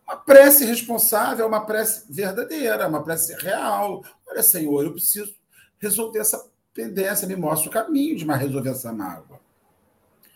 Uma 0.07 0.15
prece 0.15 0.65
responsável 0.65 1.45
é 1.45 1.47
uma 1.47 1.65
prece 1.65 2.05
verdadeira, 2.09 2.87
uma 2.87 3.03
prece 3.03 3.35
real. 3.35 4.03
Olha, 4.25 4.41
Senhor, 4.41 4.83
eu 4.83 4.93
preciso 4.93 5.35
resolver 5.79 6.19
essa 6.19 6.49
pendência, 6.73 7.27
me 7.27 7.35
mostra 7.35 7.69
o 7.69 7.73
caminho 7.73 8.15
de 8.15 8.25
resolver 8.25 8.69
essa 8.69 8.93
mágoa. 8.93 9.39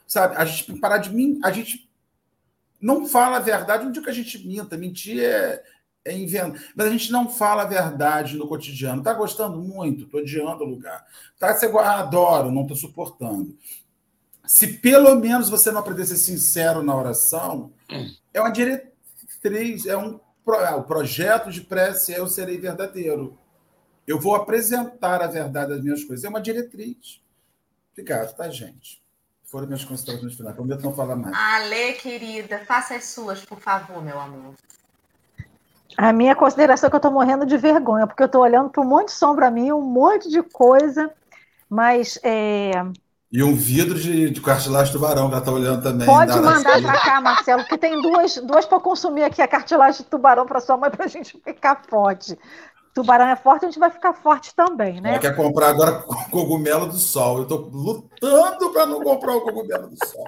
Sabe? 0.05 0.36
A 0.36 0.43
gente 0.43 0.65
tem 0.65 0.75
que 0.75 0.82
parar 0.82 0.97
de 0.97 1.09
mim. 1.09 1.39
A 1.43 1.51
gente 1.51 1.89
não 2.82 3.07
fala 3.07 3.38
a 3.38 3.39
verdade, 3.39 3.86
não 3.86 3.91
digo 3.91 4.05
que 4.05 4.11
a 4.11 4.13
gente 4.13 4.45
minta. 4.45 4.77
Mentir 4.77 5.23
é, 5.23 5.63
é 6.04 6.16
invento. 6.16 6.60
Mas 6.76 6.88
a 6.88 6.89
gente 6.89 7.12
não 7.12 7.30
fala 7.30 7.64
a 7.64 7.68
verdade 7.68 8.38
no 8.38 8.47
cotidiano. 8.47 9.04
Tá 9.04 9.14
gostando 9.14 9.58
muito? 9.58 10.08
Tô 10.08 10.18
odiando 10.18 10.64
o 10.64 10.68
lugar. 10.68 11.06
Tá, 11.39 11.54
você 11.54 11.66
adoro, 11.66 12.52
não 12.52 12.66
tô 12.66 12.76
suportando. 12.76 13.58
Se 14.45 14.68
pelo 14.68 15.16
menos 15.16 15.49
você 15.49 15.72
não 15.72 15.80
aprender 15.80 16.02
a 16.02 16.06
ser 16.06 16.18
sincero 16.18 16.84
na 16.84 16.95
oração, 16.95 17.72
é 18.34 18.41
uma 18.41 18.49
diretriz, 18.49 19.86
é 19.86 19.95
um 19.95 20.20
é, 20.49 20.74
o 20.74 20.84
projeto 20.84 21.52
de 21.52 21.62
prece 21.62 22.14
é 22.14 22.20
eu 22.20 22.28
serei 22.28 22.58
verdadeiro. 22.58 23.38
Eu 24.08 24.20
vou 24.20 24.36
apresentar 24.36 25.22
a 25.22 25.28
verdade 25.28 25.70
das 25.70 25.84
minhas 25.84 26.04
coisas. 26.04 26.26
É 26.26 26.30
uma 26.30 26.41
diretriz. 26.41 27.22
Obrigado, 27.91 28.36
tá, 28.36 28.49
gente? 28.49 29.02
Foram 29.43 29.68
minhas 29.68 29.86
considerações 29.86 30.34
finais. 30.34 30.56
Prometo 30.56 30.82
não 30.82 30.95
falar 30.95 31.16
mais. 31.16 31.36
Ale, 31.36 31.93
querida, 31.93 32.60
faça 32.66 32.95
as 32.95 33.06
suas, 33.06 33.45
por 33.45 33.60
favor, 33.60 34.04
meu 34.04 34.20
amor. 34.20 34.56
A 35.98 36.14
minha 36.14 36.36
consideração 36.36 36.88
é 36.88 36.89
que 36.89 36.96
eu 36.96 36.98
estou 36.98 37.12
morrendo 37.12 37.46
de 37.46 37.58
vergonha, 37.58 38.08
porque 38.08 38.24
eu 38.24 38.28
estou 38.28 38.42
olhando 38.42 38.70
para 38.70 38.82
um 38.82 38.86
monte 38.86 39.08
de 39.08 39.14
som 39.14 39.36
para 39.36 39.52
mim, 39.52 39.72
um 39.72 39.82
monte 39.82 40.30
de 40.30 40.42
coisa. 40.42 41.12
Mas 41.70 42.20
é, 42.24 42.72
e 43.32 43.42
um 43.42 43.56
vidro 43.56 43.98
de, 43.98 44.30
de 44.30 44.42
cartilagem 44.42 44.88
de 44.88 44.92
tubarão, 44.92 45.30
que 45.30 45.36
ela 45.36 45.39
está 45.39 45.52
olhando 45.52 45.82
também. 45.82 46.06
Pode 46.06 46.38
mandar 46.42 46.82
para 46.82 47.00
cá, 47.00 47.22
Marcelo, 47.22 47.64
que 47.64 47.78
tem 47.78 48.02
duas, 48.02 48.36
duas 48.36 48.66
para 48.66 48.78
consumir 48.82 49.24
aqui 49.24 49.42
a 49.42 49.48
cartilagem 49.48 50.04
de 50.04 50.10
tubarão 50.10 50.46
para 50.46 50.60
sua 50.60 50.76
mãe, 50.76 50.92
para 50.92 51.06
a 51.06 51.08
gente 51.08 51.39
ficar 51.42 51.82
forte. 51.88 52.38
Tubarão 52.94 53.28
é 53.28 53.38
forte, 53.38 53.64
a 53.64 53.70
gente 53.70 53.80
vai 53.80 53.89
ficar 53.89 54.12
forte 54.12 54.54
também, 54.54 55.00
né? 55.00 55.12
Ela 55.12 55.20
quer 55.20 55.34
comprar 55.34 55.70
agora 55.70 56.04
cogumelo 56.30 56.88
do 56.88 56.98
sol. 56.98 57.38
Eu 57.38 57.44
estou 57.44 57.70
lutando 57.72 58.70
para 58.74 58.86
não 58.86 59.02
comprar 59.02 59.34
o 59.34 59.39
cogumelo 59.39 59.88
do 59.88 60.06
sol. 60.06 60.26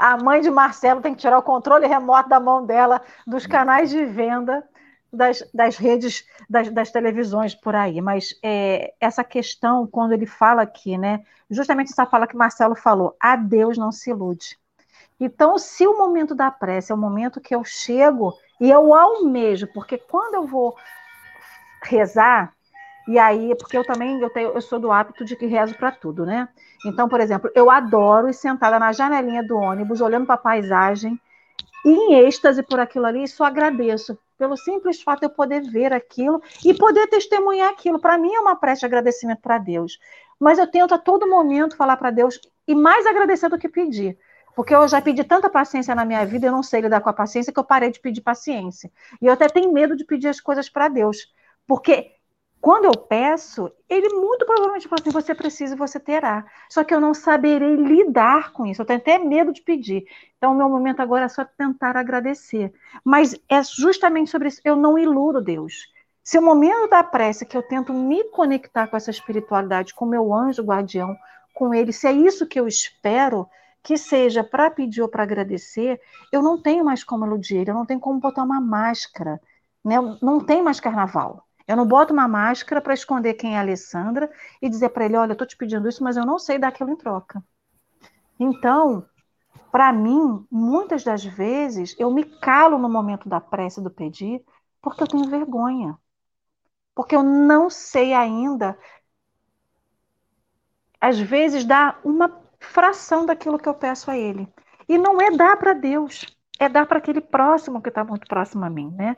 A 0.00 0.16
mãe 0.16 0.40
de 0.40 0.50
Marcelo 0.50 1.02
tem 1.02 1.14
que 1.14 1.20
tirar 1.20 1.38
o 1.38 1.42
controle 1.42 1.86
remoto 1.86 2.26
da 2.26 2.40
mão 2.40 2.64
dela 2.64 3.02
dos 3.26 3.46
canais 3.46 3.90
de 3.90 4.02
venda 4.06 4.66
das, 5.12 5.46
das 5.52 5.76
redes, 5.76 6.24
das, 6.48 6.70
das, 6.70 6.90
televisões 6.90 7.54
por 7.54 7.74
aí, 7.74 8.00
mas 8.00 8.34
é, 8.42 8.94
essa 8.98 9.22
questão, 9.22 9.86
quando 9.86 10.12
ele 10.12 10.24
fala 10.24 10.62
aqui, 10.62 10.96
né, 10.96 11.22
justamente 11.50 11.90
essa 11.90 12.06
fala 12.06 12.26
que 12.26 12.36
Marcelo 12.36 12.74
falou, 12.74 13.14
a 13.20 13.36
Deus 13.36 13.76
não 13.76 13.92
se 13.92 14.08
ilude. 14.08 14.58
Então, 15.18 15.58
se 15.58 15.86
o 15.86 15.98
momento 15.98 16.34
da 16.34 16.50
prece 16.50 16.92
é 16.92 16.94
o 16.94 16.98
momento 16.98 17.40
que 17.40 17.54
eu 17.54 17.62
chego 17.62 18.32
e 18.58 18.70
eu 18.70 18.94
almejo, 18.94 19.66
porque 19.74 19.98
quando 19.98 20.34
eu 20.34 20.46
vou 20.46 20.74
rezar, 21.82 22.54
e 23.10 23.18
aí, 23.18 23.56
porque 23.56 23.76
eu 23.76 23.84
também 23.84 24.20
eu, 24.20 24.30
tenho, 24.30 24.50
eu 24.50 24.60
sou 24.60 24.78
do 24.78 24.92
hábito 24.92 25.24
de 25.24 25.34
que 25.34 25.44
rezo 25.44 25.74
para 25.74 25.90
tudo, 25.90 26.24
né? 26.24 26.48
Então, 26.86 27.08
por 27.08 27.20
exemplo, 27.20 27.50
eu 27.56 27.68
adoro 27.68 28.28
ir 28.28 28.34
sentada 28.34 28.78
na 28.78 28.92
janelinha 28.92 29.42
do 29.42 29.56
ônibus, 29.56 30.00
olhando 30.00 30.26
para 30.26 30.36
a 30.36 30.38
paisagem, 30.38 31.20
e 31.84 31.90
em 31.90 32.14
êxtase 32.24 32.62
por 32.62 32.78
aquilo 32.78 33.06
ali, 33.06 33.26
só 33.26 33.46
agradeço 33.46 34.16
pelo 34.38 34.56
simples 34.56 35.02
fato 35.02 35.20
de 35.20 35.26
eu 35.26 35.30
poder 35.30 35.60
ver 35.62 35.92
aquilo 35.92 36.40
e 36.64 36.72
poder 36.72 37.08
testemunhar 37.08 37.70
aquilo. 37.70 37.98
Para 37.98 38.16
mim 38.16 38.32
é 38.32 38.38
uma 38.38 38.54
prece 38.54 38.80
de 38.80 38.86
agradecimento 38.86 39.40
para 39.40 39.58
Deus. 39.58 39.98
Mas 40.38 40.60
eu 40.60 40.70
tento 40.70 40.94
a 40.94 40.98
todo 40.98 41.28
momento 41.28 41.76
falar 41.76 41.96
para 41.96 42.12
Deus 42.12 42.40
e 42.64 42.76
mais 42.76 43.06
agradecer 43.06 43.48
do 43.48 43.58
que 43.58 43.68
pedir. 43.68 44.16
Porque 44.54 44.72
eu 44.72 44.86
já 44.86 45.02
pedi 45.02 45.24
tanta 45.24 45.50
paciência 45.50 45.96
na 45.96 46.04
minha 46.04 46.24
vida, 46.24 46.46
eu 46.46 46.52
não 46.52 46.62
sei 46.62 46.80
lidar 46.80 47.00
com 47.00 47.10
a 47.10 47.12
paciência, 47.12 47.52
que 47.52 47.58
eu 47.58 47.64
parei 47.64 47.90
de 47.90 47.98
pedir 47.98 48.20
paciência. 48.20 48.88
E 49.20 49.26
eu 49.26 49.32
até 49.32 49.48
tenho 49.48 49.72
medo 49.72 49.96
de 49.96 50.04
pedir 50.04 50.28
as 50.28 50.40
coisas 50.40 50.70
para 50.70 50.86
Deus. 50.86 51.26
Porque 51.66 52.19
quando 52.60 52.84
eu 52.84 52.92
peço, 52.92 53.72
ele 53.88 54.08
muito 54.10 54.44
provavelmente 54.44 54.86
fala 54.86 55.00
assim: 55.00 55.10
você 55.10 55.34
precisa 55.34 55.74
você 55.74 55.98
terá. 55.98 56.44
Só 56.68 56.84
que 56.84 56.94
eu 56.94 57.00
não 57.00 57.14
saberei 57.14 57.74
lidar 57.74 58.52
com 58.52 58.66
isso. 58.66 58.82
Eu 58.82 58.86
tenho 58.86 59.00
até 59.00 59.18
medo 59.18 59.52
de 59.52 59.62
pedir. 59.62 60.04
Então, 60.36 60.52
o 60.52 60.56
meu 60.56 60.68
momento 60.68 61.00
agora 61.00 61.24
é 61.24 61.28
só 61.28 61.44
tentar 61.44 61.96
agradecer. 61.96 62.72
Mas 63.02 63.34
é 63.48 63.62
justamente 63.62 64.30
sobre 64.30 64.48
isso. 64.48 64.60
Eu 64.64 64.76
não 64.76 64.98
iludo 64.98 65.40
Deus. 65.40 65.88
Se 66.22 66.38
o 66.38 66.42
momento 66.42 66.88
da 66.88 67.02
prece 67.02 67.46
que 67.46 67.56
eu 67.56 67.62
tento 67.62 67.94
me 67.94 68.24
conectar 68.24 68.86
com 68.86 68.96
essa 68.96 69.10
espiritualidade, 69.10 69.94
com 69.94 70.04
meu 70.04 70.32
anjo 70.32 70.62
guardião, 70.62 71.16
com 71.54 71.72
ele, 71.74 71.92
se 71.92 72.06
é 72.06 72.12
isso 72.12 72.46
que 72.46 72.60
eu 72.60 72.68
espero, 72.68 73.48
que 73.82 73.96
seja 73.96 74.44
para 74.44 74.70
pedir 74.70 75.00
ou 75.02 75.08
para 75.08 75.22
agradecer, 75.22 76.00
eu 76.30 76.42
não 76.42 76.60
tenho 76.60 76.84
mais 76.84 77.02
como 77.02 77.24
iludir 77.26 77.56
ele, 77.56 77.70
eu 77.70 77.74
não 77.74 77.86
tenho 77.86 78.00
como 78.00 78.20
botar 78.20 78.42
uma 78.42 78.60
máscara. 78.60 79.40
Né? 79.84 79.96
Não 80.22 80.40
tem 80.44 80.62
mais 80.62 80.78
carnaval. 80.78 81.46
Eu 81.70 81.76
não 81.76 81.86
boto 81.86 82.12
uma 82.12 82.26
máscara 82.26 82.80
para 82.80 82.94
esconder 82.94 83.34
quem 83.34 83.54
é 83.54 83.58
a 83.58 83.60
Alessandra 83.60 84.28
e 84.60 84.68
dizer 84.68 84.88
para 84.88 85.04
ele: 85.04 85.16
olha, 85.16 85.30
eu 85.30 85.34
estou 85.34 85.46
te 85.46 85.56
pedindo 85.56 85.88
isso, 85.88 86.02
mas 86.02 86.16
eu 86.16 86.26
não 86.26 86.36
sei 86.36 86.58
dar 86.58 86.66
aquilo 86.66 86.90
em 86.90 86.96
troca. 86.96 87.40
Então, 88.40 89.06
para 89.70 89.92
mim, 89.92 90.44
muitas 90.50 91.04
das 91.04 91.24
vezes, 91.24 91.94
eu 91.96 92.10
me 92.10 92.24
calo 92.24 92.76
no 92.76 92.88
momento 92.88 93.28
da 93.28 93.40
prece 93.40 93.80
do 93.80 93.88
pedir 93.88 94.44
porque 94.82 95.04
eu 95.04 95.06
tenho 95.06 95.30
vergonha. 95.30 95.96
Porque 96.92 97.14
eu 97.14 97.22
não 97.22 97.70
sei 97.70 98.14
ainda, 98.14 98.76
às 101.00 101.20
vezes, 101.20 101.64
dar 101.64 102.00
uma 102.02 102.42
fração 102.58 103.24
daquilo 103.24 103.60
que 103.60 103.68
eu 103.68 103.74
peço 103.74 104.10
a 104.10 104.18
ele. 104.18 104.52
E 104.88 104.98
não 104.98 105.20
é 105.20 105.30
dar 105.30 105.56
para 105.56 105.72
Deus, 105.72 106.26
é 106.58 106.68
dar 106.68 106.84
para 106.84 106.98
aquele 106.98 107.20
próximo 107.20 107.80
que 107.80 107.90
está 107.90 108.02
muito 108.02 108.26
próximo 108.26 108.64
a 108.64 108.70
mim, 108.70 108.90
né? 108.96 109.16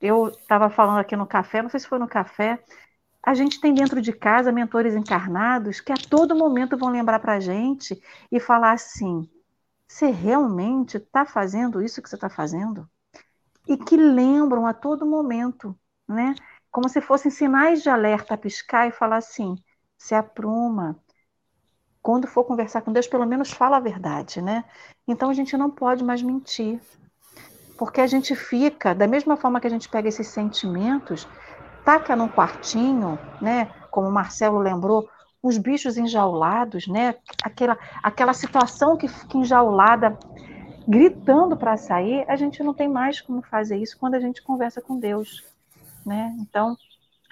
Eu 0.00 0.28
estava 0.28 0.70
falando 0.70 0.98
aqui 0.98 1.14
no 1.16 1.26
café, 1.26 1.62
não 1.62 1.68
sei 1.68 1.80
se 1.80 1.88
foi 1.88 1.98
no 1.98 2.08
café, 2.08 2.62
a 3.22 3.34
gente 3.34 3.60
tem 3.60 3.74
dentro 3.74 4.00
de 4.00 4.12
casa 4.12 4.50
mentores 4.50 4.94
encarnados 4.94 5.80
que 5.80 5.92
a 5.92 5.96
todo 5.96 6.34
momento 6.34 6.76
vão 6.78 6.88
lembrar 6.88 7.20
para 7.20 7.34
a 7.34 7.40
gente 7.40 8.00
e 8.32 8.40
falar 8.40 8.72
assim: 8.72 9.28
você 9.86 10.06
realmente 10.06 10.96
está 10.96 11.26
fazendo 11.26 11.82
isso 11.82 12.00
que 12.00 12.08
você 12.08 12.14
está 12.14 12.30
fazendo? 12.30 12.88
E 13.68 13.76
que 13.76 13.96
lembram 13.96 14.66
a 14.66 14.72
todo 14.72 15.04
momento, 15.04 15.78
né? 16.08 16.34
Como 16.70 16.88
se 16.88 17.00
fossem 17.00 17.30
sinais 17.30 17.82
de 17.82 17.90
alerta 17.90 18.34
a 18.34 18.38
piscar 18.38 18.88
e 18.88 18.92
falar 18.92 19.18
assim: 19.18 19.56
se 19.98 20.14
apruma. 20.14 20.98
Quando 22.02 22.26
for 22.26 22.44
conversar 22.44 22.80
com 22.80 22.92
Deus, 22.92 23.06
pelo 23.06 23.26
menos 23.26 23.50
fala 23.50 23.76
a 23.76 23.80
verdade, 23.80 24.40
né? 24.40 24.64
Então 25.06 25.28
a 25.28 25.34
gente 25.34 25.54
não 25.56 25.70
pode 25.70 26.02
mais 26.02 26.22
mentir 26.22 26.80
porque 27.80 28.02
a 28.02 28.06
gente 28.06 28.36
fica, 28.36 28.94
da 28.94 29.06
mesma 29.06 29.38
forma 29.38 29.58
que 29.58 29.66
a 29.66 29.70
gente 29.70 29.88
pega 29.88 30.06
esses 30.06 30.28
sentimentos, 30.28 31.26
taca 31.82 32.14
num 32.14 32.28
quartinho, 32.28 33.18
né? 33.40 33.72
Como 33.90 34.06
o 34.06 34.12
Marcelo 34.12 34.58
lembrou, 34.58 35.08
os 35.42 35.56
bichos 35.56 35.96
enjaulados, 35.96 36.86
né? 36.86 37.14
Aquela, 37.42 37.78
aquela 38.02 38.34
situação 38.34 38.98
que 38.98 39.08
fica 39.08 39.38
enjaulada, 39.38 40.18
gritando 40.86 41.56
para 41.56 41.78
sair, 41.78 42.22
a 42.28 42.36
gente 42.36 42.62
não 42.62 42.74
tem 42.74 42.86
mais 42.86 43.22
como 43.22 43.40
fazer 43.40 43.78
isso 43.78 43.96
quando 43.98 44.14
a 44.14 44.20
gente 44.20 44.42
conversa 44.42 44.82
com 44.82 44.98
Deus, 44.98 45.42
né? 46.04 46.36
Então, 46.38 46.76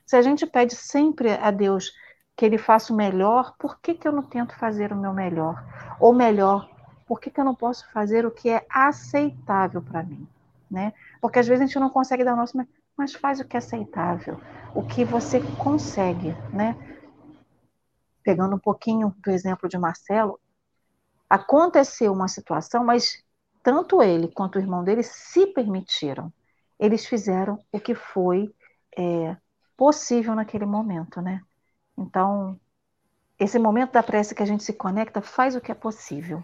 se 0.07 0.17
a 0.17 0.23
gente 0.23 0.47
pede 0.47 0.75
sempre 0.75 1.33
a 1.33 1.51
Deus 1.51 1.93
que 2.35 2.47
Ele 2.47 2.57
faça 2.57 2.91
o 2.91 2.97
melhor, 2.97 3.53
por 3.59 3.79
que, 3.81 3.93
que 3.93 4.09
eu 4.09 4.13
não 4.13 4.23
tento 4.23 4.57
fazer 4.57 4.95
o 4.95 4.97
meu 4.97 5.13
melhor? 5.13 5.63
Ou 6.01 6.15
melhor, 6.15 6.71
por 7.07 7.21
que, 7.21 7.31
que 7.31 7.39
eu 7.39 7.45
não 7.45 7.55
posso 7.55 7.87
fazer 7.93 8.25
o 8.25 8.31
que 8.31 8.49
é 8.49 8.65
aceitável 8.71 9.83
para 9.83 10.03
mim? 10.03 10.27
Né? 10.71 10.93
Porque 11.21 11.39
às 11.39 11.47
vezes 11.47 11.63
a 11.63 11.67
gente 11.67 11.79
não 11.79 11.91
consegue 11.91 12.25
dar 12.25 12.35
o 12.35 12.37
nosso, 12.37 12.57
mas 12.97 13.15
faz 13.15 13.41
o 13.41 13.45
que 13.45 13.57
é 13.57 13.59
aceitável, 13.59 14.41
o 14.75 14.83
que 14.83 15.05
você 15.05 15.41
consegue, 15.57 16.35
né? 16.53 16.77
Pegando 18.23 18.57
um 18.57 18.59
pouquinho 18.59 19.15
do 19.19 19.31
exemplo 19.31 19.69
de 19.69 19.79
Marcelo, 19.79 20.39
aconteceu 21.29 22.13
uma 22.13 22.29
situação, 22.29 22.85
mas 22.85 23.23
tanto 23.63 24.03
ele 24.03 24.29
quanto 24.29 24.57
o 24.57 24.59
irmão 24.61 24.83
dele 24.83 25.03
se 25.03 25.47
permitiram. 25.47 26.33
Eles 26.79 27.07
fizeram 27.07 27.59
o 27.73 27.81
que 27.81 27.95
foi 27.95 28.55
é, 28.97 29.37
possível 29.77 30.35
naquele 30.35 30.67
momento, 30.67 31.21
né? 31.21 31.41
Então, 31.97 32.59
esse 33.39 33.59
momento 33.59 33.93
da 33.93 34.03
prece 34.03 34.35
que 34.35 34.43
a 34.43 34.47
gente 34.47 34.65
se 34.65 34.73
conecta 34.73 35.21
faz 35.21 35.55
o 35.55 35.61
que 35.61 35.71
é 35.71 35.75
possível. 35.75 36.43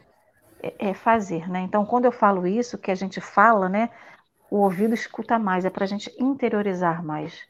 É, 0.63 0.91
é 0.91 0.95
fazer, 0.95 1.49
né? 1.49 1.61
Então, 1.61 1.85
quando 1.85 2.05
eu 2.05 2.13
falo 2.13 2.47
isso, 2.47 2.79
que 2.79 2.91
a 2.91 2.95
gente 2.95 3.21
fala, 3.21 3.69
né? 3.69 3.91
O 4.55 4.59
ouvido 4.59 4.95
escuta 4.95 5.37
mais, 5.37 5.65
é 5.65 5.71
para 5.71 5.83
a 5.83 5.87
gente 5.89 6.15
interiorizar 6.17 7.05
mais. 7.05 7.45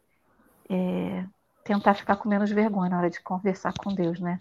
É, 0.71 1.27
tentar 1.63 1.93
ficar 1.93 2.17
com 2.17 2.31
menos 2.31 2.51
vergonha 2.51 2.89
na 2.89 2.97
hora 2.97 3.11
de 3.11 3.21
conversar 3.21 3.75
com 3.75 3.95
Deus, 3.95 4.19
né? 4.19 4.39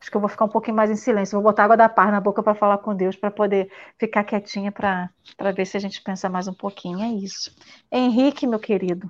Acho 0.00 0.10
que 0.10 0.16
eu 0.16 0.20
vou 0.20 0.28
ficar 0.28 0.46
um 0.46 0.48
pouquinho 0.48 0.76
mais 0.76 0.90
em 0.90 0.96
silêncio, 0.96 1.40
vou 1.40 1.52
botar 1.52 1.62
água 1.62 1.76
da 1.76 1.88
paz 1.88 2.10
na 2.10 2.20
boca 2.20 2.42
para 2.42 2.56
falar 2.56 2.78
com 2.78 2.96
Deus, 2.96 3.14
para 3.14 3.30
poder 3.30 3.70
ficar 3.96 4.24
quietinha 4.24 4.72
para 4.72 5.08
ver 5.54 5.64
se 5.66 5.76
a 5.76 5.80
gente 5.80 6.02
pensa 6.02 6.28
mais 6.28 6.48
um 6.48 6.52
pouquinho. 6.52 6.98
É 7.00 7.06
isso. 7.06 7.54
Henrique, 7.92 8.44
meu 8.44 8.58
querido. 8.58 9.08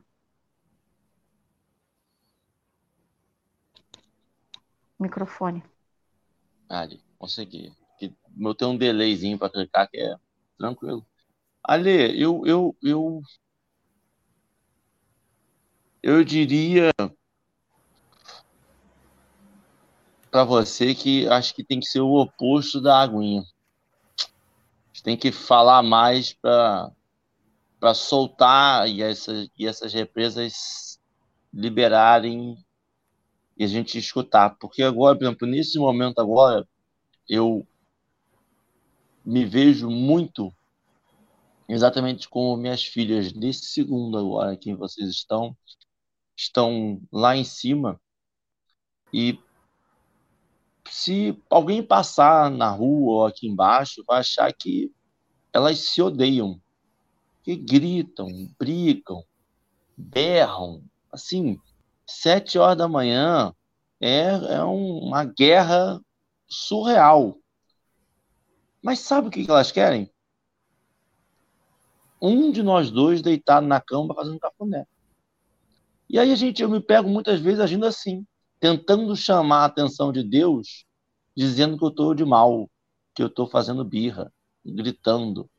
Microfone. 5.01 5.63
Ali, 6.69 7.03
consegui. 7.19 7.73
Eu 8.39 8.55
tenho 8.55 8.73
um 8.73 8.77
delayzinho 8.77 9.39
para 9.39 9.49
clicar 9.49 9.89
que 9.89 9.97
é 9.97 10.15
tranquilo. 10.59 11.03
Ale, 11.67 12.21
eu, 12.21 12.43
eu, 12.45 12.77
eu, 12.83 13.23
eu 16.03 16.23
diria 16.23 16.91
para 20.31 20.45
você 20.45 20.95
que 20.95 21.27
acho 21.27 21.55
que 21.55 21.65
tem 21.65 21.81
que 21.81 21.87
ser 21.87 22.01
o 22.01 22.21
oposto 22.21 22.83
da 22.83 23.01
aguinha. 23.01 23.43
Tem 25.03 25.17
que 25.17 25.33
falar 25.33 25.83
mais 25.83 26.35
para 26.35 26.93
soltar 27.95 28.87
e, 28.87 29.03
essa, 29.03 29.33
e 29.59 29.67
essas 29.67 29.95
represas 29.95 31.01
liberarem 31.53 32.59
e 33.57 33.65
a 33.65 33.67
gente 33.67 33.97
escutar. 33.97 34.51
Porque 34.59 34.83
agora, 34.83 35.17
por 35.17 35.25
exemplo, 35.25 35.49
nesse 35.49 35.79
momento 35.79 36.19
agora, 36.21 36.69
eu 37.27 37.67
me 39.25 39.47
vejo 39.47 39.89
muito 39.89 40.53
exatamente 41.69 42.29
como 42.29 42.57
minhas 42.57 42.85
filhas, 42.85 43.33
nesse 43.33 43.67
segundo 43.67 44.19
agora 44.19 44.57
que 44.57 44.75
vocês 44.75 45.09
estão, 45.09 45.57
estão 46.37 47.01
lá 47.13 47.37
em 47.37 47.45
cima 47.45 48.01
e 49.13 49.39
se 50.91 51.37
alguém 51.51 51.83
passar 51.83 52.51
na 52.51 52.71
rua 52.71 53.15
ou 53.15 53.27
aqui 53.27 53.47
embaixo, 53.49 54.05
vai 54.07 54.21
achar 54.21 54.53
que 54.53 54.93
elas 55.53 55.79
se 55.79 56.03
odeiam, 56.03 56.61
que 57.43 57.57
gritam, 57.57 58.29
brigam, 58.59 59.25
berram, 59.97 60.83
assim, 61.13 61.59
sete 62.07 62.59
horas 62.59 62.79
da 62.79 62.89
manhã, 62.89 63.55
É, 64.01 64.25
é 64.57 64.65
um, 64.65 64.99
uma 64.99 65.25
guerra 65.25 66.01
surreal. 66.47 67.39
Mas 68.83 69.01
sabe 69.01 69.29
o 69.29 69.31
que 69.31 69.47
elas 69.49 69.73
querem? 69.73 70.14
Um 72.27 72.51
de 72.51 72.63
nós 72.63 72.91
dois 72.91 73.21
deitado 73.21 73.67
na 73.67 73.83
cama 73.83 74.15
fazendo 74.15 74.39
cafuné. 74.39 74.87
E 76.09 76.19
aí 76.19 76.33
a 76.33 76.35
gente, 76.35 76.63
eu 76.63 76.71
me 76.71 76.81
pego 76.81 77.07
muitas 77.07 77.39
vezes 77.39 77.61
agindo 77.61 77.85
assim, 77.85 78.27
tentando 78.59 79.15
chamar 79.15 79.59
a 79.59 79.65
atenção 79.67 80.11
de 80.11 80.23
Deus, 80.23 80.87
dizendo 81.37 81.77
que 81.77 81.85
eu 81.85 81.89
estou 81.89 82.15
de 82.15 82.25
mal, 82.25 82.71
que 83.15 83.23
eu 83.23 83.27
estou 83.27 83.47
fazendo 83.47 83.85
birra, 83.85 84.33
gritando, 84.65 85.51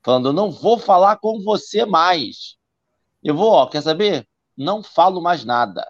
falando, 0.00 0.28
eu 0.28 0.32
não 0.32 0.48
vou 0.48 0.78
falar 0.78 1.16
com 1.16 1.42
você 1.42 1.84
mais. 1.84 2.56
Eu 3.20 3.34
vou, 3.34 3.50
ó, 3.50 3.66
quer 3.66 3.82
saber? 3.82 4.28
Não 4.56 4.80
falo 4.80 5.20
mais 5.20 5.44
nada. 5.44 5.84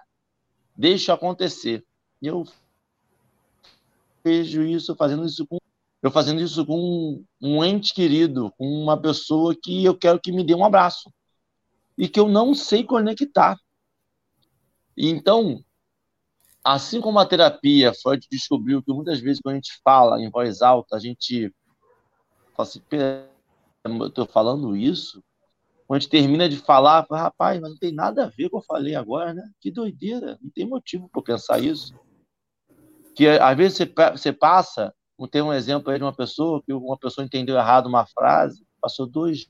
Deixa 0.74 1.12
acontecer. 1.12 1.84
Eu 2.22 2.46
vejo 4.24 4.62
isso, 4.62 4.96
fazendo 4.96 5.26
isso 5.26 5.46
com 5.46 5.58
eu 6.02 6.10
fazendo 6.10 6.42
isso 6.42 6.66
com 6.66 7.24
um, 7.40 7.64
ente 7.64 7.94
querido, 7.94 8.52
com 8.58 8.66
uma 8.66 9.00
pessoa 9.00 9.54
que 9.54 9.84
eu 9.84 9.96
quero 9.96 10.20
que 10.20 10.32
me 10.32 10.44
dê 10.44 10.54
um 10.54 10.64
abraço 10.64 11.12
e 11.96 12.08
que 12.08 12.18
eu 12.18 12.28
não 12.28 12.54
sei 12.54 12.82
conectar. 12.82 13.56
Então, 14.96 15.62
assim 16.64 17.00
como 17.00 17.20
a 17.20 17.26
terapia, 17.26 17.94
Freud 17.94 18.26
descobriu 18.28 18.82
que 18.82 18.92
muitas 18.92 19.20
vezes 19.20 19.40
quando 19.40 19.54
a 19.54 19.58
gente 19.58 19.80
fala 19.84 20.20
em 20.20 20.28
voz 20.28 20.60
alta, 20.60 20.96
a 20.96 20.98
gente 20.98 21.54
fala 22.56 22.68
assim, 22.68 22.82
eu 23.84 24.06
estou 24.08 24.26
falando 24.26 24.76
isso? 24.76 25.22
Quando 25.86 25.98
a 25.98 26.00
gente 26.00 26.10
termina 26.10 26.48
de 26.48 26.56
falar, 26.56 27.06
fala, 27.06 27.22
rapaz, 27.22 27.60
mas 27.60 27.70
não 27.70 27.78
tem 27.78 27.92
nada 27.92 28.24
a 28.24 28.28
ver 28.28 28.48
com 28.48 28.56
o 28.56 28.60
que 28.60 28.64
eu 28.64 28.66
falei 28.66 28.94
agora, 28.96 29.32
né? 29.32 29.48
Que 29.60 29.70
doideira, 29.70 30.36
não 30.42 30.50
tem 30.50 30.66
motivo 30.66 31.08
para 31.08 31.22
pensar 31.22 31.60
isso. 31.60 31.94
Que 33.14 33.28
às 33.28 33.56
vezes 33.56 33.76
você, 33.78 33.92
você 34.10 34.32
passa, 34.32 34.92
tem 35.30 35.42
um 35.42 35.52
exemplo 35.52 35.90
aí 35.90 35.98
de 35.98 36.04
uma 36.04 36.14
pessoa 36.14 36.62
que 36.62 36.72
uma 36.72 36.98
pessoa 36.98 37.24
entendeu 37.24 37.56
errado 37.56 37.86
uma 37.86 38.06
frase, 38.06 38.66
passou 38.80 39.06
dois 39.06 39.48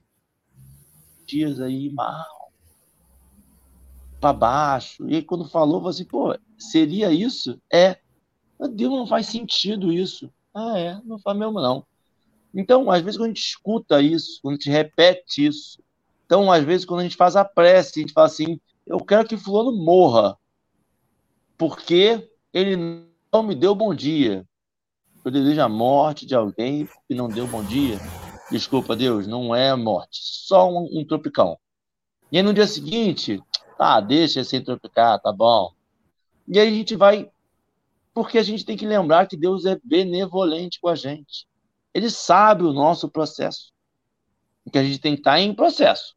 dias 1.26 1.60
aí 1.60 1.90
mal, 1.90 2.52
para 4.20 4.32
baixo, 4.32 5.08
e 5.08 5.22
quando 5.22 5.48
falou, 5.48 5.78
falou 5.78 5.90
assim, 5.90 6.04
pô, 6.04 6.36
seria 6.58 7.10
isso? 7.12 7.60
É. 7.72 7.98
Meu 8.60 8.68
Deus, 8.68 8.92
não 8.92 9.06
faz 9.06 9.26
sentido 9.26 9.92
isso. 9.92 10.32
Ah, 10.54 10.78
é, 10.78 11.00
não 11.04 11.18
faz 11.18 11.36
mesmo 11.36 11.60
não. 11.60 11.84
Então, 12.54 12.90
às 12.90 13.00
vezes, 13.00 13.16
quando 13.16 13.30
a 13.30 13.34
gente 13.34 13.46
escuta 13.46 14.02
isso, 14.02 14.38
quando 14.42 14.54
a 14.54 14.56
gente 14.58 14.70
repete 14.70 15.46
isso, 15.46 15.82
então, 16.26 16.50
às 16.50 16.64
vezes, 16.64 16.86
quando 16.86 17.00
a 17.00 17.02
gente 17.02 17.16
faz 17.16 17.36
a 17.36 17.44
prece, 17.44 17.98
a 17.98 18.02
gente 18.02 18.12
fala 18.12 18.26
assim: 18.26 18.60
eu 18.86 18.98
quero 19.00 19.26
que 19.26 19.36
Fulano 19.36 19.72
morra, 19.72 20.36
porque 21.58 22.28
ele 22.52 22.76
não 23.32 23.42
me 23.42 23.54
deu 23.54 23.74
bom 23.74 23.94
dia. 23.94 24.46
Eu 25.24 25.30
desejo 25.30 25.60
a 25.60 25.68
morte 25.68 26.26
de 26.26 26.34
alguém 26.34 26.88
que 27.06 27.14
não 27.14 27.28
deu 27.28 27.46
bom 27.46 27.62
dia. 27.62 27.98
Desculpa, 28.50 28.96
Deus, 28.96 29.26
não 29.26 29.54
é 29.54 29.74
morte, 29.76 30.18
só 30.20 30.68
um, 30.68 30.88
um 30.92 31.06
tropicão. 31.06 31.56
E 32.30 32.38
aí, 32.38 32.42
no 32.42 32.52
dia 32.52 32.66
seguinte, 32.66 33.40
ah, 33.78 34.00
deixa 34.00 34.42
sem 34.42 34.62
tropicar, 34.62 35.20
tá 35.20 35.32
bom. 35.32 35.72
E 36.48 36.58
aí 36.58 36.68
a 36.68 36.70
gente 36.70 36.96
vai. 36.96 37.30
Porque 38.12 38.36
a 38.36 38.42
gente 38.42 38.64
tem 38.64 38.76
que 38.76 38.86
lembrar 38.86 39.26
que 39.26 39.36
Deus 39.36 39.64
é 39.64 39.78
benevolente 39.84 40.80
com 40.80 40.88
a 40.88 40.94
gente. 40.94 41.46
Ele 41.94 42.10
sabe 42.10 42.64
o 42.64 42.72
nosso 42.72 43.08
processo. 43.08 43.72
Que 44.70 44.78
a 44.78 44.84
gente 44.84 44.98
tem 44.98 45.14
que 45.14 45.20
estar 45.20 45.38
em 45.40 45.54
processo. 45.54 46.14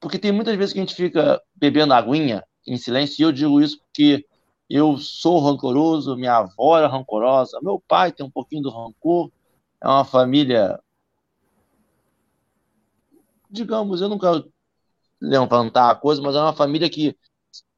Porque 0.00 0.18
tem 0.18 0.32
muitas 0.32 0.56
vezes 0.56 0.72
que 0.72 0.78
a 0.78 0.82
gente 0.82 0.94
fica 0.94 1.40
bebendo 1.54 1.92
aguinha 1.92 2.42
em 2.66 2.76
silêncio, 2.76 3.20
e 3.20 3.24
eu 3.24 3.32
digo 3.32 3.60
isso 3.60 3.78
porque 3.78 4.26
eu 4.70 4.96
sou 4.96 5.40
rancoroso, 5.40 6.16
minha 6.16 6.36
avó 6.36 6.78
era 6.78 6.86
rancorosa, 6.86 7.58
meu 7.60 7.82
pai 7.88 8.12
tem 8.12 8.24
um 8.24 8.30
pouquinho 8.30 8.62
do 8.62 8.70
rancor, 8.70 9.30
é 9.82 9.88
uma 9.88 10.04
família. 10.04 10.78
Digamos, 13.50 14.00
eu 14.00 14.08
não 14.08 14.18
quero 14.18 14.50
levantar 15.20 15.90
a 15.90 15.94
coisa, 15.96 16.22
mas 16.22 16.36
é 16.36 16.40
uma 16.40 16.52
família 16.52 16.88
que 16.88 17.16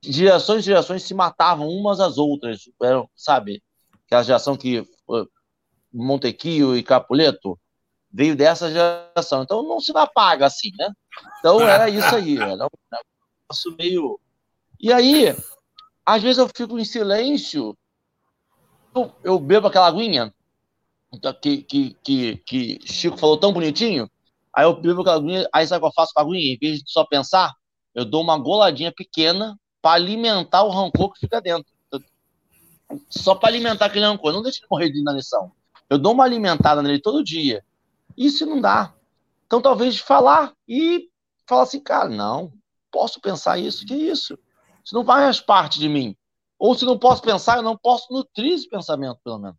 gerações 0.03 0.61
e 0.61 0.67
gerações 0.67 1.03
se 1.03 1.15
matavam 1.15 1.67
umas 1.69 1.99
às 1.99 2.19
outras, 2.19 2.69
eram, 2.83 3.09
sabe? 3.17 3.63
Aquela 4.05 4.23
geração 4.23 4.55
que 4.55 4.87
Montequio 5.91 6.77
e 6.77 6.83
Capuleto, 6.83 7.59
veio 8.13 8.37
dessa 8.37 8.71
geração. 8.71 9.43
Então 9.43 9.63
não 9.63 9.81
se 9.81 9.97
apaga 9.97 10.47
assim, 10.47 10.71
né? 10.79 10.93
Então 11.39 11.61
era 11.61 11.89
isso 11.89 12.15
aí, 12.15 12.37
era 12.37 12.53
um 12.53 12.69
negócio 13.49 13.77
meio. 13.79 14.21
E 14.79 14.93
aí, 14.93 15.35
às 16.05 16.23
vezes 16.23 16.39
eu 16.39 16.49
fico 16.55 16.79
em 16.79 16.85
silêncio, 16.85 17.77
eu, 18.95 19.13
eu 19.23 19.39
bebo 19.39 19.69
aquela 19.69 19.87
aguinha 19.87 20.33
que, 21.41 21.63
que, 21.63 21.97
que, 22.03 22.37
que 22.39 22.81
Chico 22.85 23.19
falou 23.19 23.37
tão 23.37 23.53
bonitinho, 23.53 24.11
aí 24.53 24.65
eu 24.65 24.81
bebo 24.81 25.03
aquela 25.03 25.17
aguinha, 25.17 25.49
aí 25.53 25.67
sabe 25.67 25.79
o 25.79 25.81
que 25.83 25.87
eu 25.89 25.95
faço 25.95 26.13
com 26.15 26.21
a 26.21 26.23
aguinha? 26.23 26.55
Em 26.55 26.59
vez 26.59 26.83
de 26.83 26.91
só 26.91 27.05
pensar, 27.05 27.55
eu 27.95 28.05
dou 28.05 28.23
uma 28.23 28.39
goladinha 28.39 28.93
pequena 28.93 29.59
para 29.81 29.97
alimentar 29.97 30.63
o 30.63 30.71
rancor 30.71 31.13
que 31.13 31.21
fica 31.21 31.41
dentro. 31.41 31.71
Só 33.09 33.35
para 33.35 33.49
alimentar 33.49 33.87
aquele 33.87 34.05
rancor, 34.05 34.33
não 34.33 34.43
deixa 34.43 34.61
ele 34.61 34.67
morrer 34.71 34.91
de 34.91 35.01
inanição. 35.01 35.53
Eu 35.89 35.99
dou 35.99 36.13
uma 36.13 36.25
alimentada 36.25 36.83
nele 36.83 37.01
todo 37.01 37.25
dia. 37.25 37.65
Isso 38.17 38.47
não 38.47 38.61
dá. 38.61 38.95
Então, 39.47 39.61
talvez 39.61 39.99
falar 39.99 40.53
e 40.69 41.09
falar 41.47 41.63
assim, 41.63 41.81
cara, 41.81 42.09
não, 42.09 42.53
posso 42.91 43.21
pensar 43.21 43.59
isso, 43.59 43.85
que 43.85 43.95
isso? 43.95 44.39
Isso 44.85 44.95
não 44.95 45.05
faz 45.05 45.41
parte 45.41 45.79
de 45.79 45.89
mim. 45.89 46.17
Ou 46.59 46.75
se 46.75 46.85
não 46.85 46.99
posso 46.99 47.23
pensar, 47.23 47.57
eu 47.57 47.63
não 47.63 47.77
posso 47.77 48.13
nutrir 48.13 48.53
esse 48.53 48.69
pensamento, 48.69 49.19
pelo 49.25 49.39
menos. 49.39 49.57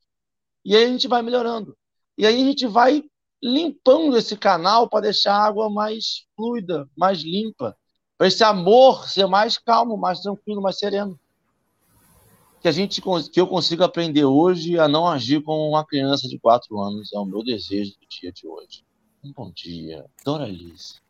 E 0.64 0.76
aí 0.76 0.86
a 0.86 0.88
gente 0.88 1.08
vai 1.08 1.22
melhorando. 1.22 1.76
E 2.18 2.26
aí 2.26 2.42
a 2.42 2.46
gente 2.46 2.68
vai 2.68 3.04
limpando 3.42 4.16
esse 4.16 4.38
canal 4.38 4.88
para 4.88 5.02
deixar 5.02 5.36
a 5.36 5.46
água 5.46 5.70
mais 5.70 6.26
fluida, 6.36 6.88
mais 6.96 7.22
limpa. 7.22 7.76
Para 8.18 8.28
esse 8.28 8.44
amor 8.44 9.10
ser 9.10 9.28
mais 9.28 9.58
calmo, 9.58 9.98
mais 9.98 10.22
tranquilo, 10.22 10.62
mais 10.62 10.78
sereno 10.78 11.20
que 12.64 12.70
a 12.70 12.72
gente 12.72 13.02
que 13.30 13.42
eu 13.42 13.46
consiga 13.46 13.84
aprender 13.84 14.24
hoje 14.24 14.80
a 14.80 14.88
não 14.88 15.06
agir 15.06 15.44
como 15.44 15.68
uma 15.68 15.86
criança 15.86 16.30
de 16.30 16.40
quatro 16.40 16.80
anos 16.80 17.12
é 17.12 17.20
o 17.20 17.26
meu 17.26 17.44
desejo 17.44 17.92
do 18.00 18.08
dia 18.08 18.32
de 18.32 18.48
hoje. 18.48 18.86
Um 19.22 19.34
bom 19.34 19.52
dia, 19.52 20.06
Dora 20.24 20.48
Liz. 20.48 21.03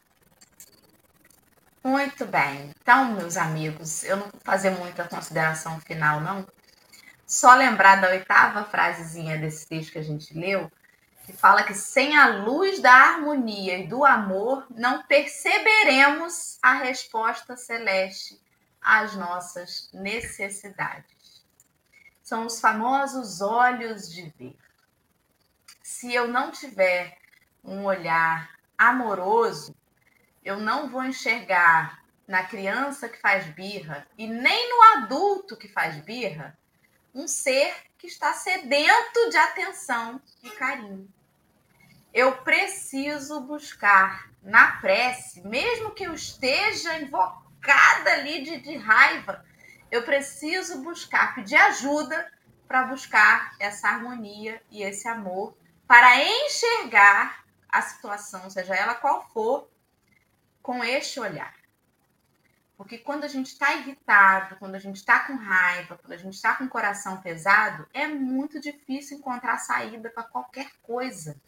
Muito 1.84 2.25
bem. 2.25 2.71
Então, 2.81 3.13
meus 3.13 3.36
amigos, 3.36 4.03
eu 4.03 4.17
não 4.17 4.27
vou 4.29 4.39
fazer 4.43 4.71
muita 4.71 5.07
consideração 5.07 5.79
final, 5.81 6.21
não. 6.21 6.47
Só 7.27 7.53
lembrar 7.55 7.99
da 7.99 8.09
oitava 8.09 8.63
frasezinha 8.63 9.38
desse 9.38 9.67
texto 9.67 9.91
que 9.91 9.99
a 9.99 10.03
gente 10.03 10.38
leu, 10.38 10.71
que 11.25 11.34
fala 11.34 11.63
que 11.63 11.73
sem 11.73 12.17
a 12.17 12.27
luz 12.43 12.79
da 12.79 12.91
harmonia 12.91 13.77
e 13.79 13.88
do 13.88 14.05
amor, 14.05 14.65
não 14.69 15.03
perceberemos 15.03 16.57
a 16.61 16.73
resposta 16.75 17.57
celeste 17.57 18.39
às 18.81 19.15
nossas 19.15 19.89
necessidades 19.93 21.13
são 22.23 22.45
os 22.47 22.59
famosos 22.59 23.41
olhos 23.41 24.09
de 24.09 24.34
ver. 24.38 24.55
Se 25.84 26.13
eu 26.13 26.27
não 26.27 26.49
tiver 26.49 27.17
um 27.63 27.84
olhar 27.84 28.49
amoroso, 28.77 29.75
eu 30.43 30.57
não 30.57 30.89
vou 30.89 31.03
enxergar 31.03 32.03
na 32.27 32.43
criança 32.43 33.09
que 33.09 33.19
faz 33.19 33.45
birra 33.47 34.07
e 34.17 34.27
nem 34.27 34.69
no 34.69 34.81
adulto 34.97 35.57
que 35.57 35.67
faz 35.67 35.97
birra 35.97 36.57
um 37.13 37.27
ser 37.27 37.73
que 37.97 38.07
está 38.07 38.33
sedento 38.33 39.29
de 39.29 39.37
atenção 39.37 40.21
e 40.41 40.49
carinho. 40.51 41.07
Eu 42.13 42.37
preciso 42.37 43.41
buscar 43.41 44.29
na 44.41 44.73
prece, 44.77 45.41
mesmo 45.47 45.91
que 45.91 46.03
eu 46.03 46.13
esteja 46.13 46.99
invocada 46.99 48.11
ali 48.11 48.43
de, 48.43 48.57
de 48.59 48.75
raiva, 48.75 49.43
eu 49.89 50.03
preciso 50.03 50.81
buscar, 50.81 51.35
pedir 51.35 51.55
ajuda 51.55 52.31
para 52.67 52.83
buscar 52.83 53.55
essa 53.59 53.87
harmonia 53.87 54.61
e 54.69 54.81
esse 54.81 55.07
amor, 55.07 55.55
para 55.87 56.21
enxergar 56.23 57.45
a 57.69 57.81
situação, 57.81 58.49
seja 58.49 58.75
ela 58.75 58.95
qual 58.95 59.27
for, 59.29 59.69
com 60.64 60.84
este 60.84 61.20
olhar. 61.20 61.53
Porque 62.76 62.97
quando 62.97 63.26
a 63.26 63.28
gente 63.28 63.47
está 63.47 63.76
irritado, 63.76 64.55
quando 64.55 64.76
a 64.76 64.80
gente 64.80 64.95
está 64.95 65.20
com 65.20 65.36
raiva, 65.36 65.97
quando 65.97 66.14
a 66.14 66.18
gente 66.18 66.34
está 66.34 66.55
com 66.55 66.64
o 66.64 66.70
coração 66.70 67.22
pesado, 67.22 67.88
é 67.93 68.07
muito 68.07 68.59
difícil 68.59 69.18
encontrar 69.18 69.57
saída 69.59 70.09
para 70.09 70.24
qualquer 70.24 70.72
coisa. 70.82 71.39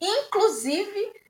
Inclusive 0.00 1.20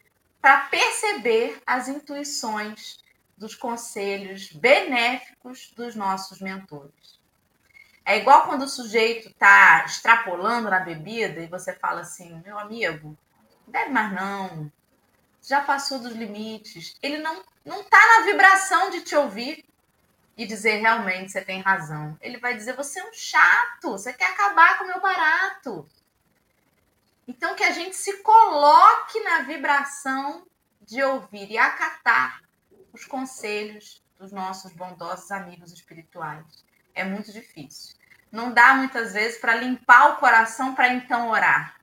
para 0.41 0.69
perceber 0.69 1.63
as 1.67 1.89
intuições 1.89 2.99
dos 3.37 3.55
conselhos 3.55 4.53
benéficos 4.53 5.73
dos 5.77 5.95
nossos 5.95 6.41
mentores. 6.41 7.21
É 8.05 8.19
igual 8.19 8.47
quando 8.47 8.63
o 8.63 8.69
sujeito 8.69 9.29
está 9.29 9.85
extrapolando 9.85 10.71
na 10.71 10.81
bebida 10.81 11.41
e 11.41 11.47
você 11.47 11.75
fala 11.75 12.01
assim, 12.01 12.41
meu 12.45 12.59
amigo, 12.59 13.17
não 13.67 13.73
bebe 13.73 13.91
mais 13.91 14.13
não, 14.15 14.73
já 15.43 15.61
passou 15.63 15.99
dos 15.99 16.13
limites. 16.13 16.97
Ele 17.03 17.19
não 17.19 17.43
não 17.65 17.83
está 17.83 17.99
na 17.99 18.27
vibração 18.27 18.91
de 18.91 19.03
te 19.03 19.15
ouvir. 19.15 19.65
e 20.37 20.47
dizer 20.47 20.81
realmente 20.81 21.33
você 21.33 21.43
tem 21.43 21.61
razão. 21.61 22.17
Ele 22.21 22.39
vai 22.39 22.55
dizer 22.55 22.75
você 22.75 22.99
é 23.01 23.05
um 23.05 23.13
chato, 23.13 23.91
você 23.91 24.13
quer 24.13 24.31
acabar 24.31 24.79
com 24.79 24.85
o 24.85 24.87
meu 24.87 25.01
barato. 25.01 25.87
Então 27.29 27.55
que 27.55 27.63
a 27.63 27.73
gente 27.73 27.95
se 27.95 28.23
coloque 28.23 29.21
na 29.21 29.43
vibração 29.43 30.47
de 30.81 31.03
ouvir 31.03 31.51
e 31.51 31.59
acatar 31.59 32.43
os 32.93 33.05
conselhos 33.05 34.03
dos 34.19 34.33
nossos 34.33 34.73
bondosos 34.73 35.31
amigos 35.31 35.73
espirituais. 35.73 36.45
É 36.95 37.05
muito 37.05 37.33
difícil. 37.33 37.95
Não 38.33 38.53
dá 38.53 38.75
muitas 38.75 39.13
vezes 39.13 39.39
para 39.39 39.55
limpar 39.55 40.13
o 40.13 40.17
coração 40.17 40.75
para 40.75 40.89
então 40.89 41.31
orar. 41.31 41.77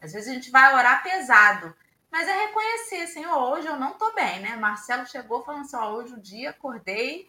Às 0.00 0.12
vezes 0.12 0.28
a 0.28 0.34
gente 0.34 0.50
vai 0.50 0.74
orar 0.74 1.02
pesado, 1.02 1.74
mas 2.12 2.28
é 2.28 2.46
reconhecer, 2.46 3.06
Senhor, 3.06 3.34
hoje 3.34 3.66
eu 3.66 3.78
não 3.78 3.92
estou 3.92 4.14
bem, 4.14 4.38
né? 4.40 4.54
Marcelo 4.56 5.06
chegou 5.06 5.42
falando 5.42 5.62
assim: 5.62 5.76
ó, 5.76 5.92
hoje 5.92 6.12
o 6.12 6.20
dia 6.20 6.50
acordei. 6.50 7.26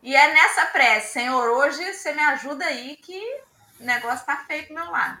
E 0.00 0.14
é 0.14 0.32
nessa 0.32 0.66
prece, 0.66 1.14
Senhor, 1.14 1.50
hoje 1.50 1.92
você 1.92 2.12
me 2.12 2.22
ajuda 2.22 2.64
aí 2.64 2.96
que 2.96 3.20
o 3.80 3.84
negócio 3.84 4.20
está 4.20 4.36
feio 4.44 4.66
pro 4.66 4.76
meu 4.76 4.90
lado. 4.90 5.20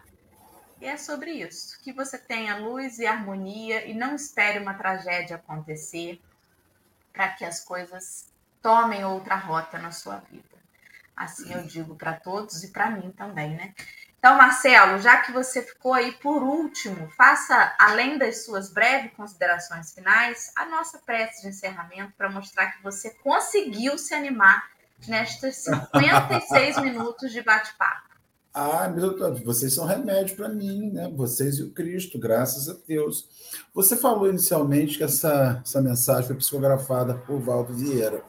E 0.80 0.86
é 0.86 0.96
sobre 0.96 1.32
isso. 1.32 1.82
Que 1.82 1.92
você 1.92 2.16
tenha 2.16 2.58
luz 2.58 3.00
e 3.00 3.06
harmonia 3.06 3.84
e 3.86 3.92
não 3.92 4.14
espere 4.14 4.60
uma 4.60 4.72
tragédia 4.72 5.36
acontecer 5.36 6.22
para 7.12 7.28
que 7.30 7.44
as 7.44 7.64
coisas 7.64 8.32
tomem 8.62 9.04
outra 9.04 9.34
rota 9.34 9.78
na 9.78 9.90
sua 9.90 10.18
vida. 10.18 10.44
Assim 11.16 11.52
eu 11.52 11.62
digo 11.64 11.96
para 11.96 12.14
todos 12.14 12.62
e 12.62 12.68
para 12.68 12.88
mim 12.88 13.10
também, 13.10 13.50
né? 13.50 13.74
Então, 14.20 14.36
Marcelo, 14.36 15.00
já 15.00 15.22
que 15.22 15.32
você 15.32 15.62
ficou 15.62 15.94
aí 15.94 16.12
por 16.12 16.42
último, 16.42 17.08
faça, 17.16 17.74
além 17.80 18.18
das 18.18 18.44
suas 18.44 18.70
breves 18.70 19.12
considerações 19.16 19.94
finais, 19.94 20.52
a 20.54 20.66
nossa 20.66 20.98
prece 20.98 21.40
de 21.40 21.48
encerramento 21.48 22.12
para 22.18 22.28
mostrar 22.28 22.66
que 22.72 22.82
você 22.82 23.08
conseguiu 23.24 23.96
se 23.96 24.12
animar 24.12 24.62
nestes 25.08 25.64
56 25.64 26.80
minutos 26.84 27.32
de 27.32 27.40
bate-papo. 27.40 28.10
Ah, 28.52 28.88
meu 28.88 29.16
Deus, 29.16 29.40
vocês 29.42 29.74
são 29.74 29.86
remédio 29.86 30.36
para 30.36 30.50
mim, 30.50 30.90
né? 30.90 31.10
Vocês 31.16 31.58
e 31.58 31.62
o 31.62 31.70
Cristo, 31.70 32.18
graças 32.18 32.68
a 32.68 32.76
Deus. 32.86 33.26
Você 33.72 33.96
falou 33.96 34.28
inicialmente 34.28 34.98
que 34.98 35.04
essa, 35.04 35.62
essa 35.64 35.80
mensagem 35.80 36.26
foi 36.26 36.36
psicografada 36.36 37.14
por 37.14 37.40
Valdo 37.40 37.72
Vieira. 37.72 38.22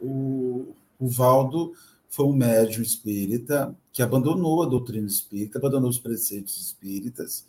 O, 0.00 0.76
o 0.96 1.08
Valdo 1.08 1.72
foi 2.08 2.26
um 2.26 2.32
médium 2.32 2.82
espírita 2.82 3.74
que 3.92 4.02
abandonou 4.02 4.62
a 4.62 4.66
doutrina 4.66 5.06
espírita, 5.06 5.58
abandonou 5.58 5.90
os 5.90 5.98
preceitos 5.98 6.58
espíritas 6.60 7.44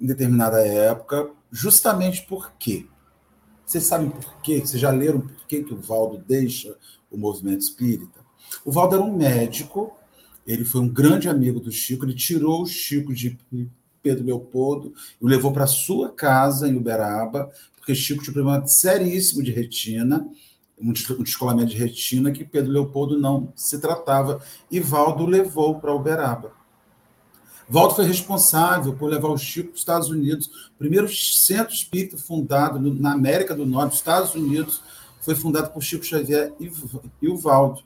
em 0.00 0.06
determinada 0.06 0.60
época, 0.66 1.30
justamente 1.50 2.22
por 2.26 2.52
quê? 2.58 2.86
Vocês 3.66 3.84
sabem 3.84 4.08
por 4.08 4.40
quê? 4.40 4.60
Vocês 4.60 4.80
já 4.80 4.90
leram 4.90 5.20
por 5.20 5.46
quê 5.46 5.62
que 5.62 5.74
o 5.74 5.80
Valdo 5.80 6.18
deixa 6.26 6.76
o 7.10 7.18
movimento 7.18 7.60
espírita? 7.60 8.20
O 8.64 8.72
Valdo 8.72 8.94
era 8.94 9.04
um 9.04 9.14
médico 9.14 9.92
ele 10.48 10.64
foi 10.64 10.80
um 10.80 10.88
grande 10.88 11.28
amigo 11.28 11.60
do 11.60 11.70
Chico, 11.70 12.06
ele 12.06 12.14
tirou 12.14 12.62
o 12.62 12.66
Chico 12.66 13.12
de 13.12 13.36
Pedro 14.02 14.24
Leopoldo 14.24 14.94
e 15.20 15.24
o 15.24 15.28
levou 15.28 15.52
para 15.52 15.66
sua 15.66 16.10
casa 16.10 16.66
em 16.66 16.74
Uberaba, 16.74 17.52
porque 17.76 17.94
Chico 17.94 18.22
tinha 18.22 18.30
um 18.30 18.34
problema 18.34 18.66
seríssimo 18.66 19.42
de 19.42 19.52
retina, 19.52 20.26
um 20.80 20.92
descolamento 21.22 21.70
de 21.70 21.76
retina 21.76 22.30
que 22.30 22.44
Pedro 22.44 22.72
Leopoldo 22.72 23.18
não 23.18 23.52
se 23.56 23.78
tratava, 23.78 24.40
e 24.70 24.80
Valdo 24.80 25.26
levou 25.26 25.78
para 25.80 25.94
Uberaba. 25.94 26.52
Valdo 27.68 27.96
foi 27.96 28.06
responsável 28.06 28.94
por 28.94 29.10
levar 29.10 29.28
o 29.28 29.36
Chico 29.36 29.68
para 29.68 29.74
os 29.74 29.80
Estados 29.80 30.08
Unidos. 30.08 30.70
O 30.74 30.78
primeiro 30.78 31.08
centro 31.08 31.74
espírita 31.74 32.16
fundado 32.16 32.80
na 32.80 33.12
América 33.12 33.54
do 33.54 33.66
Norte, 33.66 33.96
Estados 33.96 34.34
Unidos, 34.34 34.80
foi 35.20 35.34
fundado 35.34 35.70
por 35.70 35.82
Chico 35.82 36.04
Xavier 36.04 36.54
e 37.20 37.28
o 37.28 37.36
Valdo. 37.36 37.82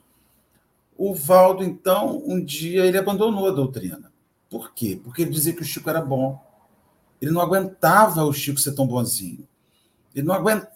O 0.97 1.13
Valdo, 1.13 1.63
então, 1.63 2.23
um 2.25 2.41
dia 2.41 2.85
ele 2.85 2.97
abandonou 2.97 3.47
a 3.47 3.51
doutrina. 3.51 4.11
Por 4.49 4.73
quê? 4.73 4.99
Porque 5.03 5.23
ele 5.23 5.31
dizia 5.31 5.51
que 5.51 5.61
o 5.61 5.65
Chico 5.65 5.89
era 5.89 5.99
bom. 5.99 6.41
Ele 7.19 7.31
não 7.31 7.41
aguentava 7.41 8.23
o 8.23 8.31
Chico 8.31 8.59
ser 8.59 8.73
tão 8.73 8.87
bonzinho. 8.87 9.45
Ele 10.15 10.25
não 10.25 10.33
aguentava 10.33 10.72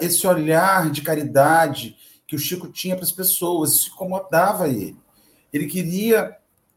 esse 0.00 0.26
olhar 0.26 0.90
de 0.90 1.02
caridade 1.02 1.96
que 2.26 2.36
o 2.36 2.38
Chico 2.38 2.68
tinha 2.68 2.94
para 2.94 3.04
as 3.04 3.12
pessoas. 3.12 3.72
Isso 3.72 3.90
incomodava 3.90 4.68
ele. 4.68 4.96
Ele 5.52 5.66
queria 5.66 6.36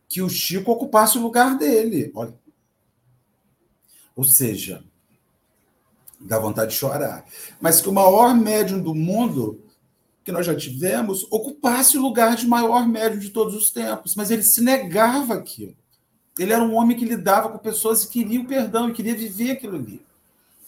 que 0.09 0.21
o 0.21 0.30
Chico 0.30 0.71
ocupasse 0.71 1.17
o 1.17 1.21
lugar 1.21 1.57
dele. 1.57 2.11
Olha. 2.15 2.34
Ou 4.15 4.24
seja, 4.24 4.84
dá 6.19 6.39
vontade 6.39 6.71
de 6.71 6.78
chorar. 6.78 7.26
Mas 7.61 7.82
que 7.82 7.89
o 7.89 7.93
maior 7.93 8.36
médium 8.36 8.82
do 8.82 8.95
mundo 8.95 9.63
que 10.24 10.32
nós 10.32 10.45
já 10.45 10.55
tivemos 10.55 11.28
ocupasse 11.30 11.97
o 11.97 12.01
lugar 12.01 12.36
de 12.36 12.47
maior 12.47 12.88
médium 12.88 13.19
de 13.19 13.30
todos 13.30 13.53
os 13.53 13.71
tempos, 13.71 14.15
mas 14.15 14.32
ele 14.32 14.43
se 14.43 14.61
negava 14.61 15.34
aquilo. 15.34 15.76
Ele 16.39 16.53
era 16.53 16.63
um 16.63 16.76
homem 16.76 16.97
que 16.97 17.05
lidava 17.05 17.49
com 17.49 17.57
pessoas 17.57 18.03
e 18.03 18.07
queria 18.07 18.41
o 18.41 18.47
perdão, 18.47 18.89
e 18.89 18.93
queria 18.93 19.13
viver 19.13 19.51
aquilo 19.51 19.76
ali. 19.76 20.01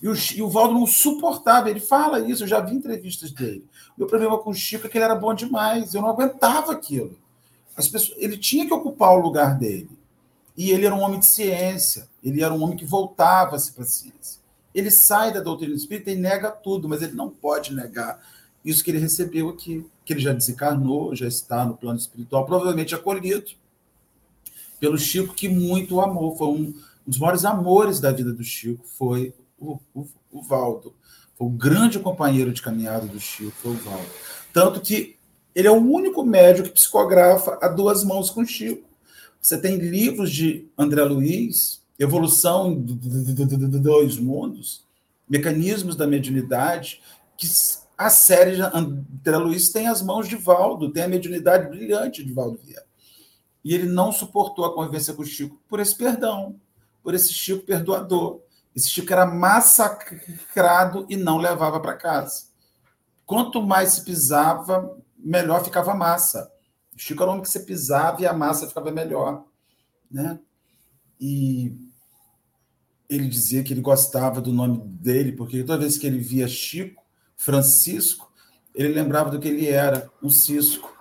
E 0.02 0.08
o, 0.08 0.14
e 0.36 0.42
o 0.42 0.50
Valdo 0.50 0.74
não 0.74 0.86
suportava, 0.86 1.70
ele 1.70 1.80
fala 1.80 2.20
isso, 2.20 2.44
eu 2.44 2.48
já 2.48 2.60
vi 2.60 2.76
entrevistas 2.76 3.32
dele. 3.32 3.66
Meu 3.98 4.08
problema 4.08 4.38
com 4.38 4.50
o 4.50 4.54
Chico 4.54 4.86
é 4.86 4.90
que 4.90 4.98
ele 4.98 5.06
era 5.06 5.16
bom 5.16 5.34
demais, 5.34 5.94
eu 5.94 6.02
não 6.02 6.10
aguentava 6.10 6.72
aquilo. 6.72 7.18
As 7.76 7.88
pessoas, 7.88 8.18
ele 8.18 8.38
tinha 8.38 8.66
que 8.66 8.74
ocupar 8.74 9.12
o 9.18 9.22
lugar 9.22 9.58
dele. 9.58 9.90
E 10.58 10.72
ele 10.72 10.86
era 10.86 10.96
um 10.96 11.02
homem 11.02 11.20
de 11.20 11.28
ciência, 11.28 12.08
ele 12.24 12.42
era 12.42 12.54
um 12.54 12.62
homem 12.64 12.78
que 12.78 12.86
voltava-se 12.86 13.74
para 13.74 13.84
a 13.84 13.88
ciência. 13.88 14.42
Ele 14.74 14.92
sai 14.92 15.34
da 15.34 15.40
doutrina 15.40 15.74
espírita 15.74 16.12
e 16.12 16.16
nega 16.16 16.52
tudo, 16.52 16.88
mas 16.88 17.02
ele 17.02 17.14
não 17.14 17.30
pode 17.30 17.74
negar 17.74 18.20
isso 18.64 18.84
que 18.84 18.92
ele 18.92 19.00
recebeu 19.00 19.50
aqui, 19.50 19.86
que 20.04 20.14
ele 20.14 20.20
já 20.20 20.34
desencarnou, 20.34 21.16
já 21.16 21.28
está 21.28 21.66
no 21.66 21.78
plano 21.78 22.00
espiritual, 22.00 22.46
provavelmente 22.46 22.96
acolhido 22.96 23.52
pelo 24.80 24.98
Chico, 24.98 25.34
que 25.34 25.48
muito 25.48 26.02
amou. 26.02 26.36
Foi 26.36 26.48
um, 26.48 26.62
um 26.62 26.74
dos 27.06 27.20
maiores 27.20 27.46
amores 27.46 28.00
da 28.00 28.12
vida 28.12 28.34
do 28.34 28.44
Chico, 28.44 28.84
foi 28.98 29.34
o, 29.60 29.80
o, 29.94 30.08
o 30.32 30.42
Valdo. 30.42 30.94
Foi 31.38 31.48
o 31.48 31.52
grande 31.52 32.00
companheiro 32.00 32.54
de 32.54 32.62
caminhada 32.62 33.06
do 33.06 33.20
Chico, 33.20 33.52
foi 33.52 33.72
o 33.72 33.78
Valdo. 33.78 34.08
Tanto 34.54 34.80
que 34.80 35.18
ele 35.54 35.68
é 35.68 35.72
o 35.72 35.82
único 35.82 36.24
médico 36.24 36.68
que 36.68 36.74
psicografa 36.74 37.58
a 37.62 37.68
duas 37.68 38.04
mãos 38.04 38.30
com 38.30 38.42
o 38.42 38.46
Chico. 38.46 38.88
Você 39.40 39.60
tem 39.60 39.78
livros 39.78 40.32
de 40.32 40.68
André 40.78 41.04
Luiz, 41.04 41.82
Evolução 41.98 42.82
de 42.82 43.80
Dois 43.80 44.18
Mundos, 44.18 44.84
Mecanismos 45.30 45.96
da 45.96 46.06
Mediunidade, 46.06 47.02
que 47.38 47.48
a 47.98 48.10
série 48.10 48.60
André 48.62 49.38
Luiz 49.38 49.70
tem 49.70 49.88
as 49.88 50.02
mãos 50.02 50.28
de 50.28 50.36
Valdo, 50.36 50.92
tem 50.92 51.04
a 51.04 51.08
mediunidade 51.08 51.70
brilhante 51.70 52.24
de 52.24 52.34
Valdo 52.34 52.60
Vieira. 52.62 52.86
E 53.64 53.74
ele 53.74 53.88
não 53.88 54.12
suportou 54.12 54.66
a 54.66 54.74
convivência 54.74 55.14
com 55.14 55.22
o 55.22 55.26
Chico 55.26 55.60
por 55.70 55.80
esse 55.80 55.96
perdão, 55.96 56.60
por 57.02 57.14
esse 57.14 57.34
Chico 57.34 57.66
perdoador. 57.66 58.42
Esse 58.76 58.90
Chico 58.90 59.14
era 59.14 59.26
massacrado 59.26 61.06
e 61.10 61.16
não 61.16 61.38
levava 61.38 61.80
para 61.80 61.96
casa. 61.96 62.48
Quanto 63.26 63.62
mais 63.62 63.94
se 63.94 64.04
pisava, 64.04 64.98
melhor 65.18 65.64
ficava 65.64 65.94
a 65.94 65.96
massa. 65.96 66.52
O 66.94 67.00
Chico 67.00 67.24
era 67.24 67.30
o 67.30 67.34
homem 67.34 67.44
que 67.44 67.50
você 67.50 67.62
pisava 67.62 68.22
e 68.22 68.28
a 68.28 68.34
massa 68.34 68.68
ficava 68.68 68.92
melhor. 68.92 69.46
Né? 70.12 70.40
E 71.20 71.74
ele 73.10 73.28
dizia 73.28 73.64
que 73.64 73.74
ele 73.74 73.82
gostava 73.82 74.42
do 74.42 74.52
nome 74.52 74.78
dele, 74.78 75.32
porque 75.32 75.64
toda 75.64 75.80
vez 75.80 75.98
que 75.98 76.06
ele 76.06 76.20
via 76.20 76.48
Chico, 76.48 77.02
Francisco, 77.38 78.32
ele 78.74 78.90
lembrava 78.90 79.30
do 79.30 79.40
que 79.40 79.48
ele 79.48 79.68
era, 79.68 80.10
um 80.22 80.30
cisco. 80.30 80.94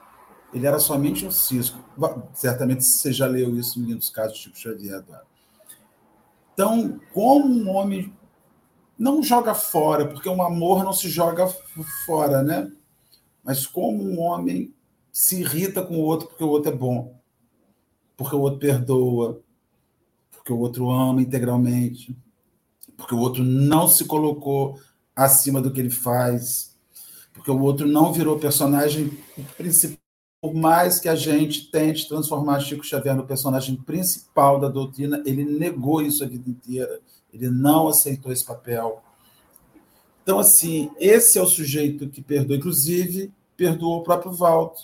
Ele 0.52 0.66
era 0.66 0.78
somente 0.78 1.26
um 1.26 1.30
cisco. 1.32 1.84
Certamente 2.34 2.84
você 2.84 3.12
já 3.12 3.26
leu 3.26 3.58
isso 3.58 3.80
em 3.80 3.84
lindos 3.84 4.10
casos 4.10 4.36
de 4.36 4.44
Chico 4.44 4.58
Xavier. 4.58 4.98
Eduardo. 4.98 5.33
Então, 6.54 7.00
como 7.12 7.46
um 7.46 7.68
homem 7.68 8.14
não 8.96 9.22
joga 9.22 9.54
fora, 9.54 10.06
porque 10.06 10.28
um 10.28 10.40
amor 10.40 10.84
não 10.84 10.92
se 10.92 11.08
joga 11.08 11.46
fora, 12.06 12.42
né? 12.42 12.72
Mas 13.42 13.66
como 13.66 14.02
um 14.02 14.20
homem 14.20 14.72
se 15.12 15.40
irrita 15.40 15.82
com 15.82 15.96
o 15.96 16.02
outro 16.02 16.28
porque 16.28 16.44
o 16.44 16.48
outro 16.48 16.72
é 16.72 16.74
bom, 16.74 17.20
porque 18.16 18.34
o 18.34 18.40
outro 18.40 18.60
perdoa, 18.60 19.42
porque 20.30 20.52
o 20.52 20.58
outro 20.58 20.90
ama 20.90 21.20
integralmente, 21.20 22.16
porque 22.96 23.14
o 23.14 23.18
outro 23.18 23.42
não 23.42 23.88
se 23.88 24.04
colocou 24.04 24.78
acima 25.14 25.60
do 25.60 25.72
que 25.72 25.80
ele 25.80 25.90
faz, 25.90 26.78
porque 27.32 27.50
o 27.50 27.60
outro 27.60 27.86
não 27.86 28.12
virou 28.12 28.38
personagem 28.38 29.10
principal. 29.56 30.03
Por 30.44 30.52
mais 30.52 31.00
que 31.00 31.08
a 31.08 31.16
gente 31.16 31.70
tente 31.70 32.06
transformar 32.06 32.60
Chico 32.60 32.84
Xavier 32.84 33.16
no 33.16 33.24
personagem 33.24 33.76
principal 33.76 34.60
da 34.60 34.68
doutrina, 34.68 35.22
ele 35.24 35.42
negou 35.42 36.02
isso 36.02 36.22
a 36.22 36.26
vida 36.26 36.50
inteira. 36.50 37.00
Ele 37.32 37.48
não 37.48 37.88
aceitou 37.88 38.30
esse 38.30 38.44
papel. 38.44 39.02
Então, 40.22 40.38
assim, 40.38 40.90
esse 41.00 41.38
é 41.38 41.42
o 41.42 41.46
sujeito 41.46 42.10
que 42.10 42.20
perdoa. 42.20 42.58
Inclusive, 42.58 43.32
perdoou 43.56 44.00
o 44.00 44.02
próprio 44.02 44.32
Valdo. 44.32 44.80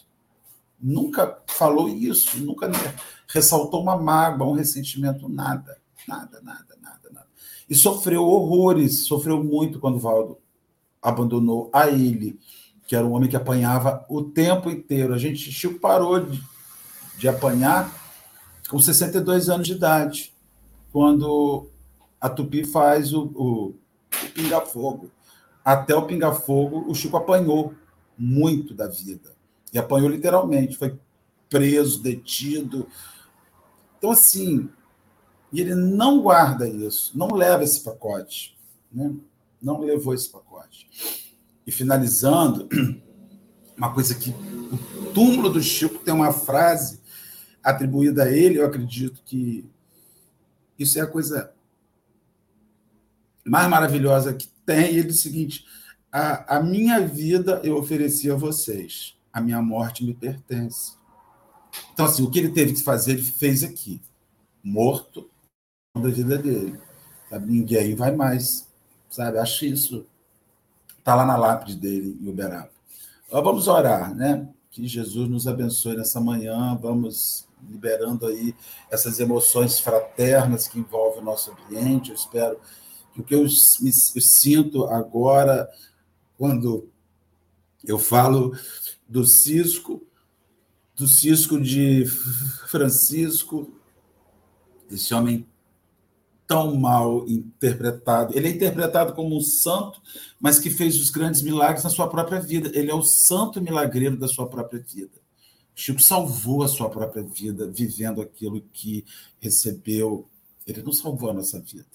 Nunca 0.81 1.43
falou 1.47 1.91
isso, 1.91 2.39
nunca 2.39 2.71
ressaltou 3.29 3.83
uma 3.83 3.99
mágoa, 3.99 4.47
um 4.47 4.53
ressentimento, 4.53 5.29
nada, 5.29 5.77
nada, 6.09 6.41
nada 6.41 6.71
e 7.71 7.75
sofreu 7.77 8.25
horrores, 8.25 9.07
sofreu 9.07 9.45
muito 9.45 9.79
quando 9.79 10.01
Valdo 10.01 10.37
abandonou 11.01 11.71
a 11.73 11.89
ele, 11.89 12.37
que 12.91 12.97
era 12.97 13.07
um 13.07 13.13
homem 13.13 13.31
que 13.31 13.37
apanhava 13.37 14.05
o 14.09 14.21
tempo 14.21 14.69
inteiro. 14.69 15.15
A 15.15 15.17
gente, 15.17 15.53
Chico 15.53 15.79
parou 15.79 16.19
de, 16.19 16.43
de 17.17 17.29
apanhar 17.29 17.89
com 18.69 18.81
62 18.81 19.49
anos 19.49 19.69
de 19.69 19.75
idade, 19.75 20.35
quando 20.93 21.69
a 22.21 22.29
Tupi 22.29 22.65
faz 22.65 23.13
o, 23.13 23.31
o, 23.33 23.67
o 23.69 24.31
pinga-fogo. 24.35 25.09
Até 25.65 25.95
o 25.95 26.05
pinga-fogo, 26.05 26.85
o 26.91 26.93
Chico 26.93 27.17
apanhou 27.17 27.73
muito 28.19 28.75
da 28.75 28.89
vida. 28.89 29.37
E 29.73 29.79
apanhou 29.79 30.09
literalmente. 30.09 30.77
Foi 30.77 30.99
preso, 31.49 32.03
detido. 32.03 32.89
Então, 33.99 34.11
assim, 34.11 34.69
e 35.53 35.61
ele 35.61 35.77
não 35.77 36.21
guarda 36.21 36.69
isso, 36.69 37.17
não 37.17 37.29
leva 37.29 37.63
esse 37.63 37.85
pacote. 37.85 38.59
Né? 38.91 39.15
Não 39.63 39.81
levou 39.81 40.13
esse 40.13 40.29
pacote. 40.29 41.20
E 41.71 41.73
finalizando, 41.73 42.69
uma 43.79 43.95
coisa 43.95 44.13
que 44.17 44.31
o 44.31 45.13
túmulo 45.15 45.49
do 45.49 45.63
Chico 45.63 46.01
tem 46.01 46.13
uma 46.13 46.33
frase 46.33 47.01
atribuída 47.63 48.25
a 48.25 48.29
ele, 48.29 48.59
eu 48.59 48.67
acredito 48.67 49.23
que 49.25 49.65
isso 50.77 50.99
é 50.99 51.03
a 51.03 51.07
coisa 51.07 51.55
mais 53.47 53.69
maravilhosa 53.69 54.35
que 54.35 54.49
tem. 54.67 54.97
Ele 54.97 55.05
diz 55.05 55.21
o 55.21 55.23
seguinte: 55.23 55.65
a, 56.11 56.57
a 56.57 56.61
minha 56.61 57.07
vida 57.07 57.61
eu 57.63 57.77
ofereci 57.77 58.29
a 58.29 58.35
vocês, 58.35 59.17
a 59.33 59.41
minha 59.41 59.63
morte 59.63 60.05
me 60.05 60.13
pertence. 60.13 60.95
Então, 61.93 62.07
assim, 62.07 62.25
o 62.25 62.31
que 62.33 62.41
ele 62.41 62.51
teve 62.51 62.73
que 62.73 62.83
fazer, 62.83 63.13
ele 63.13 63.23
fez 63.23 63.63
aqui, 63.63 64.03
morto 64.61 65.31
da 65.95 66.09
vida 66.09 66.37
dele. 66.37 66.81
Sabe? 67.29 67.47
Ninguém 67.47 67.95
vai 67.95 68.11
mais. 68.11 68.69
Sabe? 69.09 69.39
Acho 69.39 69.65
isso. 69.67 70.10
Está 71.01 71.15
lá 71.15 71.25
na 71.25 71.37
lápide 71.37 71.77
dele 71.77 72.17
em 72.21 72.29
Uberaba. 72.29 72.71
Vamos 73.31 73.69
orar, 73.69 74.15
né? 74.15 74.47
Que 74.71 74.87
Jesus 74.87 75.29
nos 75.29 75.49
abençoe 75.49 75.97
nessa 75.97 76.21
manhã. 76.21 76.79
Vamos 76.81 77.49
liberando 77.69 78.27
aí 78.27 78.55
essas 78.91 79.19
emoções 79.19 79.81
fraternas 79.81 80.69
que 80.69 80.79
envolvem 80.79 81.23
o 81.23 81.25
nosso 81.25 81.53
ambiente. 81.53 82.11
Eu 82.11 82.17
espero 82.17 82.61
que 83.15 83.21
o 83.21 83.25
que 83.25 83.35
eu, 83.35 83.43
me, 83.43 83.91
eu 84.15 84.23
sinto 84.23 84.85
agora, 84.85 85.69
quando 86.37 86.89
eu 87.83 87.99
falo 87.99 88.55
do 89.09 89.25
Cisco, 89.25 90.07
do 90.95 91.09
Cisco 91.09 91.59
de 91.59 92.05
Francisco, 92.69 93.73
esse 94.91 95.15
homem 95.15 95.47
tão 96.51 96.75
mal 96.75 97.25
interpretado. 97.29 98.37
Ele 98.37 98.49
é 98.49 98.51
interpretado 98.51 99.13
como 99.13 99.37
um 99.37 99.41
santo, 99.41 100.03
mas 100.41 100.59
que 100.59 100.69
fez 100.69 100.99
os 100.99 101.09
grandes 101.09 101.43
milagres 101.43 101.85
na 101.85 101.91
sua 101.91 102.09
própria 102.09 102.41
vida. 102.41 102.73
Ele 102.75 102.91
é 102.91 102.95
o 102.95 103.05
santo 103.05 103.63
milagreiro 103.63 104.17
da 104.17 104.27
sua 104.27 104.49
própria 104.49 104.81
vida. 104.81 105.13
Chico 105.77 106.03
salvou 106.03 106.65
a 106.65 106.69
sua 106.69 106.91
própria 106.91 107.23
vida 107.23 107.71
vivendo 107.71 108.21
aquilo 108.21 108.61
que 108.73 109.05
recebeu. 109.39 110.29
Ele 110.67 110.83
não 110.83 110.93
salvou 110.93 111.31
a 111.31 111.35
nossa 111.35 111.61
vida. 111.61 111.87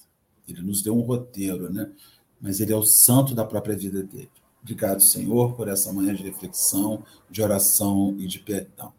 Ele 0.48 0.62
nos 0.62 0.82
deu 0.82 0.98
um 0.98 1.02
roteiro, 1.02 1.70
né? 1.70 1.92
Mas 2.40 2.62
ele 2.62 2.72
é 2.72 2.78
o 2.78 2.86
santo 2.86 3.36
da 3.36 3.44
própria 3.44 3.76
vida 3.76 4.02
dele. 4.04 4.32
Obrigado, 4.62 5.02
Senhor, 5.02 5.54
por 5.54 5.68
essa 5.68 5.92
manhã 5.92 6.16
de 6.16 6.24
reflexão, 6.24 7.04
de 7.30 7.42
oração 7.42 8.16
e 8.18 8.26
de 8.26 8.40
perdão 8.40 8.94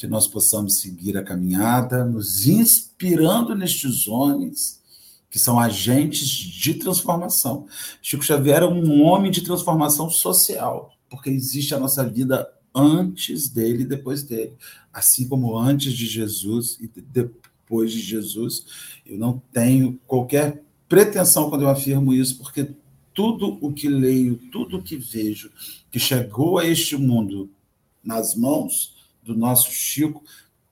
que 0.00 0.06
nós 0.06 0.26
possamos 0.26 0.76
seguir 0.76 1.18
a 1.18 1.22
caminhada, 1.22 2.06
nos 2.06 2.46
inspirando 2.46 3.54
nestes 3.54 4.08
homens 4.08 4.80
que 5.28 5.38
são 5.38 5.60
agentes 5.60 6.26
de 6.26 6.72
transformação. 6.72 7.66
Chico 8.00 8.24
Xavier 8.24 8.56
era 8.56 8.66
um 8.68 9.02
homem 9.02 9.30
de 9.30 9.42
transformação 9.42 10.08
social, 10.08 10.94
porque 11.10 11.28
existe 11.28 11.74
a 11.74 11.78
nossa 11.78 12.02
vida 12.08 12.50
antes 12.74 13.50
dele 13.50 13.82
e 13.82 13.86
depois 13.86 14.22
dele. 14.22 14.54
Assim 14.90 15.28
como 15.28 15.54
antes 15.54 15.92
de 15.92 16.06
Jesus 16.06 16.78
e 16.80 16.90
depois 16.98 17.92
de 17.92 18.00
Jesus, 18.00 18.64
eu 19.04 19.18
não 19.18 19.42
tenho 19.52 20.00
qualquer 20.06 20.64
pretensão 20.88 21.50
quando 21.50 21.64
eu 21.64 21.68
afirmo 21.68 22.14
isso, 22.14 22.38
porque 22.38 22.70
tudo 23.12 23.58
o 23.60 23.70
que 23.70 23.86
leio, 23.86 24.40
tudo 24.50 24.78
o 24.78 24.82
que 24.82 24.96
vejo 24.96 25.52
que 25.90 25.98
chegou 25.98 26.58
a 26.58 26.64
este 26.64 26.96
mundo 26.96 27.50
nas 28.02 28.34
mãos 28.34 28.98
do 29.22 29.36
nosso 29.36 29.70
Chico 29.70 30.22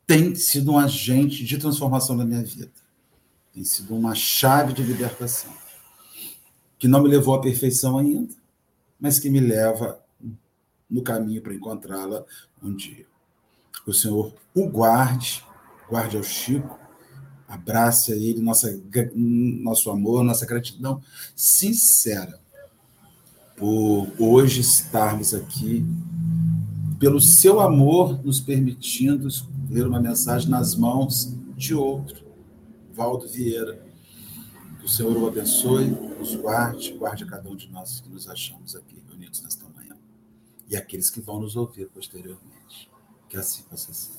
tem 0.07 0.35
sido 0.35 0.73
um 0.73 0.79
agente 0.79 1.45
de 1.45 1.59
transformação 1.59 2.17
da 2.17 2.25
minha 2.25 2.43
vida. 2.43 2.71
Tem 3.53 3.63
sido 3.63 3.95
uma 3.95 4.15
chave 4.15 4.73
de 4.73 4.83
libertação. 4.83 5.53
Que 6.79 6.89
não 6.89 7.03
me 7.03 7.09
levou 7.09 7.35
à 7.35 7.41
perfeição 7.41 7.99
ainda, 7.99 8.35
mas 8.99 9.19
que 9.19 9.29
me 9.29 9.41
leva 9.41 10.01
no 10.89 11.03
caminho 11.03 11.43
para 11.43 11.55
encontrá-la 11.55 12.25
um 12.63 12.75
dia. 12.75 13.07
Que 13.85 13.91
o 13.91 13.95
Senhor 13.95 14.33
o 14.55 14.69
guarde, 14.69 15.45
guarde 15.89 16.17
ao 16.17 16.23
Chico, 16.23 16.79
abrace 17.47 18.13
a 18.13 18.17
ele, 18.17 18.41
nossa, 18.41 18.81
nosso 19.15 19.91
amor, 19.91 20.23
nossa 20.23 20.47
gratidão 20.47 21.03
sincera 21.35 22.39
por 23.57 24.09
hoje 24.19 24.61
estarmos 24.61 25.35
aqui 25.35 25.85
pelo 26.99 27.21
seu 27.21 27.61
amor, 27.61 28.25
nos 28.25 28.41
permitindo 28.41 29.29
ler 29.71 29.87
uma 29.87 30.01
mensagem 30.01 30.51
nas 30.51 30.75
mãos 30.75 31.33
de 31.57 31.75
outro, 31.75 32.27
Valdo 32.93 33.29
Vieira. 33.29 33.87
Que 34.81 34.85
o 34.85 34.89
Senhor 34.89 35.17
o 35.17 35.27
abençoe, 35.27 35.87
nos 35.87 36.35
guarde, 36.35 36.93
guarde 36.93 37.25
a 37.25 37.27
cada 37.27 37.49
um 37.49 37.57
de 37.57 37.69
nós 37.69 38.01
que 38.01 38.09
nos 38.09 38.29
achamos 38.29 38.75
aqui 38.75 39.03
reunidos 39.09 39.41
nesta 39.43 39.65
manhã. 39.69 39.97
E 40.69 40.77
aqueles 40.77 41.11
que 41.11 41.21
vão 41.21 41.41
nos 41.41 41.57
ouvir 41.57 41.89
posteriormente. 41.89 42.91
Que 43.29 43.37
assim 43.37 43.63
possa 43.65 43.93
ser. 43.93 44.17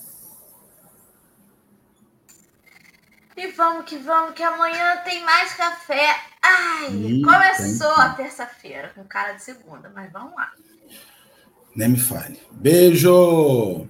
E 3.36 3.48
vamos 3.52 3.86
que 3.86 3.98
vamos, 3.98 4.36
que 4.36 4.44
amanhã 4.44 4.98
tem 5.04 5.24
mais 5.24 5.54
café. 5.54 6.14
Ai, 6.42 6.94
Ih, 6.94 7.22
começou 7.22 7.92
a 7.92 8.10
terça-feira 8.10 8.92
com 8.94 9.04
cara 9.06 9.34
de 9.34 9.44
segunda, 9.44 9.90
mas 9.90 10.12
vamos 10.12 10.36
lá. 10.36 10.52
Nem 11.80 11.92
me 11.92 11.98
fale. 11.98 12.36
Beijo! 12.62 13.88